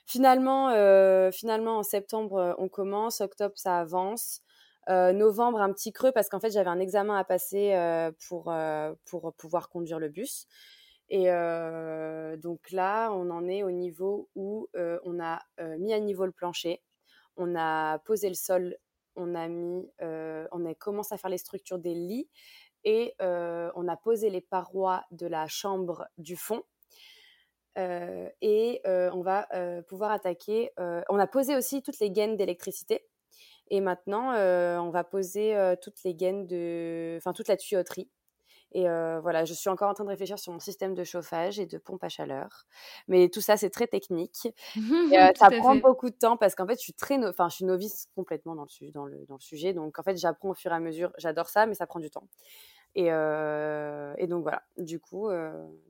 Finalement, 0.06 0.69
euh, 0.69 1.32
finalement, 1.32 1.80
en 1.80 1.84
septembre, 1.84 2.56
on 2.58 2.69
commence. 2.69 3.19
Octobre, 3.21 3.58
ça 3.58 3.80
avance. 3.80 4.41
Euh, 4.89 5.12
novembre, 5.13 5.62
un 5.62 5.71
petit 5.71 5.91
creux 5.91 6.12
parce 6.12 6.30
qu'en 6.30 6.39
fait, 6.39 6.49
j'avais 6.52 6.69
un 6.69 6.80
examen 6.80 7.15
à 7.17 7.23
passer 7.23 7.73
euh, 7.73 8.12
pour, 8.28 8.52
euh, 8.52 8.93
pour 9.06 9.34
pouvoir 9.36 9.69
conduire 9.69 9.99
le 9.99 10.10
bus. 10.10 10.47
Et 11.12 11.25
donc 12.38 12.69
là, 12.69 13.10
on 13.13 13.32
en 13.32 13.47
est 13.47 13.63
au 13.63 13.71
niveau 13.71 14.30
où 14.36 14.67
on 14.75 15.19
a 15.19 15.41
mis 15.80 15.91
à 15.91 15.99
niveau 15.99 16.23
le 16.28 16.32
plancher 16.32 16.84
on 17.37 17.55
a 17.55 17.99
posé 17.99 18.29
le 18.29 18.35
sol 18.35 18.77
on 19.15 19.35
a 19.35 19.47
mis, 19.47 19.91
on 19.99 20.65
a 20.65 20.73
commencé 20.75 21.13
à 21.13 21.17
faire 21.17 21.29
les 21.29 21.37
structures 21.37 21.79
des 21.79 21.93
lits 21.93 22.29
et 22.83 23.15
on 23.19 23.87
a 23.87 23.97
posé 23.97 24.29
les 24.29 24.41
parois 24.41 25.03
de 25.11 25.27
la 25.27 25.47
chambre 25.47 26.07
du 26.17 26.35
fond. 26.37 26.63
et 27.75 28.81
on 28.85 29.21
va 29.21 29.47
pouvoir 29.87 30.11
attaquer. 30.11 30.71
on 30.77 31.19
a 31.19 31.27
posé 31.27 31.55
aussi 31.55 31.81
toutes 31.81 31.99
les 31.99 32.11
gaines 32.11 32.37
d'électricité. 32.37 33.05
Et 33.71 33.81
maintenant, 33.81 34.33
on 34.33 34.89
va 34.89 35.03
poser 35.03 35.75
toutes 35.81 36.01
les 36.03 36.15
gaines 36.15 36.47
de, 36.47 37.15
enfin 37.17 37.33
toute 37.33 37.49
la 37.49 37.57
tuyauterie. 37.57 38.09
Et 38.71 38.84
voilà, 38.84 39.45
je 39.45 39.53
suis 39.53 39.69
encore 39.69 39.89
en 39.89 39.93
train 39.93 40.03
de 40.03 40.10
réfléchir 40.10 40.38
sur 40.38 40.53
mon 40.53 40.60
système 40.60 40.93
de 40.93 41.03
chauffage 41.03 41.60
et 41.60 41.65
de 41.65 41.77
pompe 41.77 42.03
à 42.03 42.10
chaleur. 42.10 42.65
Mais 43.08 43.29
tout 43.29 43.41
ça, 43.41 43.58
c'est 43.58 43.69
très 43.69 43.88
technique. 43.88 44.47
ça 45.36 45.49
prend 45.51 45.75
beaucoup 45.75 46.10
de 46.10 46.15
temps 46.15 46.38
parce 46.38 46.55
qu'en 46.55 46.67
fait, 46.67 46.75
je 46.75 46.84
suis 46.84 46.93
très, 46.93 47.23
enfin, 47.25 47.49
je 47.49 47.55
suis 47.55 47.65
novice 47.65 48.08
complètement 48.15 48.55
dans 48.55 48.65
le, 48.65 48.91
dans 48.91 49.05
le, 49.05 49.25
dans 49.27 49.36
le 49.36 49.41
sujet. 49.41 49.73
Donc, 49.73 49.97
en 49.99 50.03
fait, 50.03 50.17
j'apprends 50.17 50.49
au 50.49 50.55
fur 50.55 50.71
et 50.71 50.75
à 50.75 50.79
mesure. 50.79 51.12
J'adore 51.17 51.49
ça, 51.49 51.65
mais 51.65 51.73
ça 51.73 51.88
prend 51.88 51.99
du 51.99 52.10
temps. 52.10 52.27
Et, 52.95 53.08
et 53.08 54.27
donc 54.27 54.43
voilà. 54.43 54.63
Du 54.77 54.99
coup, 54.99 55.29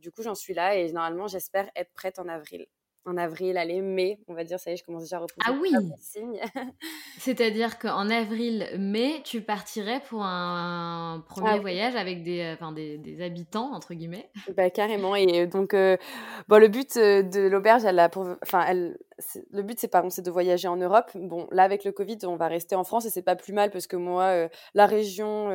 du 0.02 0.12
coup, 0.12 0.22
j'en 0.22 0.36
suis 0.36 0.54
là 0.54 0.76
et 0.76 0.92
normalement, 0.92 1.28
j'espère 1.28 1.70
être 1.76 1.94
prête 1.94 2.20
en 2.20 2.28
avril 2.28 2.68
en 3.10 3.18
avril, 3.18 3.58
allez, 3.58 3.82
mai, 3.82 4.20
on 4.28 4.36
va 4.36 4.44
dire, 4.44 4.60
ça 4.60 4.70
y 4.70 4.74
est, 4.74 4.78
je 4.78 4.84
commence 4.84 5.04
déjà 5.04 5.18
à 5.18 5.20
reposer. 5.20 5.42
Ah 5.44 5.54
oui 5.60 5.72
C'est-à-dire 7.18 7.80
qu'en 7.80 8.10
avril, 8.10 8.68
mai, 8.78 9.22
tu 9.24 9.42
partirais 9.42 10.00
pour 10.08 10.24
un 10.24 11.24
premier 11.28 11.50
ah 11.54 11.60
voyage 11.60 11.96
avec 11.96 12.24
des, 12.24 12.52
enfin, 12.54 12.72
des, 12.72 13.22
habitants, 13.22 13.74
entre 13.74 13.96
guillemets? 13.96 14.30
Bah, 14.56 14.70
Carrément. 14.70 15.16
Et 15.16 15.48
donc, 15.48 15.74
euh, 15.74 15.98
bon, 16.48 16.60
le 16.60 16.68
but 16.68 16.98
euh, 16.98 17.24
de 17.24 17.42
l'auberge, 17.42 17.84
elle 17.84 18.00
a 18.00 18.10
enfin, 18.44 18.64
elle, 18.68 18.98
le 19.52 19.64
but, 19.64 19.80
c'est 19.80 19.88
pas 19.88 20.08
c'est 20.10 20.22
de 20.22 20.32
voyager 20.32 20.68
en 20.68 20.78
Europe. 20.78 21.10
Bon, 21.16 21.48
là, 21.52 21.64
avec 21.64 21.84
le 21.84 21.92
Covid, 21.92 22.20
on 22.24 22.36
va 22.36 22.48
rester 22.48 22.76
en 22.76 22.84
France 22.84 23.06
et 23.06 23.10
c'est 23.10 23.24
pas 23.24 23.36
plus 23.36 23.54
mal 23.54 23.72
parce 23.72 23.88
que 23.88 23.96
moi, 23.96 24.26
euh, 24.26 24.50
la 24.76 24.86
région, 24.86 25.50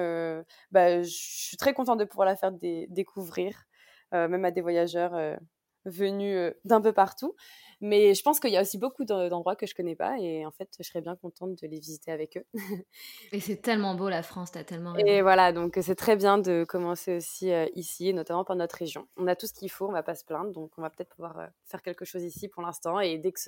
bah, 0.72 1.02
je 1.02 1.08
suis 1.08 1.56
très 1.56 1.72
contente 1.72 2.00
de 2.00 2.04
pouvoir 2.04 2.26
la 2.26 2.36
faire 2.36 2.50
découvrir, 2.88 3.64
même 4.12 4.44
à 4.44 4.50
des 4.50 4.60
voyageurs 4.60 5.14
venus 5.84 6.52
d'un 6.64 6.80
peu 6.80 6.92
partout. 6.92 7.34
Mais 7.80 8.14
je 8.14 8.22
pense 8.22 8.40
qu'il 8.40 8.50
y 8.50 8.56
a 8.56 8.62
aussi 8.62 8.78
beaucoup 8.78 9.04
d'endroits 9.04 9.56
que 9.56 9.66
je 9.66 9.74
connais 9.74 9.96
pas 9.96 10.16
et 10.18 10.46
en 10.46 10.50
fait, 10.50 10.70
je 10.78 10.84
serais 10.84 11.00
bien 11.00 11.16
contente 11.16 11.60
de 11.60 11.66
les 11.66 11.78
visiter 11.78 12.12
avec 12.12 12.36
eux. 12.36 12.44
et 13.32 13.40
c'est 13.40 13.56
tellement 13.56 13.94
beau 13.94 14.08
la 14.08 14.22
France, 14.22 14.52
tu 14.52 14.58
as 14.58 14.64
tellement 14.64 14.96
Et 14.96 15.22
voilà, 15.22 15.52
donc 15.52 15.78
c'est 15.82 15.94
très 15.94 16.16
bien 16.16 16.38
de 16.38 16.64
commencer 16.66 17.16
aussi 17.16 17.50
ici, 17.74 18.14
notamment 18.14 18.44
pour 18.44 18.54
notre 18.54 18.76
région. 18.76 19.06
On 19.16 19.26
a 19.26 19.36
tout 19.36 19.46
ce 19.46 19.52
qu'il 19.52 19.70
faut, 19.70 19.86
on 19.88 19.92
va 19.92 20.02
pas 20.02 20.14
se 20.14 20.24
plaindre, 20.24 20.52
donc 20.52 20.70
on 20.78 20.82
va 20.82 20.90
peut-être 20.90 21.10
pouvoir 21.10 21.48
faire 21.66 21.82
quelque 21.82 22.04
chose 22.04 22.22
ici 22.22 22.48
pour 22.48 22.62
l'instant 22.62 23.00
et 23.00 23.18
dès 23.18 23.32
que 23.32 23.40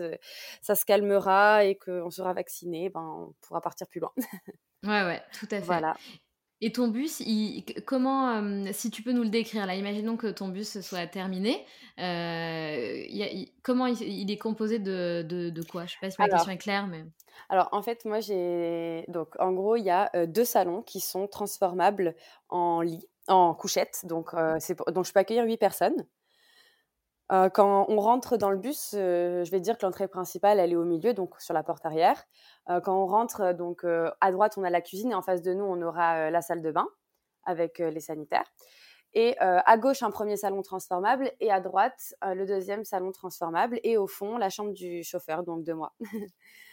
ça 0.60 0.74
se 0.74 0.84
calmera 0.84 1.64
et 1.64 1.76
qu'on 1.76 2.10
sera 2.10 2.32
vacciné, 2.32 2.90
ben, 2.90 3.00
on 3.00 3.34
pourra 3.40 3.60
partir 3.60 3.86
plus 3.86 4.00
loin. 4.00 4.12
ouais, 4.82 5.04
ouais, 5.04 5.22
tout 5.38 5.46
à 5.46 5.56
fait. 5.56 5.60
Voilà. 5.60 5.96
Et 6.62 6.72
ton 6.72 6.88
bus, 6.88 7.22
comment, 7.84 8.64
si 8.72 8.90
tu 8.90 9.02
peux 9.02 9.12
nous 9.12 9.22
le 9.22 9.28
décrire, 9.28 9.66
là, 9.66 9.74
imaginons 9.74 10.16
que 10.16 10.28
ton 10.28 10.48
bus 10.48 10.80
soit 10.80 11.06
terminé, 11.06 11.66
comment 13.62 13.86
il, 13.86 14.30
est 14.30 14.38
composé 14.38 14.78
de, 14.78 15.22
de, 15.22 15.62
quoi? 15.62 15.84
Je 15.84 15.92
sais 15.92 15.98
pas 16.00 16.10
si 16.10 16.16
ma 16.18 16.28
question 16.28 16.52
est 16.52 16.58
claire, 16.58 16.86
mais... 16.86 17.04
Alors, 17.50 17.68
en 17.72 17.82
fait, 17.82 18.06
moi, 18.06 18.20
j'ai... 18.20 19.04
Donc, 19.08 19.34
en 19.38 19.52
gros, 19.52 19.76
il 19.76 19.84
y 19.84 19.90
a 19.90 20.10
deux 20.26 20.46
salons 20.46 20.80
qui 20.80 21.00
sont 21.00 21.26
transformables 21.26 22.14
en 22.48 22.80
lit, 22.80 23.06
en 23.28 23.54
couchette. 23.54 24.00
Donc, 24.04 24.30
c'est 24.58 24.78
donc 24.92 25.04
je 25.04 25.12
peux 25.12 25.20
accueillir 25.20 25.44
huit 25.44 25.58
personnes. 25.58 26.06
Euh, 27.32 27.48
quand 27.48 27.86
on 27.88 27.98
rentre 27.98 28.36
dans 28.36 28.50
le 28.50 28.56
bus, 28.56 28.92
euh, 28.94 29.42
je 29.44 29.50
vais 29.50 29.58
dire 29.58 29.76
que 29.76 29.84
l'entrée 29.84 30.06
principale, 30.06 30.60
elle 30.60 30.72
est 30.72 30.76
au 30.76 30.84
milieu, 30.84 31.12
donc 31.12 31.34
sur 31.40 31.54
la 31.54 31.64
porte 31.64 31.84
arrière. 31.84 32.24
Euh, 32.70 32.80
quand 32.80 32.96
on 32.96 33.06
rentre, 33.06 33.52
donc 33.52 33.84
à 33.84 34.32
droite, 34.32 34.54
on 34.56 34.64
a 34.64 34.70
la 34.70 34.80
cuisine 34.80 35.10
et 35.10 35.14
en 35.14 35.22
face 35.22 35.42
de 35.42 35.52
nous, 35.52 35.64
on 35.64 35.80
aura 35.82 36.30
la 36.30 36.42
salle 36.42 36.62
de 36.62 36.70
bain 36.70 36.88
avec 37.44 37.78
les 37.78 38.00
sanitaires. 38.00 38.46
Et 39.14 39.38
à 39.40 39.78
gauche, 39.78 40.02
un 40.02 40.10
premier 40.10 40.36
salon 40.36 40.60
transformable 40.62 41.30
et 41.40 41.50
à 41.50 41.60
droite, 41.60 42.14
le 42.22 42.44
deuxième 42.44 42.84
salon 42.84 43.12
transformable 43.12 43.80
et 43.82 43.96
au 43.96 44.06
fond, 44.06 44.36
la 44.36 44.50
chambre 44.50 44.72
du 44.72 45.02
chauffeur, 45.04 45.42
donc 45.42 45.64
de 45.64 45.72
moi. 45.72 45.94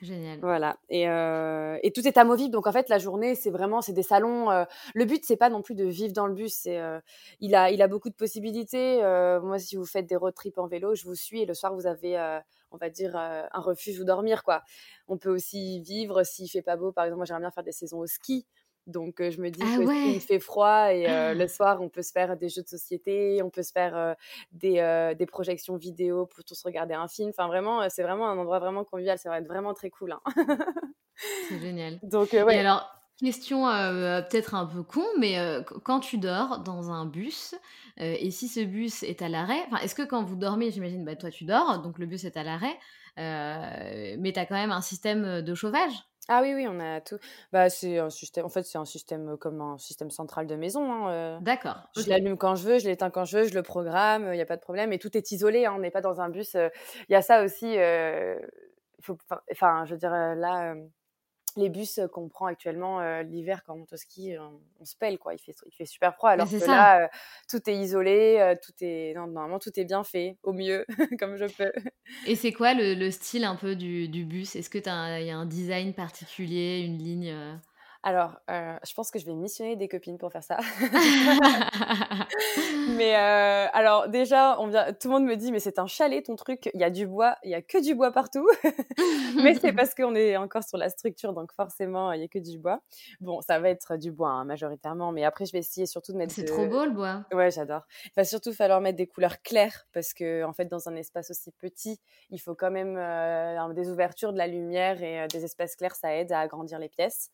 Génial. 0.00 0.38
Voilà. 0.40 0.78
Et, 0.88 1.08
euh, 1.10 1.78
et, 1.82 1.90
tout 1.92 2.06
est 2.08 2.16
amovible. 2.16 2.50
Donc 2.50 2.66
en 2.66 2.72
fait, 2.72 2.88
la 2.88 2.98
journée, 2.98 3.34
c'est 3.34 3.50
vraiment, 3.50 3.82
c'est 3.82 3.92
des 3.92 4.02
salons. 4.02 4.50
Euh, 4.50 4.64
le 4.94 5.04
but, 5.04 5.22
c'est 5.26 5.36
pas 5.36 5.50
non 5.50 5.60
plus 5.60 5.74
de 5.74 5.84
vivre 5.84 6.14
dans 6.14 6.26
le 6.26 6.32
bus. 6.32 6.54
C'est, 6.54 6.78
euh, 6.80 6.98
il 7.40 7.54
a, 7.54 7.70
il 7.70 7.82
a 7.82 7.88
beaucoup 7.88 8.08
de 8.08 8.14
possibilités. 8.14 8.96
moi, 9.42 9.58
si 9.58 9.76
vous 9.76 9.84
faites 9.84 10.06
des 10.06 10.16
road 10.16 10.34
trips 10.34 10.56
en 10.56 10.66
vélo, 10.66 10.94
je 10.94 11.04
vous 11.04 11.14
suis. 11.14 11.42
Et 11.42 11.46
le 11.46 11.52
soir, 11.52 11.74
vous 11.74 11.86
avez, 11.86 12.18
on 12.70 12.78
va 12.78 12.88
dire, 12.88 13.14
un 13.16 13.60
refuge 13.60 14.00
où 14.00 14.04
dormir, 14.04 14.42
quoi. 14.42 14.62
On 15.06 15.18
peut 15.18 15.30
aussi 15.30 15.80
vivre 15.80 16.22
s'il 16.22 16.48
fait 16.48 16.62
pas 16.62 16.76
beau. 16.76 16.92
Par 16.92 17.04
exemple, 17.04 17.18
moi, 17.18 17.26
j'aimerais 17.26 17.42
bien 17.42 17.50
faire 17.50 17.64
des 17.64 17.72
saisons 17.72 17.98
au 17.98 18.06
ski. 18.06 18.46
Donc, 18.90 19.16
je 19.18 19.40
me 19.40 19.50
dis 19.50 19.60
ah 19.62 19.78
que 19.78 20.14
il 20.14 20.20
fait 20.20 20.40
froid 20.40 20.92
et 20.92 21.34
le 21.34 21.46
soir, 21.46 21.80
on 21.80 21.88
peut 21.88 22.02
se 22.02 22.12
faire 22.12 22.36
des 22.36 22.48
jeux 22.48 22.62
de 22.62 22.68
société, 22.68 23.42
on 23.42 23.50
peut 23.50 23.62
se 23.62 23.72
faire 23.72 24.16
des, 24.52 25.14
des, 25.18 25.26
projections 25.26 25.76
vidéo 25.76 26.26
pour 26.26 26.44
tous 26.44 26.62
regarder 26.64 26.94
un 26.94 27.08
film. 27.08 27.30
Enfin, 27.30 27.46
vraiment, 27.46 27.88
c'est 27.88 28.02
vraiment 28.02 28.28
un 28.28 28.36
endroit 28.38 28.58
vraiment 28.58 28.84
convivial. 28.84 29.18
Ça 29.18 29.30
va 29.30 29.38
être 29.38 29.46
vraiment 29.46 29.74
très 29.74 29.90
cool. 29.90 30.12
Hein. 30.12 30.20
c'est 31.48 31.58
génial. 31.58 31.98
Donc, 32.02 32.32
ouais. 32.32 32.56
Et 32.56 32.58
alors, 32.58 32.88
question 33.18 33.64
peut-être 33.64 34.54
un 34.54 34.66
peu 34.66 34.82
con, 34.82 35.04
mais 35.18 35.36
quand 35.84 36.00
tu 36.00 36.18
dors 36.18 36.60
dans 36.60 36.90
un 36.90 37.06
bus, 37.06 37.54
et 37.96 38.30
si 38.30 38.48
ce 38.48 38.60
bus 38.60 39.02
est 39.02 39.22
à 39.22 39.28
l'arrêt, 39.28 39.62
est-ce 39.82 39.94
que 39.94 40.02
quand 40.02 40.24
vous 40.24 40.36
dormez, 40.36 40.70
j'imagine, 40.70 41.04
bah, 41.04 41.16
toi 41.16 41.30
tu 41.30 41.44
dors, 41.44 41.80
donc 41.82 41.98
le 41.98 42.06
bus 42.06 42.24
est 42.24 42.36
à 42.36 42.42
l'arrêt, 42.42 42.78
mais 43.16 44.32
tu 44.32 44.40
as 44.40 44.46
quand 44.46 44.54
même 44.54 44.72
un 44.72 44.80
système 44.80 45.42
de 45.42 45.54
chauffage? 45.54 45.92
Ah 46.28 46.40
oui, 46.42 46.54
oui, 46.54 46.66
on 46.68 46.78
a 46.78 47.00
tout. 47.00 47.18
Bah, 47.52 47.70
c'est 47.70 47.98
un 47.98 48.10
système. 48.10 48.44
En 48.44 48.48
fait, 48.48 48.62
c'est 48.62 48.78
un 48.78 48.84
système 48.84 49.36
comme 49.36 49.60
un 49.60 49.78
système 49.78 50.10
central 50.10 50.46
de 50.46 50.54
maison. 50.54 50.92
Hein, 50.92 51.40
D'accord. 51.40 51.76
Je 51.96 52.08
l'allume 52.08 52.36
quand 52.36 52.54
je 52.54 52.68
veux, 52.68 52.78
je 52.78 52.86
l'éteins 52.86 53.10
quand 53.10 53.24
je 53.24 53.38
veux, 53.38 53.44
je 53.48 53.54
le 53.54 53.62
programme. 53.62 54.28
Il 54.32 54.36
n'y 54.36 54.40
a 54.40 54.46
pas 54.46 54.56
de 54.56 54.60
problème. 54.62 54.92
Et 54.92 54.98
tout 54.98 55.16
est 55.16 55.32
isolé. 55.32 55.66
Hein, 55.66 55.74
on 55.76 55.80
n'est 55.80 55.90
pas 55.90 56.02
dans 56.02 56.20
un 56.20 56.28
bus. 56.28 56.54
Il 56.54 57.12
y 57.12 57.16
a 57.16 57.22
ça 57.22 57.42
aussi. 57.42 57.76
faut, 59.00 59.16
enfin, 59.50 59.84
je 59.86 59.92
veux 59.92 59.98
dire 59.98 60.10
là 60.10 60.74
les 61.56 61.68
bus 61.68 62.00
qu'on 62.12 62.28
prend 62.28 62.46
actuellement 62.46 63.00
l'hiver 63.22 63.62
quand 63.64 63.74
on 63.74 63.78
monte 63.78 63.92
au 63.92 63.96
ski, 63.96 64.34
on, 64.38 64.84
se 64.84 64.96
pèle 64.96 65.18
quoi. 65.18 65.34
Il 65.34 65.38
fait, 65.38 65.54
il 65.66 65.72
fait 65.72 65.84
super 65.84 66.14
froid. 66.14 66.30
Alors 66.30 66.48
que 66.48 66.56
là, 66.66 67.10
tout 67.48 67.60
est 67.68 67.76
isolé, 67.76 68.54
tout 68.62 68.72
est 68.80 69.14
normalement 69.14 69.58
tout 69.58 69.78
est 69.78 69.84
bien 69.84 70.04
fait 70.04 70.36
au 70.42 70.52
mieux 70.52 70.84
comme 71.18 71.36
je 71.36 71.46
peux. 71.46 71.72
Et 72.26 72.34
c'est 72.34 72.52
quoi 72.52 72.74
le, 72.74 73.10
style 73.10 73.44
un 73.44 73.56
peu 73.56 73.76
du, 73.76 74.08
du 74.08 74.24
bus? 74.24 74.56
Est-ce 74.56 74.70
que 74.70 74.78
il 74.78 75.26
y 75.26 75.30
a 75.30 75.36
un 75.36 75.46
design 75.46 75.94
particulier, 75.94 76.80
une 76.80 76.98
ligne 76.98 77.60
alors, 78.02 78.40
euh, 78.50 78.78
je 78.86 78.94
pense 78.94 79.10
que 79.10 79.18
je 79.18 79.26
vais 79.26 79.34
missionner 79.34 79.76
des 79.76 79.86
copines 79.86 80.16
pour 80.16 80.32
faire 80.32 80.42
ça. 80.42 80.56
mais 82.96 83.14
euh, 83.14 83.66
alors 83.74 84.08
déjà, 84.08 84.58
on 84.58 84.68
vient, 84.68 84.94
tout 84.94 85.08
le 85.08 85.14
monde 85.14 85.26
me 85.26 85.36
dit 85.36 85.52
mais 85.52 85.60
c'est 85.60 85.78
un 85.78 85.86
chalet 85.86 86.24
ton 86.24 86.34
truc. 86.34 86.70
Il 86.72 86.80
y 86.80 86.84
a 86.84 86.88
du 86.88 87.06
bois, 87.06 87.36
il 87.44 87.50
y 87.50 87.54
a 87.54 87.60
que 87.60 87.82
du 87.82 87.94
bois 87.94 88.10
partout. 88.10 88.48
mais 89.42 89.54
c'est 89.54 89.74
parce 89.74 89.94
qu'on 89.94 90.14
est 90.14 90.38
encore 90.38 90.64
sur 90.64 90.78
la 90.78 90.88
structure, 90.88 91.34
donc 91.34 91.52
forcément 91.52 92.10
il 92.12 92.22
y 92.22 92.24
a 92.24 92.28
que 92.28 92.38
du 92.38 92.58
bois. 92.58 92.80
Bon, 93.20 93.42
ça 93.42 93.58
va 93.58 93.68
être 93.68 93.98
du 93.98 94.12
bois 94.12 94.30
hein, 94.30 94.46
majoritairement, 94.46 95.12
mais 95.12 95.24
après 95.24 95.44
je 95.44 95.52
vais 95.52 95.58
essayer 95.58 95.84
surtout 95.84 96.12
de 96.12 96.16
mettre. 96.16 96.32
C'est 96.32 96.46
trop 96.46 96.66
beau 96.66 96.86
le 96.86 96.92
bois. 96.92 97.26
Ouais, 97.32 97.50
j'adore. 97.50 97.82
Il 98.06 98.12
va 98.16 98.24
surtout 98.24 98.54
falloir 98.54 98.80
mettre 98.80 98.96
des 98.96 99.08
couleurs 99.08 99.42
claires 99.42 99.86
parce 99.92 100.14
que 100.14 100.42
en 100.44 100.54
fait 100.54 100.66
dans 100.66 100.88
un 100.88 100.96
espace 100.96 101.30
aussi 101.30 101.52
petit, 101.52 102.00
il 102.30 102.40
faut 102.40 102.54
quand 102.54 102.70
même 102.70 102.96
euh, 102.96 103.74
des 103.74 103.90
ouvertures, 103.90 104.32
de 104.32 104.38
la 104.38 104.46
lumière 104.46 105.02
et 105.02 105.28
des 105.28 105.44
espaces 105.44 105.76
clairs, 105.76 105.94
ça 105.94 106.16
aide 106.16 106.32
à 106.32 106.40
agrandir 106.40 106.78
les 106.78 106.88
pièces. 106.88 107.30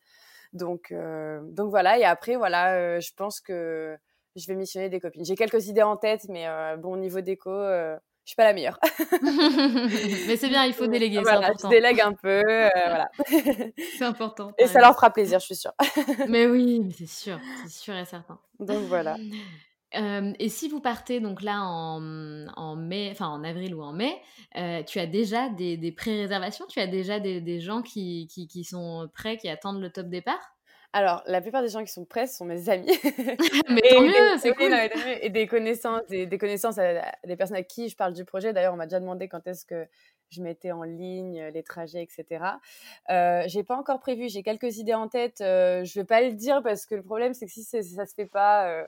Donc, 0.53 0.91
euh, 0.91 1.39
donc 1.43 1.69
voilà. 1.69 1.97
Et 1.97 2.05
après, 2.05 2.35
voilà, 2.35 2.73
euh, 2.75 2.99
je 2.99 3.11
pense 3.15 3.39
que 3.39 3.97
je 4.35 4.47
vais 4.47 4.55
missionner 4.55 4.89
des 4.89 4.99
copines. 4.99 5.25
J'ai 5.25 5.35
quelques 5.35 5.67
idées 5.67 5.83
en 5.83 5.97
tête, 5.97 6.25
mais 6.29 6.47
euh, 6.47 6.77
bon, 6.77 6.93
au 6.93 6.97
niveau 6.97 7.21
déco, 7.21 7.51
je 7.51 7.97
suis 8.25 8.35
pas 8.35 8.43
la 8.43 8.53
meilleure. 8.53 8.79
mais 10.27 10.37
c'est 10.37 10.49
bien, 10.49 10.65
il 10.65 10.73
faut 10.73 10.87
déléguer. 10.87 11.21
Voilà, 11.21 11.51
je 11.61 11.67
délègue 11.67 12.01
un 12.01 12.13
peu, 12.13 12.41
voilà. 12.43 13.09
c'est 13.97 14.05
important. 14.05 14.51
Et 14.57 14.67
ça 14.67 14.79
leur 14.79 14.93
fera 14.95 15.09
plaisir, 15.11 15.39
je 15.39 15.45
suis 15.45 15.55
sûre. 15.55 15.73
mais 16.27 16.45
oui, 16.45 16.89
c'est 16.97 17.07
sûr, 17.07 17.39
c'est 17.63 17.73
sûr 17.73 17.95
et 17.95 18.05
certain. 18.05 18.39
Donc 18.59 18.83
voilà 18.87 19.17
et 19.93 20.49
si 20.49 20.69
vous 20.69 20.81
partez 20.81 21.19
donc 21.19 21.41
là 21.41 21.61
en, 21.61 22.47
en 22.55 22.75
mai, 22.75 23.09
enfin 23.11 23.27
en 23.27 23.43
avril 23.43 23.73
ou 23.73 23.81
en 23.81 23.93
mai, 23.93 24.13
tu 24.85 24.99
as 24.99 25.07
déjà 25.07 25.49
des, 25.49 25.77
des 25.77 25.91
pré-réservations? 25.91 26.65
Tu 26.67 26.79
as 26.79 26.87
déjà 26.87 27.19
des, 27.19 27.41
des 27.41 27.59
gens 27.59 27.81
qui, 27.81 28.27
qui, 28.27 28.47
qui, 28.47 28.63
sont 28.63 29.09
prêts, 29.13 29.37
qui 29.37 29.49
attendent 29.49 29.81
le 29.81 29.89
top 29.89 30.07
départ? 30.07 30.57
Alors, 30.93 31.21
la 31.27 31.41
plupart 31.41 31.61
des 31.61 31.67
gens 31.67 31.83
qui 31.83 31.91
sont 31.91 32.05
prêts 32.05 32.27
sont 32.27 32.45
mes 32.45 32.69
amis. 32.69 32.87
mais 33.69 33.81
tant 33.89 34.01
mieux, 34.01 34.37
c'est 34.39 34.53
cool. 34.53 34.73
et 35.21 35.29
des 35.29 35.45
connaissances, 35.45 36.01
des, 36.07 36.37
connaissances, 36.37 36.77
des 36.77 37.35
personnes 37.35 37.57
à 37.57 37.63
qui 37.63 37.89
je 37.89 37.95
parle 37.95 38.13
du 38.13 38.25
projet. 38.25 38.53
D'ailleurs, 38.53 38.73
on 38.73 38.77
m'a 38.77 38.85
déjà 38.85 38.99
demandé 38.99 39.27
quand 39.27 39.45
est-ce 39.47 39.65
que 39.65 39.85
je 40.29 40.41
mettais 40.41 40.71
en 40.71 40.83
ligne 40.83 41.51
les 41.53 41.63
trajets, 41.63 42.01
etc. 42.01 42.43
Euh, 43.09 43.43
j'ai 43.47 43.63
pas 43.63 43.75
encore 43.75 43.99
prévu. 43.99 44.29
J'ai 44.29 44.43
quelques 44.43 44.77
idées 44.77 44.93
en 44.93 45.07
tête. 45.07 45.37
je 45.39 45.99
vais 45.99 46.05
pas 46.05 46.21
le 46.21 46.31
dire 46.31 46.63
parce 46.63 46.85
que 46.85 46.95
le 46.95 47.03
problème, 47.03 47.33
c'est 47.33 47.45
que 47.45 47.51
si 47.51 47.63
ça 47.63 47.81
se 47.81 48.13
fait 48.15 48.25
pas 48.25 48.67
euh, 48.67 48.83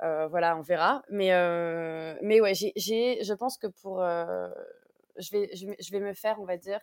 voilà, 0.00 0.56
on 0.56 0.62
verra. 0.62 1.02
Mais, 1.10 1.32
euh, 1.32 2.14
mais 2.22 2.40
ouais, 2.40 2.54
je 2.54 3.34
pense 3.34 3.58
que 3.58 3.66
pour. 3.66 4.02
Euh, 4.02 4.48
je, 5.18 5.30
vais, 5.30 5.50
je, 5.54 5.90
vais 5.92 6.00
me 6.00 6.12
faire, 6.12 6.38
on 6.40 6.44
va 6.44 6.56
dire, 6.56 6.80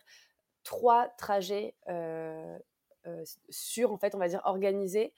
trois 0.64 1.08
trajets 1.18 1.74
sur, 3.50 3.92
en 3.92 3.98
fait, 3.98 4.14
on 4.14 4.18
va 4.18 4.28
dire 4.28 4.42
organisé. 4.44 5.12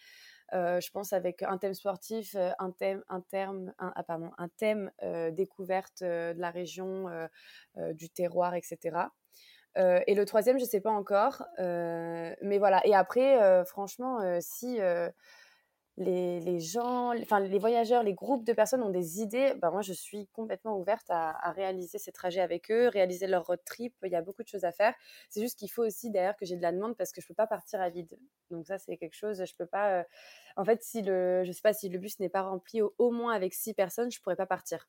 je 0.52 0.90
pense 0.90 1.12
avec 1.12 1.42
un 1.42 1.56
thème 1.56 1.72
sportif, 1.72 2.36
un 2.58 2.72
thème, 2.72 3.02
un 3.08 3.22
terme, 3.22 3.72
un, 3.78 3.92
ah, 3.96 4.18
un 4.36 4.48
thème 4.48 4.90
découverte 5.32 6.02
de 6.02 6.38
la 6.38 6.50
région, 6.50 7.06
du 7.76 8.10
terroir, 8.10 8.54
etc. 8.54 8.98
et 9.76 10.14
le 10.14 10.24
troisième, 10.26 10.58
je 10.58 10.64
ne 10.64 10.68
sais 10.68 10.82
pas 10.82 10.92
encore. 10.92 11.42
mais 11.58 12.58
voilà. 12.58 12.86
Et 12.86 12.94
après, 12.94 13.64
franchement, 13.64 14.18
si 14.40 14.78
les, 15.98 16.40
les, 16.40 16.60
gens, 16.60 17.14
enfin 17.22 17.40
les 17.40 17.58
voyageurs, 17.58 18.02
les 18.02 18.12
groupes 18.12 18.44
de 18.44 18.52
personnes 18.52 18.82
ont 18.82 18.90
des 18.90 19.20
idées, 19.20 19.54
ben 19.62 19.70
moi 19.70 19.80
je 19.80 19.94
suis 19.94 20.26
complètement 20.28 20.78
ouverte 20.78 21.06
à, 21.08 21.50
réaliser 21.52 21.98
ces 21.98 22.12
trajets 22.12 22.42
avec 22.42 22.70
eux, 22.70 22.88
réaliser 22.88 23.26
leur 23.26 23.46
road 23.46 23.60
trip. 23.64 23.94
Il 24.04 24.12
y 24.12 24.16
a 24.16 24.20
beaucoup 24.20 24.42
de 24.42 24.48
choses 24.48 24.64
à 24.64 24.72
faire. 24.72 24.94
C'est 25.30 25.40
juste 25.40 25.58
qu'il 25.58 25.70
faut 25.70 25.84
aussi 25.84 26.10
d'ailleurs 26.10 26.36
que 26.36 26.44
j'ai 26.44 26.56
de 26.56 26.62
la 26.62 26.72
demande 26.72 26.96
parce 26.96 27.12
que 27.12 27.22
je 27.22 27.26
peux 27.26 27.34
pas 27.34 27.46
partir 27.46 27.80
à 27.80 27.88
vide. 27.88 28.18
Donc 28.50 28.66
ça 28.66 28.76
c'est 28.76 28.96
quelque 28.98 29.14
chose, 29.14 29.42
je 29.42 29.54
peux 29.56 29.66
pas. 29.66 30.00
Euh, 30.00 30.04
en 30.56 30.64
fait, 30.64 30.82
si 30.82 31.00
le, 31.00 31.44
je 31.44 31.52
sais 31.52 31.62
pas 31.62 31.72
si 31.72 31.88
le 31.88 31.98
bus 31.98 32.20
n'est 32.20 32.28
pas 32.28 32.42
rempli 32.42 32.82
au, 32.82 33.10
moins 33.10 33.32
avec 33.32 33.54
six 33.54 33.72
personnes, 33.72 34.10
je 34.10 34.20
pourrais 34.20 34.36
pas 34.36 34.46
partir. 34.46 34.88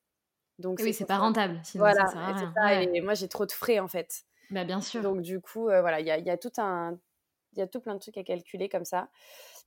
Donc 0.60 0.80
oui, 0.82 0.94
c'est 0.94 1.06
pas 1.06 1.20
rentable. 1.20 1.60
Sinon 1.64 1.84
voilà, 1.84 2.08
ça 2.08 2.52
Ça, 2.56 2.84
et 2.84 3.02
moi 3.02 3.14
j'ai 3.14 3.30
trop 3.30 3.46
de 3.46 3.52
frais 3.52 3.80
en 3.80 3.88
fait. 3.88 4.24
Bah, 4.50 4.66
bien 4.66 4.82
sûr. 4.82 5.02
Donc 5.02 5.22
du 5.22 5.40
coup, 5.40 5.70
euh, 5.70 5.82
voilà, 5.82 6.02
il 6.02 6.08
y 6.08 6.12
a, 6.12 6.18
y 6.18 6.30
a 6.30 6.38
tout 6.38 6.52
un, 6.58 6.98
il 7.54 7.60
y 7.60 7.62
a 7.62 7.68
tout 7.68 7.80
plein 7.80 7.96
de 7.96 8.00
trucs 8.00 8.18
à 8.18 8.24
calculer 8.24 8.70
comme 8.70 8.86
ça. 8.86 9.10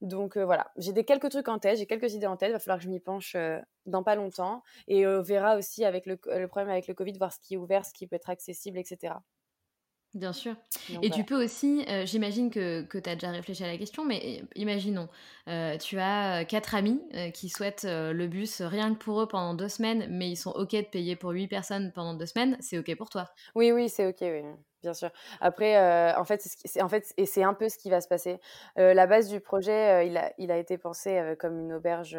Donc 0.00 0.36
euh, 0.36 0.44
voilà, 0.44 0.70
j'ai 0.76 0.92
des 0.92 1.04
quelques 1.04 1.30
trucs 1.30 1.48
en 1.48 1.58
tête, 1.58 1.78
j'ai 1.78 1.86
quelques 1.86 2.14
idées 2.14 2.26
en 2.26 2.36
tête. 2.36 2.50
Il 2.50 2.52
va 2.52 2.58
falloir 2.58 2.78
que 2.78 2.84
je 2.84 2.90
m'y 2.90 3.00
penche 3.00 3.34
euh, 3.34 3.58
dans 3.86 4.02
pas 4.02 4.14
longtemps. 4.14 4.62
Et 4.88 5.06
on 5.06 5.22
verra 5.22 5.56
aussi 5.56 5.84
avec 5.84 6.06
le, 6.06 6.18
le, 6.26 6.46
problème 6.46 6.70
avec 6.70 6.88
le 6.88 6.94
Covid, 6.94 7.12
voir 7.18 7.32
ce 7.32 7.40
qui 7.40 7.54
est 7.54 7.58
ouvert, 7.58 7.84
ce 7.84 7.92
qui 7.92 8.06
peut 8.06 8.16
être 8.16 8.30
accessible, 8.30 8.78
etc. 8.78 9.14
Bien 10.14 10.32
sûr. 10.32 10.56
et 11.02 11.10
tu 11.10 11.22
peux 11.22 11.40
aussi, 11.40 11.84
euh, 11.88 12.04
j'imagine 12.04 12.50
que, 12.50 12.82
que 12.82 12.98
tu 12.98 13.08
as 13.08 13.14
déjà 13.14 13.30
réfléchi 13.30 13.62
à 13.62 13.68
la 13.68 13.78
question, 13.78 14.04
mais 14.04 14.42
imaginons, 14.56 15.08
euh, 15.46 15.78
tu 15.78 16.00
as 16.00 16.40
euh, 16.40 16.44
quatre 16.44 16.74
amis 16.74 17.00
qui 17.32 17.48
souhaitent 17.48 17.86
le 17.86 18.26
bus 18.26 18.60
rien 18.60 18.92
que 18.92 18.98
pour 18.98 19.20
eux 19.20 19.28
pendant 19.28 19.54
deux 19.54 19.68
semaines, 19.68 20.08
mais 20.10 20.28
ils 20.28 20.36
sont 20.36 20.50
OK 20.50 20.72
de 20.72 20.82
payer 20.82 21.14
pour 21.14 21.30
huit 21.30 21.46
personnes 21.46 21.92
pendant 21.92 22.14
deux 22.14 22.26
semaines, 22.26 22.56
c'est 22.60 22.78
OK 22.78 22.92
pour 22.96 23.08
toi 23.08 23.30
Oui, 23.54 23.70
oui, 23.70 23.88
c'est 23.88 24.06
OK, 24.06 24.18
oui, 24.22 24.42
bien 24.82 24.94
sûr. 24.94 25.10
Après, 25.40 25.78
en, 26.16 26.24
fait, 26.24 26.42
c'est, 26.42 26.82
en 26.82 26.88
fait, 26.88 27.12
et 27.16 27.26
c'est 27.26 27.44
un 27.44 27.54
peu 27.54 27.68
ce 27.68 27.78
qui 27.78 27.88
va 27.88 28.00
se 28.00 28.08
passer. 28.08 28.40
la 28.76 29.06
base 29.06 29.28
du 29.28 29.40
projet, 29.40 30.08
il, 30.08 30.16
a, 30.16 30.32
il 30.38 30.50
a 30.50 30.58
été 30.58 30.76
pensé 30.76 31.34
comme 31.38 31.60
une 31.60 31.72
auberge 31.72 32.18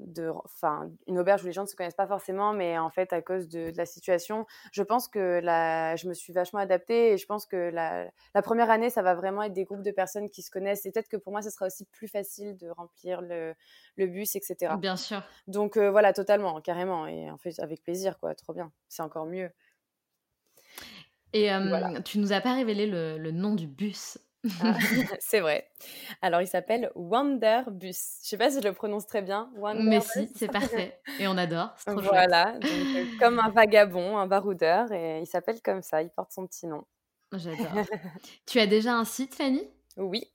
de, 0.00 0.30
enfin, 0.44 0.90
une 1.06 1.18
auberge 1.18 1.42
où 1.42 1.46
les 1.46 1.52
gens 1.52 1.62
ne 1.62 1.66
se 1.66 1.76
connaissent 1.76 1.94
pas 1.94 2.06
forcément, 2.06 2.52
mais 2.52 2.78
en 2.78 2.90
fait, 2.90 3.12
à 3.12 3.22
cause 3.22 3.48
de, 3.48 3.72
la 3.76 3.86
situation, 3.86 4.46
je 4.72 4.82
pense 4.82 5.08
que 5.08 5.40
la, 5.42 5.96
je 5.96 6.08
me 6.08 6.14
suis 6.14 6.32
vachement 6.32 6.58
adaptée 6.60 7.12
et 7.12 7.18
je 7.18 7.26
pense 7.26 7.46
que 7.46 7.56
la, 7.56 8.10
la, 8.34 8.42
première 8.42 8.70
année, 8.70 8.90
ça 8.90 9.02
va 9.02 9.14
vraiment 9.14 9.42
être 9.42 9.52
des 9.52 9.64
groupes 9.64 9.82
de 9.82 9.90
personnes 9.90 10.28
qui 10.30 10.42
se 10.42 10.50
connaissent 10.50 10.84
et 10.86 10.92
peut-être 10.92 11.08
que 11.08 11.16
pour 11.16 11.32
moi, 11.32 11.42
ce 11.42 11.50
sera 11.50 11.66
aussi 11.66 11.84
plus 11.86 12.08
facile 12.08 12.56
de 12.56 12.68
remplir 12.70 13.20
le, 13.20 13.54
le 13.96 14.06
bus, 14.06 14.36
etc. 14.36 14.74
Bien 14.78 14.96
sûr. 14.96 15.22
Donc 15.46 15.76
euh, 15.76 15.90
voilà, 15.90 16.12
totalement, 16.12 16.60
carrément. 16.60 17.06
Et 17.06 17.30
en 17.30 17.38
fait, 17.38 17.58
avec 17.60 17.82
plaisir, 17.82 18.18
quoi, 18.18 18.34
trop 18.34 18.52
bien. 18.52 18.72
C'est 18.88 19.02
encore 19.02 19.26
mieux. 19.26 19.50
Et 21.32 21.52
euh, 21.52 22.00
tu 22.04 22.18
nous 22.18 22.32
as 22.32 22.40
pas 22.40 22.54
révélé 22.54 22.86
le, 22.86 23.18
le 23.18 23.30
nom 23.32 23.54
du 23.54 23.66
bus? 23.66 24.18
Ah, 24.62 24.74
c'est 25.20 25.40
vrai. 25.40 25.68
Alors, 26.22 26.40
il 26.40 26.46
s'appelle 26.46 26.90
Wanderbus. 26.94 27.88
Je 28.22 28.28
sais 28.28 28.36
pas 28.36 28.50
si 28.50 28.60
je 28.60 28.68
le 28.68 28.74
prononce 28.74 29.06
très 29.06 29.22
bien. 29.22 29.50
Mais 29.76 30.00
si, 30.00 30.30
c'est 30.36 30.50
parfait. 30.50 30.98
Et 31.18 31.26
on 31.26 31.36
adore. 31.36 31.74
Trop 31.86 32.00
voilà, 32.00 32.52
donc, 32.52 32.64
euh, 32.64 33.04
comme 33.20 33.38
un 33.38 33.50
vagabond, 33.50 34.18
un 34.18 34.26
baroudeur. 34.26 34.92
Et 34.92 35.20
il 35.20 35.26
s'appelle 35.26 35.60
comme 35.62 35.82
ça. 35.82 36.02
Il 36.02 36.10
porte 36.10 36.32
son 36.32 36.46
petit 36.46 36.66
nom. 36.66 36.84
J'adore. 37.32 37.66
tu 38.46 38.60
as 38.60 38.66
déjà 38.66 38.94
un 38.94 39.04
site, 39.04 39.34
Fanny? 39.34 39.62
Oui. 39.96 40.30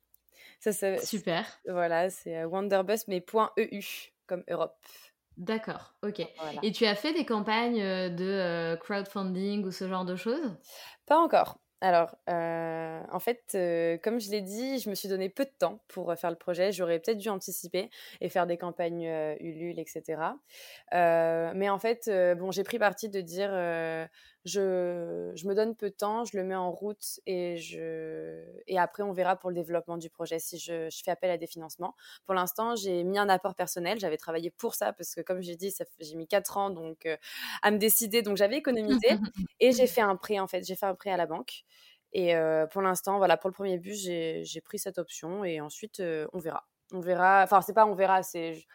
Ça, 0.59 0.71
Super. 0.99 1.45
Voilà, 1.67 2.09
c'est 2.09 2.37
euh, 2.37 2.47
Wanderbus, 2.47 3.05
mais 3.07 3.23
.eu, 3.57 3.81
comme 4.27 4.43
Europe. 4.49 4.75
D'accord, 5.37 5.93
ok. 6.03 6.21
Et 6.63 6.73
tu 6.73 6.85
as 6.85 6.95
fait 6.95 7.13
des 7.13 7.25
campagnes 7.25 7.81
euh, 7.81 8.09
de 8.09 8.77
crowdfunding 8.81 9.63
ou 9.63 9.71
ce 9.71 9.87
genre 9.87 10.03
de 10.03 10.17
choses? 10.17 10.53
Pas 11.05 11.17
encore. 11.17 11.59
Alors, 11.81 12.17
euh, 12.29 13.01
en 13.09 13.19
fait, 13.19 13.53
euh, 13.55 13.97
comme 14.03 14.19
je 14.19 14.29
l'ai 14.31 14.41
dit, 14.41 14.79
je 14.79 14.89
me 14.89 14.95
suis 14.95 15.07
donné 15.07 15.29
peu 15.29 15.45
de 15.45 15.51
temps 15.57 15.79
pour 15.87 16.11
euh, 16.11 16.15
faire 16.15 16.29
le 16.29 16.35
projet. 16.35 16.73
J'aurais 16.73 16.99
peut-être 16.99 17.17
dû 17.17 17.29
anticiper 17.29 17.89
et 18.19 18.27
faire 18.27 18.47
des 18.47 18.57
campagnes 18.57 19.09
Ulule, 19.39 19.79
etc. 19.79 20.35
mais 20.91 21.69
en 21.69 21.79
fait, 21.79 22.09
bon, 22.37 22.51
j'ai 22.51 22.63
pris 22.63 22.79
parti 22.79 23.07
de 23.07 23.21
dire, 23.21 23.51
je, 24.45 25.31
je, 25.35 25.47
me 25.47 25.53
donne 25.53 25.75
peu 25.75 25.89
de 25.89 25.95
temps, 25.95 26.23
je 26.23 26.37
le 26.37 26.43
mets 26.43 26.55
en 26.55 26.71
route 26.71 27.19
et, 27.25 27.57
je, 27.57 28.43
et 28.67 28.79
après, 28.79 29.03
on 29.03 29.11
verra 29.11 29.35
pour 29.35 29.49
le 29.49 29.55
développement 29.55 29.97
du 29.97 30.09
projet 30.09 30.39
si 30.39 30.57
je, 30.57 30.89
je 30.89 31.03
fais 31.03 31.11
appel 31.11 31.29
à 31.29 31.37
des 31.37 31.47
financements. 31.47 31.95
Pour 32.25 32.33
l'instant, 32.33 32.75
j'ai 32.75 33.03
mis 33.03 33.17
un 33.17 33.29
apport 33.29 33.55
personnel. 33.55 33.99
J'avais 33.99 34.17
travaillé 34.17 34.49
pour 34.49 34.75
ça 34.75 34.93
parce 34.93 35.13
que, 35.13 35.21
comme 35.21 35.41
j'ai 35.41 35.55
dit, 35.55 35.73
j'ai 35.99 36.15
mis 36.15 36.27
4 36.27 36.57
ans 36.57 36.69
donc, 36.69 37.07
à 37.61 37.71
me 37.71 37.77
décider. 37.77 38.21
Donc, 38.21 38.37
j'avais 38.37 38.57
économisé 38.57 39.07
et 39.59 39.71
j'ai 39.71 39.87
fait 39.87 40.01
un 40.01 40.15
prêt, 40.15 40.39
en 40.39 40.47
fait. 40.47 40.65
J'ai 40.65 40.75
fait 40.75 40.85
un 40.85 40.95
prêt 40.95 41.11
à 41.11 41.17
la 41.17 41.25
banque. 41.25 41.63
Et 42.13 42.33
pour 42.71 42.81
l'instant, 42.81 43.17
voilà, 43.17 43.37
pour 43.37 43.49
le 43.49 43.53
premier 43.53 43.77
but, 43.77 43.93
j'ai 43.93 44.61
pris 44.63 44.79
cette 44.79 44.97
option 44.97 45.43
et 45.43 45.61
ensuite, 45.61 46.01
on 46.33 46.39
verra. 46.39 46.65
On 46.91 47.01
verra. 47.01 47.43
Enfin, 47.43 47.61
c'est 47.61 47.73
pas 47.73 47.85
on 47.85 47.93
verra, 47.93 48.23
c'est. 48.23 48.65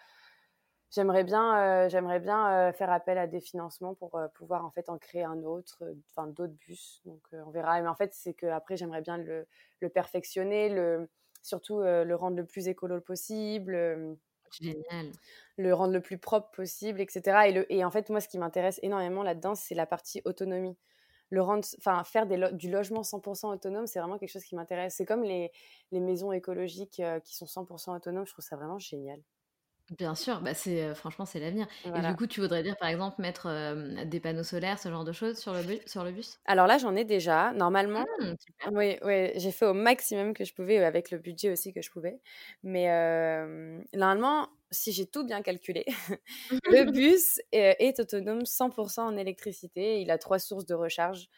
J'aimerais 0.95 1.25
bien, 1.25 1.89
j'aimerais 1.89 2.21
bien 2.21 2.73
faire 2.73 2.91
appel 2.93 3.19
à 3.19 3.27
des 3.27 3.41
financements 3.41 3.95
pour 3.95 4.17
pouvoir 4.35 4.65
en 4.65 4.71
fait 4.71 4.89
en 4.89 4.97
créer 4.97 5.25
un 5.25 5.43
autre, 5.43 5.83
enfin 6.11 6.29
d'autres 6.29 6.55
bus. 6.55 7.01
Donc 7.05 7.21
on 7.33 7.51
verra. 7.51 7.81
Mais 7.81 7.89
en 7.89 7.97
fait, 7.97 8.15
c'est 8.15 8.33
que 8.33 8.47
après, 8.47 8.77
j'aimerais 8.77 9.01
bien 9.01 9.17
le, 9.17 9.47
le, 9.81 9.89
perfectionner, 9.89 10.69
le, 10.69 11.09
surtout 11.43 11.81
le 11.81 12.15
rendre 12.15 12.37
le 12.37 12.47
plus 12.47 12.69
écolo 12.69 13.01
possible. 13.01 14.17
Génial. 14.53 15.11
Le 15.57 15.75
rendre 15.75 15.93
le 15.95 16.01
plus 16.01 16.19
propre 16.19 16.53
possible, 16.53 17.01
etc. 17.01 17.49
Et, 17.49 17.53
le, 17.53 17.73
et 17.73 17.85
en 17.85 17.91
fait, 17.91 18.09
moi, 18.09 18.21
ce 18.21 18.29
qui 18.29 18.39
m'intéresse 18.39 18.79
énormément 18.85 19.25
là-dedans, 19.25 19.57
c'est 19.57 19.75
la 19.75 19.87
partie 19.87 20.23
autonomie 20.25 20.77
le 21.31 21.43
rendre, 21.43 21.65
enfin 21.79 22.05
faire 22.05 22.27
du 22.27 22.71
logement 22.71 23.03
100% 23.03 23.53
autonome, 23.53 23.87
c'est 23.87 23.99
vraiment 23.99 24.19
quelque 24.19 24.31
chose 24.31 24.45
qui 24.45 24.55
m'intéresse. 24.55 24.95
C'est 24.97 25.05
comme 25.05 25.23
les, 25.23 25.51
les, 25.91 26.01
maisons 26.01 26.33
écologiques 26.33 27.01
euh, 27.01 27.21
qui 27.21 27.35
sont 27.35 27.47
100% 27.47 27.97
autonomes, 27.97 28.27
je 28.27 28.33
trouve 28.33 28.45
ça 28.45 28.57
vraiment 28.57 28.79
génial. 28.79 29.21
Bien 29.91 30.15
sûr, 30.15 30.41
bah 30.41 30.55
c'est 30.55 30.95
franchement 30.95 31.25
c'est 31.27 31.41
l'avenir. 31.41 31.67
Et 31.95 32.01
du 32.03 32.15
coup, 32.17 32.27
tu 32.27 32.41
voudrais 32.41 32.63
dire 32.63 32.77
par 32.79 32.89
exemple 32.89 33.21
mettre 33.21 34.05
des 34.05 34.21
panneaux 34.21 34.43
solaires, 34.43 34.79
ce 34.79 34.89
genre 34.89 35.05
de 35.05 35.13
choses 35.13 35.39
sur 35.39 35.53
le 35.55 35.63
bus, 35.63 35.81
sur 35.87 36.05
le 36.05 36.13
bus? 36.13 36.41
Alors 36.47 36.67
là, 36.67 36.79
j'en 36.79 36.95
ai 36.97 37.05
déjà. 37.05 37.53
Normalement, 37.53 38.05
mmh, 38.19 38.35
oui, 38.73 38.99
oui, 39.03 39.31
j'ai 39.37 39.53
fait 39.53 39.67
au 39.67 39.75
maximum 39.75 40.35
que 40.35 40.45
je 40.45 40.55
pouvais 40.55 40.79
avec 40.85 41.11
le 41.11 41.19
budget 41.19 41.51
aussi 41.53 41.73
que 41.73 41.83
je 41.83 41.91
pouvais. 41.91 42.21
Mais 42.63 42.87
normalement, 43.95 44.49
si 44.71 44.93
j'ai 44.93 45.07
tout 45.07 45.25
bien 45.25 45.43
calculé, 45.43 45.85
le 46.69 46.85
bus 46.91 47.41
est, 47.53 48.01
autonome 48.01 48.47
100% 48.47 49.07
en 49.07 49.17
électricité. 49.17 50.01
Il 50.03 50.11
a 50.11 50.19
trois 50.19 50.39
sources 50.39 50.67
de 50.67 50.75
recharge 50.75 51.29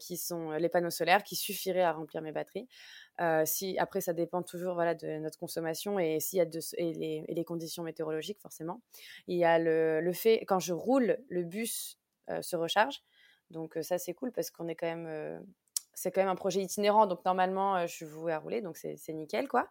qui 0.00 0.16
sont 0.16 0.50
les 0.52 0.68
panneaux 0.68 0.90
solaires 0.90 1.22
qui 1.24 1.36
suffiraient 1.36 1.82
à 1.82 1.92
remplir 1.92 2.22
mes 2.22 2.32
batteries. 2.32 2.68
Euh, 3.20 3.44
si, 3.44 3.78
après, 3.78 4.00
ça 4.00 4.12
dépend 4.12 4.42
toujours 4.42 4.74
voilà, 4.74 4.94
de 4.94 5.18
notre 5.18 5.38
consommation 5.38 5.98
et, 5.98 6.18
s'il 6.18 6.38
y 6.38 6.42
a 6.42 6.46
et, 6.78 7.24
les, 7.28 7.44
conditions 7.44 7.82
météorologiques, 7.82 8.40
forcément. 8.40 8.80
Il 9.26 9.36
y 9.36 9.44
a 9.44 9.58
le, 9.58 10.00
le 10.00 10.12
fait, 10.12 10.44
quand 10.46 10.58
je 10.58 10.72
roule, 10.72 11.18
le 11.28 11.44
bus 11.44 11.98
euh, 12.30 12.40
se 12.42 12.56
recharge. 12.56 13.02
Donc 13.50 13.78
ça, 13.82 13.98
c'est 13.98 14.14
cool 14.14 14.32
parce 14.32 14.50
qu'on 14.50 14.66
est 14.68 14.74
quand 14.74 14.86
même 14.86 15.44
c'est 15.94 16.10
quand 16.10 16.20
même 16.20 16.30
un 16.30 16.36
projet 16.36 16.60
itinérant, 16.60 17.06
donc 17.06 17.24
normalement, 17.24 17.76
euh, 17.76 17.86
je 17.86 17.92
suis 17.92 18.04
vouée 18.04 18.32
à 18.32 18.38
rouler, 18.38 18.60
donc 18.60 18.76
c'est 18.76 19.12
nickel, 19.12 19.48
quoi. 19.48 19.68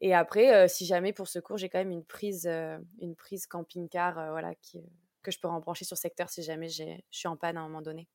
Et 0.00 0.14
après, 0.14 0.54
euh, 0.54 0.68
si 0.68 0.86
jamais 0.86 1.12
pour 1.12 1.28
secours, 1.28 1.56
j'ai 1.56 1.68
quand 1.68 1.78
même 1.78 1.90
une 1.90 2.04
prise, 2.04 2.46
euh, 2.46 2.78
une 3.00 3.16
prise 3.16 3.46
camping-car, 3.46 4.30
voilà, 4.30 4.54
que 5.22 5.30
je 5.30 5.38
peux 5.38 5.48
rembrancher 5.48 5.84
sur 5.84 5.96
secteur 5.96 6.28
si 6.28 6.42
jamais 6.42 6.68
je 6.68 6.84
suis 7.10 7.28
en 7.28 7.36
panne 7.36 7.56
à 7.56 7.60
un 7.60 7.68
moment 7.68 7.82
donné. 7.82 8.08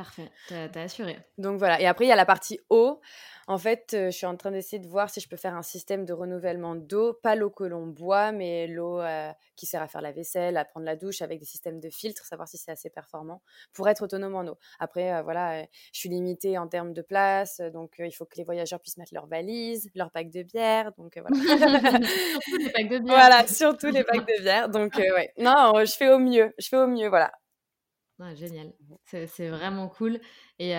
Parfait, 0.00 0.30
t'as 0.48 0.80
assuré. 0.80 1.18
Donc 1.36 1.58
voilà, 1.58 1.78
et 1.78 1.86
après 1.86 2.06
il 2.06 2.08
y 2.08 2.12
a 2.12 2.16
la 2.16 2.24
partie 2.24 2.58
eau. 2.70 3.02
En 3.46 3.58
fait, 3.58 3.92
euh, 3.92 4.06
je 4.06 4.16
suis 4.16 4.24
en 4.24 4.34
train 4.34 4.50
d'essayer 4.50 4.78
de 4.78 4.88
voir 4.88 5.10
si 5.10 5.20
je 5.20 5.28
peux 5.28 5.36
faire 5.36 5.54
un 5.54 5.62
système 5.62 6.06
de 6.06 6.14
renouvellement 6.14 6.74
d'eau, 6.74 7.12
pas 7.22 7.34
l'eau 7.34 7.50
que 7.50 7.64
l'on 7.64 7.86
boit, 7.86 8.32
mais 8.32 8.66
l'eau 8.66 8.98
euh, 9.02 9.30
qui 9.56 9.66
sert 9.66 9.82
à 9.82 9.88
faire 9.88 10.00
la 10.00 10.12
vaisselle, 10.12 10.56
à 10.56 10.64
prendre 10.64 10.86
la 10.86 10.96
douche 10.96 11.20
avec 11.20 11.38
des 11.38 11.44
systèmes 11.44 11.80
de 11.80 11.90
filtres, 11.90 12.24
savoir 12.24 12.48
si 12.48 12.56
c'est 12.56 12.70
assez 12.70 12.88
performant 12.88 13.42
pour 13.74 13.90
être 13.90 14.02
autonome 14.02 14.36
en 14.36 14.46
eau. 14.46 14.56
Après, 14.78 15.12
euh, 15.12 15.22
voilà, 15.22 15.64
je 15.92 15.98
suis 15.98 16.08
limitée 16.08 16.56
en 16.56 16.66
termes 16.66 16.94
de 16.94 17.02
place, 17.02 17.60
donc 17.74 17.96
il 17.98 18.12
faut 18.12 18.24
que 18.24 18.36
les 18.36 18.44
voyageurs 18.44 18.80
puissent 18.80 18.96
mettre 18.96 19.12
leurs 19.12 19.26
valises, 19.26 19.90
leurs 19.94 20.12
packs 20.12 20.30
de 20.30 20.42
bière, 20.42 20.92
donc 20.96 21.18
voilà. 21.18 21.36
surtout 22.08 22.56
les 22.56 22.70
packs 22.70 22.88
de 22.88 22.98
bière. 23.00 23.16
Voilà, 23.18 23.46
surtout 23.46 23.88
les 23.88 24.04
packs 24.04 24.26
de 24.26 24.42
bière. 24.42 24.70
Donc 24.70 24.94
ouais, 24.96 25.34
non, 25.36 25.74
je 25.84 25.92
fais 25.92 26.08
au 26.08 26.18
mieux, 26.18 26.54
je 26.58 26.68
fais 26.68 26.78
au 26.78 26.86
mieux, 26.86 27.08
voilà 27.08 27.30
génial, 28.34 28.72
c'est 29.04 29.48
vraiment 29.48 29.88
cool 29.88 30.20
et, 30.58 30.72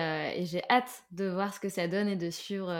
j'ai 0.44 0.62
hâte 0.70 1.04
de 1.10 1.28
voir 1.28 1.54
ce 1.54 1.60
que 1.60 1.68
ça 1.68 1.88
donne 1.88 2.08
et 2.08 2.16
de 2.16 2.30
suivre 2.30 2.72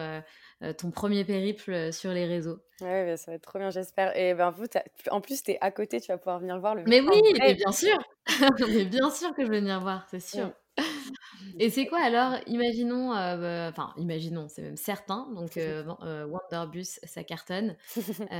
ton 0.78 0.90
premier 0.90 1.24
périple 1.24 1.92
sur 1.92 2.12
les 2.12 2.26
réseaux. 2.26 2.58
Ouais, 2.80 3.06
bah, 3.06 3.16
ça 3.16 3.30
va 3.30 3.36
être 3.36 3.42
trop 3.42 3.58
bien, 3.58 3.70
j'espère. 3.70 4.16
Et 4.16 4.34
ben 4.34 4.50
vous, 4.50 4.64
en 5.10 5.20
plus, 5.20 5.42
tu 5.42 5.52
es 5.52 5.58
à 5.60 5.70
côté, 5.70 6.00
tu 6.00 6.08
vas 6.08 6.18
pouvoir 6.18 6.40
venir 6.40 6.58
voir 6.58 6.74
le. 6.74 6.84
Mais 6.86 7.00
oui, 7.00 7.20
mais 7.38 7.54
bien 7.54 7.72
sûr, 7.72 7.98
mais 8.68 8.84
bien 8.84 9.10
sûr 9.10 9.34
que 9.34 9.44
je 9.44 9.50
vais 9.50 9.60
venir 9.60 9.80
voir, 9.80 10.06
c'est 10.10 10.20
sûr. 10.20 10.52
Et 11.58 11.70
c'est 11.70 11.86
quoi 11.86 12.00
alors, 12.00 12.38
imaginons, 12.46 13.10
bah, 13.10 13.68
enfin, 13.70 13.92
imaginons, 13.96 14.48
c'est 14.48 14.62
même 14.62 14.76
certain, 14.76 15.28
donc 15.34 15.56
Wonderbus, 16.28 16.98
ça 17.04 17.24
cartonne. 17.24 17.76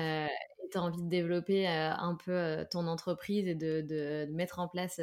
Euh, 0.73 0.79
tu 0.79 0.79
as 0.79 0.83
envie 0.83 1.03
de 1.03 1.09
développer 1.09 1.67
un 1.67 2.15
peu 2.15 2.65
ton 2.71 2.87
entreprise 2.87 3.47
et 3.47 3.55
de, 3.55 4.27
mettre 4.33 4.59
en 4.59 4.69
place 4.69 5.01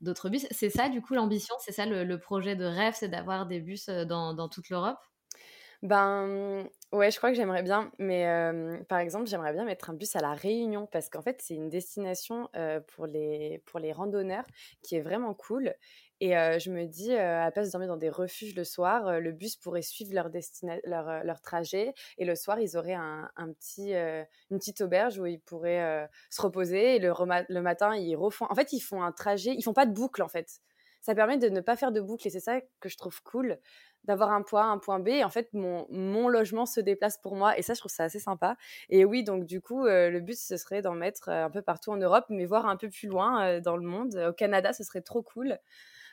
d'autres 0.00 0.28
bus. 0.28 0.46
C'est 0.50 0.70
ça, 0.70 0.88
du 0.88 1.02
coup, 1.02 1.14
l'ambition? 1.14 1.54
C'est 1.60 1.72
ça 1.72 1.86
le, 1.86 2.18
projet 2.18 2.56
de 2.56 2.64
rêve, 2.64 2.94
c'est 2.96 3.08
d'avoir 3.08 3.46
des 3.46 3.60
bus 3.60 3.88
dans 3.88 4.48
toute 4.48 4.68
l'Europe? 4.68 4.98
Ben 5.82 6.68
ouais, 6.92 7.10
je 7.12 7.18
crois 7.18 7.30
que 7.30 7.36
j'aimerais 7.36 7.62
bien, 7.62 7.92
mais 7.98 8.26
par 8.88 8.98
exemple, 8.98 9.26
j'aimerais 9.26 9.52
bien 9.52 9.64
mettre 9.64 9.90
un 9.90 9.94
bus 9.94 10.16
à 10.16 10.20
La 10.20 10.34
Réunion 10.34 10.86
parce 10.86 11.08
qu'en 11.08 11.22
fait, 11.22 11.40
c'est 11.40 11.54
une 11.54 11.68
destination 11.68 12.48
pour, 12.88 13.06
les, 13.06 13.62
pour 13.64 13.78
les 13.78 13.92
randonneurs 13.92 14.44
qui 14.82 14.96
est 14.96 15.00
vraiment 15.00 15.34
cool. 15.34 15.72
Et 16.20 16.30
je 16.30 16.70
me 16.72 16.86
dis, 16.86 17.14
à 17.14 17.48
place 17.52 17.68
de 17.68 17.72
dormir 17.72 17.88
dans 17.88 17.96
des 17.96 18.08
refuges 18.08 18.56
le 18.56 18.64
soir, 18.64 19.20
le 19.20 19.30
bus 19.30 19.54
pourrait 19.54 19.82
suivre 19.82 20.12
leur, 20.14 20.30
leur, 20.84 21.24
leur, 21.24 21.40
trajet 21.40 21.94
et 22.18 22.24
le 22.24 22.34
soir, 22.34 22.58
ils 22.58 22.76
auraient 22.76 22.94
un, 22.94 23.30
un 23.36 23.52
petit, 23.52 23.92
une 23.92 24.58
petite 24.58 24.80
auberge 24.80 25.18
où 25.20 25.26
ils 25.26 25.40
pourraient 25.40 26.08
se 26.28 26.42
reposer 26.42 26.96
et 26.96 26.98
le, 26.98 27.12
le 27.48 27.62
matin, 27.62 27.94
ils 27.94 28.16
refont. 28.16 28.46
En 28.50 28.54
fait, 28.56 28.72
ils 28.72 28.80
font 28.80 29.02
un 29.04 29.12
trajet, 29.12 29.54
ils 29.56 29.62
font 29.62 29.74
pas 29.74 29.86
de 29.86 29.92
boucle 29.92 30.22
en 30.22 30.28
fait 30.28 30.60
ça 31.00 31.14
permet 31.14 31.38
de 31.38 31.48
ne 31.48 31.60
pas 31.60 31.76
faire 31.76 31.92
de 31.92 32.00
boucle 32.00 32.26
et 32.26 32.30
c'est 32.30 32.40
ça 32.40 32.60
que 32.80 32.88
je 32.88 32.96
trouve 32.96 33.22
cool 33.22 33.58
d'avoir 34.04 34.32
un 34.32 34.42
point 34.42 34.62
A, 34.62 34.66
un 34.66 34.78
point 34.78 34.98
B. 34.98 35.08
Et 35.08 35.24
en 35.24 35.28
fait, 35.28 35.48
mon, 35.52 35.86
mon, 35.90 36.28
logement 36.28 36.66
se 36.66 36.80
déplace 36.80 37.18
pour 37.18 37.36
moi 37.36 37.58
et 37.58 37.62
ça, 37.62 37.74
je 37.74 37.80
trouve 37.80 37.92
ça 37.92 38.04
assez 38.04 38.18
sympa. 38.18 38.56
Et 38.88 39.04
oui, 39.04 39.22
donc 39.22 39.44
du 39.44 39.60
coup, 39.60 39.86
euh, 39.86 40.10
le 40.10 40.20
but, 40.20 40.36
ce 40.36 40.56
serait 40.56 40.82
d'en 40.82 40.94
mettre 40.94 41.28
euh, 41.28 41.44
un 41.44 41.50
peu 41.50 41.62
partout 41.62 41.90
en 41.90 41.96
Europe, 41.96 42.24
mais 42.30 42.46
voir 42.46 42.66
un 42.66 42.76
peu 42.76 42.88
plus 42.88 43.08
loin 43.08 43.44
euh, 43.44 43.60
dans 43.60 43.76
le 43.76 43.86
monde. 43.86 44.16
Au 44.16 44.32
Canada, 44.32 44.72
ce 44.72 44.82
serait 44.84 45.02
trop 45.02 45.22
cool. 45.22 45.58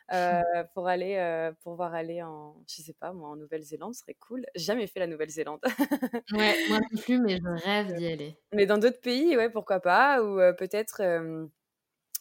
pour 0.75 0.87
aller 0.87 1.51
pour 1.63 1.73
voir 1.73 1.95
aller 1.95 2.21
en 2.21 2.55
je 2.69 2.83
sais 2.83 2.93
pas 2.93 3.11
moi 3.11 3.29
en 3.29 3.35
Nouvelle-Zélande 3.37 3.95
ce 3.95 4.01
serait 4.01 4.13
cool 4.13 4.45
jamais 4.53 4.85
fait 4.85 4.99
la 4.99 5.07
Nouvelle-Zélande 5.07 5.61
ouais 6.33 6.53
moi 6.69 6.77
non 6.77 7.01
plus 7.01 7.17
mais 7.17 7.37
je 7.37 7.41
rêve 7.65 7.95
d'y 7.95 8.05
aller 8.05 8.37
mais 8.53 8.67
dans 8.67 8.77
d'autres 8.77 9.01
pays 9.01 9.35
ouais 9.35 9.49
pourquoi 9.49 9.79
pas 9.79 10.21
ou 10.21 10.37
peut-être 10.59 11.01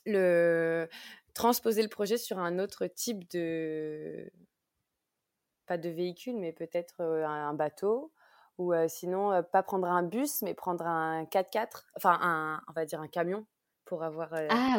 le 0.06 0.88
transposer 1.34 1.82
le 1.82 1.88
projet 1.88 2.16
sur 2.16 2.38
un 2.38 2.58
autre 2.58 2.86
type 2.86 3.30
de 3.30 4.30
pas 5.66 5.78
de 5.78 5.88
véhicule, 5.88 6.36
mais 6.36 6.52
peut-être 6.52 7.00
un 7.02 7.54
bateau, 7.54 8.12
ou 8.58 8.72
sinon 8.88 9.42
pas 9.52 9.62
prendre 9.62 9.88
un 9.88 10.02
bus, 10.02 10.42
mais 10.42 10.54
prendre 10.54 10.86
un 10.86 11.24
4x4, 11.24 11.84
enfin 11.96 12.18
un, 12.22 12.60
on 12.68 12.72
va 12.72 12.84
dire 12.84 13.00
un 13.00 13.08
camion 13.08 13.46
pour 13.84 14.02
avoir 14.02 14.30
ah, 14.48 14.78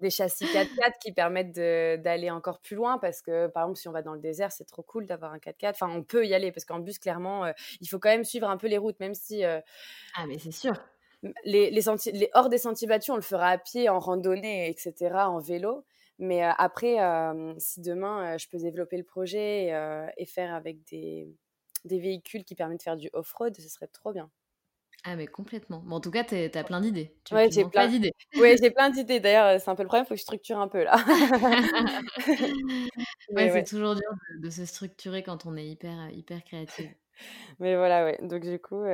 des 0.00 0.10
châssis 0.10 0.44
4x4 0.44 0.98
qui 1.00 1.12
permettent 1.12 1.52
d'aller 1.52 2.30
encore 2.30 2.60
plus 2.60 2.76
loin 2.76 2.98
parce 2.98 3.22
que 3.22 3.46
par 3.46 3.64
exemple 3.64 3.78
si 3.78 3.88
on 3.88 3.92
va 3.92 4.02
dans 4.02 4.14
le 4.14 4.20
désert 4.20 4.52
c'est 4.52 4.64
trop 4.64 4.82
cool 4.82 5.06
d'avoir 5.06 5.32
un 5.32 5.38
4x4 5.38 5.70
enfin 5.70 5.88
on 5.90 6.02
peut 6.02 6.26
y 6.26 6.34
aller 6.34 6.52
parce 6.52 6.64
qu'en 6.64 6.78
bus 6.78 6.98
clairement 6.98 7.50
il 7.80 7.88
faut 7.88 7.98
quand 7.98 8.10
même 8.10 8.24
suivre 8.24 8.48
un 8.48 8.56
peu 8.56 8.66
les 8.66 8.78
routes 8.78 9.00
même 9.00 9.14
si 9.14 9.44
ah 9.44 9.62
mais 10.26 10.38
c'est 10.38 10.52
sûr. 10.52 10.74
les, 11.44 11.70
les, 11.70 11.82
les, 12.12 12.30
hors 12.34 12.48
des 12.48 12.58
sentiers 12.58 12.88
battus 12.88 13.10
on 13.10 13.16
le 13.16 13.22
fera 13.22 13.48
à 13.48 13.58
pied 13.58 13.88
en 13.88 13.98
randonnée 13.98 14.68
etc 14.68 15.14
en 15.14 15.38
vélo 15.38 15.84
mais 16.22 16.42
après, 16.42 16.96
si 17.58 17.80
demain 17.80 18.36
je 18.38 18.48
peux 18.48 18.58
développer 18.58 18.96
le 18.96 19.04
projet 19.04 19.66
et, 20.16 20.26
faire 20.26 20.54
avec 20.54 20.82
des, 20.84 21.28
des, 21.84 21.98
véhicules 21.98 22.44
qui 22.44 22.54
permettent 22.54 22.78
de 22.78 22.84
faire 22.84 22.96
du 22.96 23.10
off-road, 23.12 23.54
ce 23.56 23.68
serait 23.68 23.88
trop 23.88 24.12
bien. 24.12 24.30
Ah, 25.04 25.16
mais 25.16 25.26
complètement. 25.26 25.82
Bon, 25.84 25.96
en 25.96 26.00
tout 26.00 26.12
cas, 26.12 26.22
tu 26.22 26.36
as 26.36 26.64
plein 26.64 26.80
d'idées. 26.80 27.12
Oui, 27.32 27.50
j'ai 27.50 27.64
plein 27.64 27.88
d'idées. 27.88 28.12
Oui, 28.40 28.54
j'ai 28.60 28.70
plein 28.70 28.88
d'idées. 28.88 29.18
D'ailleurs, 29.18 29.60
c'est 29.60 29.68
un 29.68 29.74
peu 29.74 29.82
le 29.82 29.88
problème, 29.88 30.04
il 30.04 30.08
faut 30.08 30.14
que 30.14 30.18
je 30.18 30.22
structure 30.22 30.58
un 30.58 30.68
peu 30.68 30.84
là. 30.84 30.94
ouais, 33.32 33.50
c'est 33.50 33.64
toujours 33.64 33.96
dur 33.96 34.10
de, 34.40 34.50
se 34.50 34.64
structurer 34.64 35.24
quand 35.24 35.44
on 35.44 35.56
est 35.56 35.66
hyper, 35.66 36.08
hyper 36.12 36.44
créative. 36.44 36.94
Mais 37.58 37.74
voilà, 37.76 38.04
ouais. 38.04 38.18
Donc, 38.22 38.42
du 38.42 38.60
coup, 38.60 38.84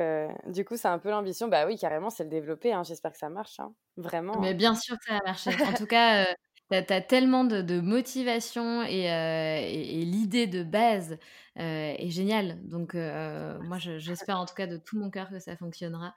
du 0.47 0.65
coup 0.65 0.77
c'est 0.77 0.87
un 0.87 0.97
peu 0.97 1.11
l'ambition. 1.11 1.47
Bah 1.47 1.67
oui, 1.67 1.77
carrément, 1.77 2.09
c'est 2.09 2.23
le 2.23 2.29
développer. 2.29 2.73
Hein. 2.73 2.81
J'espère 2.83 3.11
que 3.11 3.19
ça 3.19 3.29
marche. 3.29 3.59
Hein. 3.59 3.71
Vraiment. 3.95 4.39
Mais 4.39 4.49
hein. 4.49 4.53
bien 4.55 4.73
sûr 4.73 4.97
que 4.97 5.05
ça 5.05 5.13
va 5.13 5.21
marcher. 5.25 5.51
En 5.63 5.73
tout 5.73 5.85
cas, 5.85 6.25
tu 6.69 6.75
as, 6.75 7.01
tellement 7.01 7.43
de, 7.43 7.79
motivation 7.79 8.83
et, 8.83 9.11
euh, 9.11 9.59
l'idée 10.03 10.47
de 10.47 10.63
base 10.63 11.17
euh, 11.57 11.93
est 11.97 12.09
géniale. 12.09 12.59
Donc, 12.67 12.95
euh, 12.95 13.59
moi, 13.61 13.77
j'espère 13.79 14.39
en 14.39 14.45
tout 14.45 14.55
cas 14.55 14.67
de 14.67 14.77
tout 14.77 14.97
mon 14.97 15.09
cœur 15.09 15.29
que 15.29 15.39
ça 15.39 15.55
fonctionnera. 15.55 16.13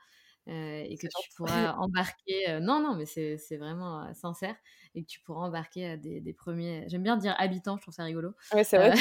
et 0.47 0.97
que 1.01 1.07
tu 1.07 1.31
pourras 1.37 1.75
embarquer. 1.75 2.59
non, 2.61 2.81
non, 2.81 2.97
mais 2.97 3.07
c'est 3.07 3.57
vraiment 3.57 4.13
sincère. 4.15 4.57
Et 4.95 5.03
que 5.05 5.09
tu 5.09 5.21
pourras 5.21 5.47
embarquer 5.47 5.97
des, 5.97 6.21
des 6.21 6.33
premiers. 6.35 6.85
J'aime 6.89 7.03
bien 7.03 7.17
dire 7.17 7.35
habitants, 7.39 7.77
je 7.79 7.83
trouve 7.83 7.95
ça 7.95 8.05
rigolo. 8.05 8.35
Oui, 8.55 8.63
c'est 8.65 8.77
vrai. 8.77 8.93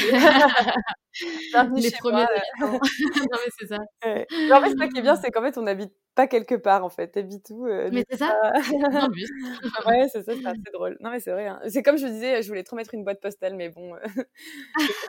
les 1.76 1.90
premiers 1.90 2.22
habitants. 2.22 2.80
non, 2.80 3.38
mais 3.44 3.52
c'est 3.58 3.66
ça. 3.66 3.78
Ouais. 4.04 4.26
en 4.52 4.60
fait, 4.62 4.70
ce 4.70 4.88
qui 4.88 4.98
est 4.98 5.02
bien, 5.02 5.16
c'est 5.16 5.30
qu'en 5.30 5.42
fait, 5.42 5.58
on 5.58 5.66
habite 5.66 5.92
pas 6.14 6.26
quelque 6.26 6.54
part 6.54 6.84
en 6.84 6.90
fait, 6.90 7.08
t'habites 7.08 7.50
où 7.50 7.66
Mais 7.66 8.04
c'est 8.10 8.18
ça 8.18 8.52
Ouais, 9.86 10.08
c'est 10.12 10.22
ça, 10.22 10.32
c'est 10.34 10.46
assez 10.46 10.70
drôle. 10.72 10.96
Non 11.00 11.10
mais 11.10 11.20
c'est 11.20 11.32
vrai, 11.32 11.46
hein. 11.46 11.60
c'est 11.68 11.82
comme 11.82 11.98
je 11.98 12.06
disais, 12.06 12.42
je 12.42 12.48
voulais 12.48 12.64
trop 12.64 12.76
mettre 12.76 12.94
une 12.94 13.04
boîte 13.04 13.20
postale, 13.20 13.54
mais 13.56 13.70
bon, 13.70 13.94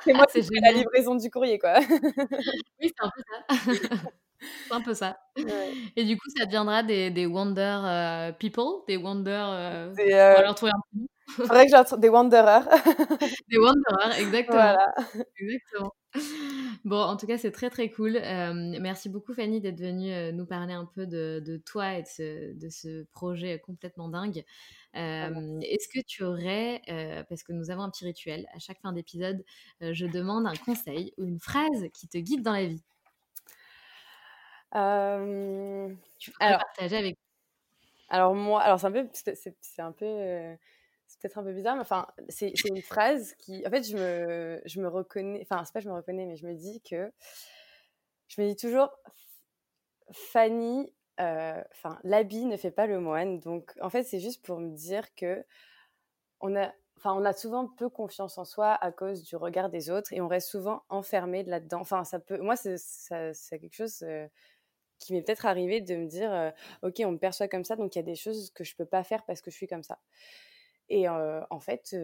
c'est 0.04 0.14
moi 0.14 0.26
qui 0.28 0.42
fais 0.44 0.60
la 0.62 0.72
livraison 0.72 1.16
du 1.16 1.30
courrier 1.30 1.60
quoi. 1.60 1.80
oui, 2.82 2.92
c'est 2.96 3.06
un 3.06 3.10
peu 3.10 3.74
ça. 3.76 3.96
c'est 4.68 4.74
un 4.74 4.82
peu 4.82 4.94
ça. 4.94 5.18
Et 5.96 6.04
du 6.04 6.18
coup, 6.18 6.30
ça 6.38 6.46
deviendra 6.46 6.84
des, 6.84 7.10
des 7.10 7.26
Wonder 7.26 8.32
People, 8.40 8.84
des 8.88 8.98
Wonder... 8.98 9.92
Des, 9.96 10.14
euh... 10.14 10.42
leur 10.42 10.56
trouver 10.56 10.72
un 10.72 11.00
Faudrait 11.28 11.66
que 11.66 11.72
j'ai 11.72 11.98
des 11.98 12.10
Wanderers. 12.10 12.68
des 13.50 13.58
Wanderers, 13.58 14.20
exactement. 14.20 14.58
Voilà. 14.58 14.94
Exactement. 15.40 15.94
Bon, 16.86 17.00
en 17.02 17.18
tout 17.18 17.26
cas, 17.26 17.38
c'est 17.38 17.52
très 17.52 17.70
très 17.70 17.90
cool. 17.90 18.18
Euh, 18.18 18.78
merci 18.80 19.10
beaucoup 19.10 19.34
Fanny 19.34 19.62
d'être 19.62 19.80
venue 19.80 20.12
euh, 20.12 20.32
nous 20.32 20.46
parler 20.46 20.74
un 20.74 20.86
peu 20.86 21.08
de, 21.08 21.42
de 21.44 21.58
toi 21.58 21.98
et 21.98 22.04
de 22.04 22.08
ce, 22.08 22.54
de 22.54 22.70
ce, 22.70 23.04
projet 23.14 23.60
complètement 23.60 24.10
dingue. 24.10 24.44
Euh, 24.96 25.60
est-ce 25.62 25.88
que 25.88 26.06
tu 26.06 26.24
aurais, 26.24 26.82
parce 27.30 27.42
que 27.44 27.54
nous 27.54 27.72
avons 27.72 27.82
un 27.82 27.90
petit 27.90 28.06
rituel, 28.06 28.46
à 28.54 28.60
chaque 28.60 28.80
fin 28.82 28.94
d'épisode, 28.94 29.44
je 29.82 30.06
demande 30.06 30.46
un 30.46 30.56
conseil 30.56 31.14
ou 31.18 31.26
une 31.26 31.40
phrase 31.40 31.88
qui 31.94 32.08
te 32.08 32.18
guide 32.18 32.44
dans 32.44 32.52
la 32.52 32.66
vie? 32.66 32.84
Tu 34.74 36.32
peux 36.32 36.38
alors, 36.44 36.60
partager 36.60 36.98
avec 36.98 37.18
alors 38.10 38.36
moi, 38.36 38.62
alors 38.62 38.80
c'est 38.80 38.88
un 38.88 38.92
peu, 38.92 39.10
c'est 39.14 39.82
un 39.82 39.92
peu 39.92 40.56
c'est 41.14 41.22
peut-être 41.22 41.38
un 41.38 41.44
peu 41.44 41.54
bizarre, 41.54 41.76
mais 41.76 41.82
enfin, 41.82 42.08
c'est 42.30 42.54
une 42.66 42.82
phrase 42.82 43.36
qui, 43.36 43.66
en 43.68 43.70
fait, 43.70 43.84
je 43.84 43.96
me, 43.96 44.62
je 44.66 44.82
me 44.82 44.88
reconnais, 44.88 45.40
enfin, 45.44 45.64
c'est 45.64 45.74
pas 45.74 45.80
je 45.80 45.90
me 45.90 45.94
reconnais, 45.94 46.26
mais 46.26 46.36
je 46.36 46.48
me 46.48 46.54
dis 46.54 46.82
que, 46.82 47.12
je 48.28 48.42
me 48.42 48.48
dis 48.48 48.56
toujours, 48.56 48.90
Fanny, 50.12 50.92
euh, 51.20 51.62
enfin, 51.72 52.00
l'habit 52.04 52.46
ne 52.46 52.58
fait 52.58 52.72
pas 52.72 52.88
le 52.88 53.00
moine. 53.00 53.40
Donc, 53.40 53.74
en 53.82 53.90
fait, 53.90 54.04
c'est 54.04 54.20
juste 54.20 54.44
pour 54.44 54.60
me 54.60 54.72
dire 54.76 55.14
que 55.16 55.46
on 56.42 56.56
a, 56.56 56.72
enfin, 56.98 57.14
on 57.14 57.26
a 57.26 57.34
souvent 57.34 57.68
peu 57.68 57.90
confiance 57.90 58.38
en 58.38 58.46
soi 58.46 58.74
à 58.74 58.92
cause 58.92 59.24
du 59.24 59.36
regard 59.36 59.70
des 59.70 59.90
autres 59.90 60.14
et 60.14 60.22
on 60.22 60.28
reste 60.28 60.50
souvent 60.50 60.84
enfermé 60.90 61.44
là-dedans. 61.44 61.82
Enfin, 61.82 62.04
ça 62.04 62.20
peut, 62.20 62.40
moi, 62.40 62.56
c'est 62.56 62.78
quelque 63.50 63.76
chose. 63.76 64.04
Euh, 65.04 65.06
qui 65.06 65.14
m'est 65.14 65.22
peut-être 65.22 65.46
arrivé 65.46 65.82
de 65.82 65.96
me 65.96 66.08
dire, 66.08 66.34
euh, 66.34 66.52
ok, 66.82 67.02
on 67.06 67.12
me 67.12 67.18
perçoit 67.18 67.48
comme 67.48 67.66
ça, 67.66 67.76
donc 67.76 67.96
il 67.96 68.00
y 68.00 68.02
a 68.02 68.04
des 68.04 68.16
choses 68.16 68.52
que 68.52 68.64
je 68.64 68.76
peux 68.76 68.86
pas 68.86 69.04
faire 69.04 69.24
parce 69.26 69.42
que 69.42 69.52
je 69.52 69.56
suis 69.56 69.68
comme 69.68 69.84
ça. 69.84 70.00
Et 70.90 71.08
en 71.10 71.60
fait, 71.60 71.96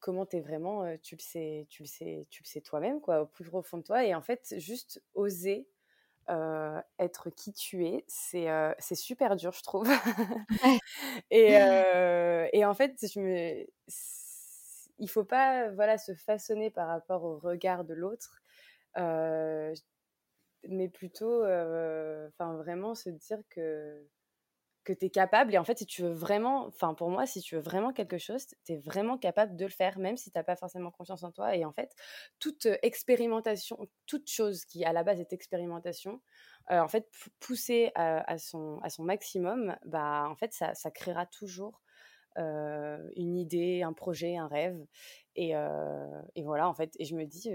comment 0.00 0.26
tu 0.26 0.38
es 0.38 0.40
vraiment, 0.40 0.96
tu 1.02 1.14
le 1.14 1.20
sais, 1.20 1.66
tu 1.68 1.82
le 1.82 1.88
sais, 1.88 2.26
tu 2.30 2.42
le 2.42 2.48
sais 2.48 2.60
toi-même, 2.60 3.00
quoi, 3.00 3.22
au 3.22 3.26
plus 3.26 3.44
profond 3.44 3.78
de 3.78 3.82
toi. 3.82 4.04
Et 4.04 4.14
en 4.14 4.22
fait, 4.22 4.54
juste 4.58 5.02
oser 5.14 5.68
être 6.98 7.30
qui 7.30 7.52
tu 7.52 7.86
es, 7.86 8.04
c'est 8.08 8.48
c'est 8.78 8.94
super 8.94 9.36
dur, 9.36 9.52
je 9.52 9.62
trouve. 9.62 9.88
et, 11.30 11.52
et, 12.52 12.64
en 12.64 12.74
fait, 12.74 12.96
je 13.02 13.20
me, 13.20 13.66
il 14.98 15.08
faut 15.08 15.24
pas 15.24 15.68
voilà 15.70 15.98
se 15.98 16.14
façonner 16.14 16.70
par 16.70 16.88
rapport 16.88 17.24
au 17.24 17.38
regard 17.38 17.84
de 17.84 17.94
l'autre, 17.94 18.42
mais 20.68 20.88
plutôt, 20.88 21.42
enfin 21.44 22.56
vraiment 22.56 22.94
se 22.94 23.10
dire 23.10 23.38
que 23.50 24.06
que 24.88 24.92
tu 24.94 25.06
es 25.06 25.10
capable. 25.10 25.54
Et 25.54 25.58
en 25.58 25.64
fait, 25.64 25.78
si 25.78 25.86
tu 25.86 26.02
veux 26.02 26.12
vraiment, 26.12 26.66
enfin 26.66 26.94
pour 26.94 27.10
moi, 27.10 27.26
si 27.26 27.42
tu 27.42 27.56
veux 27.56 27.60
vraiment 27.60 27.92
quelque 27.92 28.16
chose, 28.16 28.46
tu 28.64 28.72
es 28.72 28.76
vraiment 28.78 29.18
capable 29.18 29.54
de 29.54 29.64
le 29.66 29.70
faire, 29.70 29.98
même 29.98 30.16
si 30.16 30.30
tu 30.30 30.38
n'as 30.38 30.44
pas 30.44 30.56
forcément 30.56 30.90
confiance 30.90 31.22
en 31.24 31.30
toi. 31.30 31.54
Et 31.54 31.64
en 31.66 31.72
fait, 31.72 31.94
toute 32.38 32.66
expérimentation, 32.82 33.78
toute 34.06 34.30
chose 34.30 34.64
qui 34.64 34.84
à 34.86 34.94
la 34.94 35.04
base 35.04 35.20
est 35.20 35.32
expérimentation, 35.34 36.22
euh, 36.70 36.80
en 36.80 36.88
fait, 36.88 37.06
pousser 37.38 37.92
à, 37.94 38.38
son, 38.38 38.78
à 38.82 38.88
son 38.88 39.04
maximum, 39.04 39.76
bah, 39.84 40.26
en 40.28 40.36
fait, 40.36 40.52
ça, 40.54 40.74
ça 40.74 40.90
créera 40.90 41.26
toujours 41.26 41.82
euh, 42.38 42.98
une 43.16 43.36
idée, 43.36 43.82
un 43.82 43.92
projet, 43.92 44.36
un 44.36 44.48
rêve. 44.48 44.78
Et, 45.36 45.54
euh, 45.54 46.22
et, 46.34 46.44
voilà, 46.44 46.68
en 46.68 46.74
fait, 46.74 46.94
et 46.98 47.04
je 47.04 47.14
me 47.14 47.26
dis, 47.26 47.50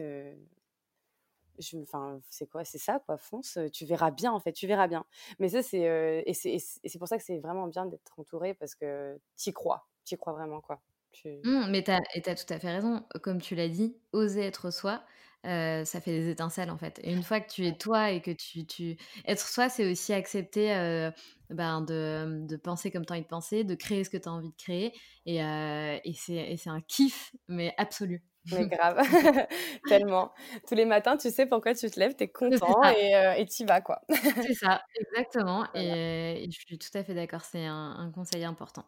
enfin 1.82 2.20
c'est 2.30 2.48
quoi 2.48 2.64
c'est 2.66 2.78
ça 2.78 3.00
quoi 3.06 3.18
fonce 3.18 3.58
tu 3.72 3.86
verras 3.86 4.12
bien 4.12 4.32
en 4.32 4.40
fait 4.40 4.54
tu 4.54 4.68
verras 4.68 4.88
bien 4.88 5.06
mais 5.40 5.50
ça 5.50 5.62
c'est 5.62 6.24
et 6.26 6.34
c'est 6.34 7.00
pour 7.00 7.08
ça 7.08 7.18
que 7.18 7.24
c'est 7.24 7.40
vraiment 7.40 7.68
bien 7.68 7.86
d'être 7.86 8.20
entouré 8.20 8.54
parce 8.54 8.76
que 8.76 9.20
tu 9.38 9.50
y 9.50 9.54
crois 9.54 9.88
tu 10.06 10.16
y 10.16 10.18
crois 10.18 10.34
vraiment 10.34 10.62
quoi 10.62 10.82
Mmh, 11.26 11.68
mais 11.70 11.84
tu 11.84 11.92
as, 11.92 12.36
tout 12.36 12.54
à 12.54 12.60
fait 12.60 12.72
raison. 12.72 13.04
Comme 13.22 13.42
tu 13.42 13.56
l'as 13.56 13.70
dit, 13.70 13.96
oser 14.12 14.42
être 14.42 14.72
soi, 14.72 15.04
ça 15.44 16.02
fait 16.02 16.12
des 16.12 16.30
étincelles 16.30 16.70
en 16.70 16.78
fait. 16.78 17.00
Et 17.04 17.12
une 17.14 17.24
fois 17.24 17.40
que 17.40 17.52
tu 17.52 17.66
es 17.66 17.78
toi 17.78 18.12
et 18.12 18.22
que 18.22 18.32
tu, 18.32 18.66
tu... 18.66 18.98
être 19.26 19.48
soi, 19.48 19.70
c'est 19.70 19.90
aussi 19.90 20.14
accepter 20.14 21.12
ben, 21.50 21.82
de, 21.82 22.46
de, 22.48 22.56
penser 22.56 22.92
comme 22.92 23.06
tu 23.06 23.14
as 23.14 23.16
envie 23.16 23.24
de 23.24 23.28
penser, 23.28 23.64
de 23.64 23.76
créer 23.76 24.04
ce 24.04 24.10
que 24.10 24.18
tu 24.18 24.28
as 24.28 24.32
envie 24.32 24.50
de 24.50 24.58
créer. 24.58 24.94
Et, 25.26 25.38
et 25.38 26.14
c'est 26.14 26.70
un 26.70 26.82
kiff, 26.82 27.34
mais 27.48 27.74
absolu. 27.78 28.24
Mais 28.52 28.68
grave, 28.68 29.00
tellement. 29.88 30.34
Tous 30.68 30.76
les 30.76 30.86
matins, 30.86 31.18
tu 31.18 31.30
sais 31.30 31.46
pourquoi 31.46 31.74
tu 31.74 31.90
te 31.90 32.00
lèves, 32.00 32.16
tu 32.16 32.24
es 32.24 32.28
content 32.28 32.84
et 32.84 33.46
tu 33.46 33.64
y 33.64 33.66
vas, 33.66 33.82
quoi. 33.82 34.02
c'est 34.10 34.54
ça, 34.54 34.82
exactement. 34.96 35.66
Et, 35.76 36.50
je 36.52 36.60
suis 36.60 36.78
tout 36.78 36.96
à 36.98 37.04
fait 37.04 37.14
d'accord, 37.14 37.42
c'est 37.42 37.66
un, 37.66 37.96
un, 37.98 38.12
conseil 38.12 38.44
important. 38.44 38.84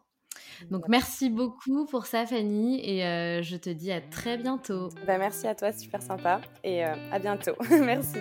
Donc 0.70 0.88
merci 0.88 1.30
beaucoup 1.30 1.86
pour 1.86 2.06
ça 2.06 2.26
Fanny 2.26 2.80
et 2.84 3.00
je 3.42 3.56
te 3.56 3.70
dis 3.70 3.90
à 3.90 4.00
très 4.00 4.36
bientôt. 4.36 4.90
Bah, 5.06 5.18
merci 5.18 5.46
à 5.46 5.54
toi, 5.54 5.72
super 5.72 6.02
sympa 6.02 6.40
et 6.62 6.84
à 6.84 7.18
bientôt. 7.18 7.54
merci. 7.70 8.18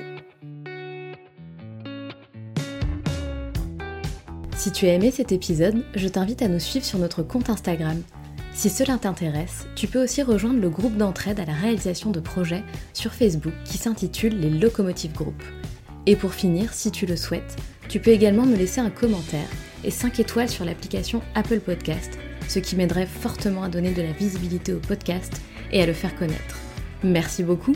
Si 4.56 4.72
tu 4.72 4.88
as 4.88 4.94
aimé 4.94 5.12
cet 5.12 5.32
épisode, 5.32 5.86
je 5.94 6.08
t'invite 6.08 6.42
à 6.42 6.48
nous 6.48 6.60
suivre 6.60 6.86
sur 6.86 6.98
notre 6.98 7.22
compte 7.22 7.50
Instagram. 7.50 8.02
Si 8.56 8.70
cela 8.70 8.98
t'intéresse, 8.98 9.68
tu 9.76 9.86
peux 9.86 10.02
aussi 10.02 10.24
rejoindre 10.24 10.62
le 10.62 10.70
groupe 10.70 10.96
d'entraide 10.96 11.42
à 11.42 11.46
la 11.46 11.54
réalisation 11.54 12.12
de 12.12 12.22
projets 12.22 12.64
sur 12.94 13.14
Facebook 13.14 13.54
qui 13.66 13.78
s'intitule 13.78 14.40
les 14.40 14.50
Locomotive 14.50 15.12
Group. 15.12 15.44
Et 16.06 16.16
pour 16.16 16.34
finir, 16.34 16.74
si 16.74 16.90
tu 16.90 17.06
le 17.06 17.18
souhaites, 17.18 17.58
tu 17.90 18.00
peux 18.00 18.12
également 18.12 18.46
me 18.46 18.56
laisser 18.56 18.80
un 18.80 18.90
commentaire 18.90 19.50
et 19.84 19.92
5 19.92 20.22
étoiles 20.22 20.50
sur 20.50 20.64
l'application 20.64 21.22
Apple 21.36 21.60
Podcast, 21.60 22.18
ce 22.48 22.60
qui 22.60 22.78
m'aiderait 22.78 23.06
fortement 23.06 23.64
à 23.64 23.70
donner 23.70 23.92
de 23.92 24.02
la 24.02 24.14
visibilité 24.14 24.74
au 24.74 24.80
podcast 24.80 25.42
et 25.74 25.84
à 25.84 25.86
le 25.86 25.94
faire 25.94 26.16
connaître. 26.16 26.58
Merci 27.04 27.44
beaucoup 27.44 27.76